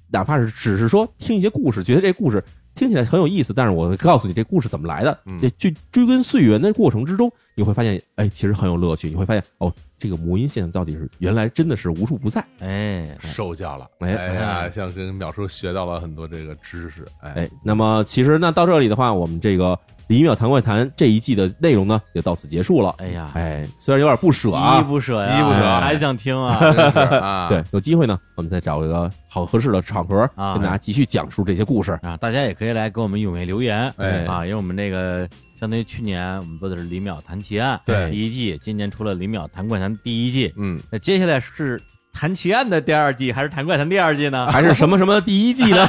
[0.10, 2.44] 哪怕是只是说听一些故事，觉得这故事
[2.76, 9.08] 听起来很有意思，但是我告诉你这故事怎么来的嗯，这去追根溯源的过程之中，你会发现，哎，其实很有乐趣。
[9.08, 12.44] 你会发现，哦，这个魔音现象到底是原来真的是无处不在。
[12.60, 19.76] 哎，受教了，哎哎呀，哎像跟淼叔学到了很多这个知识，哎哎，那么其实那到这里的话，我们这个
[20.08, 22.96] 《李淼谈怪谈》这一季的内容呢，也到此结束了。
[22.98, 31.92] 哎呀，哎，虽然有点不舍依依啊，不舍呀，依依不舍还想听啊， 对，有机会呢，我们再找一个好合适的场合，啊跟大家继续讲述这些故事。
[32.02, 35.30] 啊，大家也可以来给我们踊跃留言，哎啊，因为我们这个
[35.62, 41.80] 相当于去年我们做的是李淼谈奇案对第一季，今年出了李淼谈怪谈第一季，嗯，那接下来是
[42.12, 44.48] 谈奇案的第二季，还是谈怪谈第二季呢？
[44.52, 45.86] 还是什么什么第一季呢？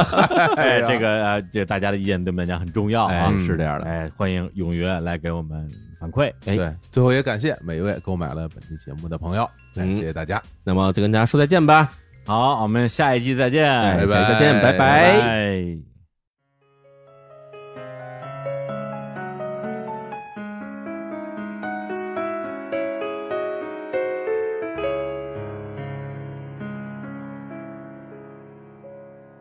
[0.56, 3.84] 哎，这个呃，这大家的意见对我们来讲很重要啊哎，，是这样的。
[3.84, 5.68] 哎，欢迎踊跃来给我们
[6.00, 11.90] 反馈，哎对，最后也感谢每一位购买了本期节目的朋友，感谢大家，那么就跟大家说再见吧。
[12.24, 15.89] 好，我们下一季再见，哎，拜下期再见，拜拜拜拜。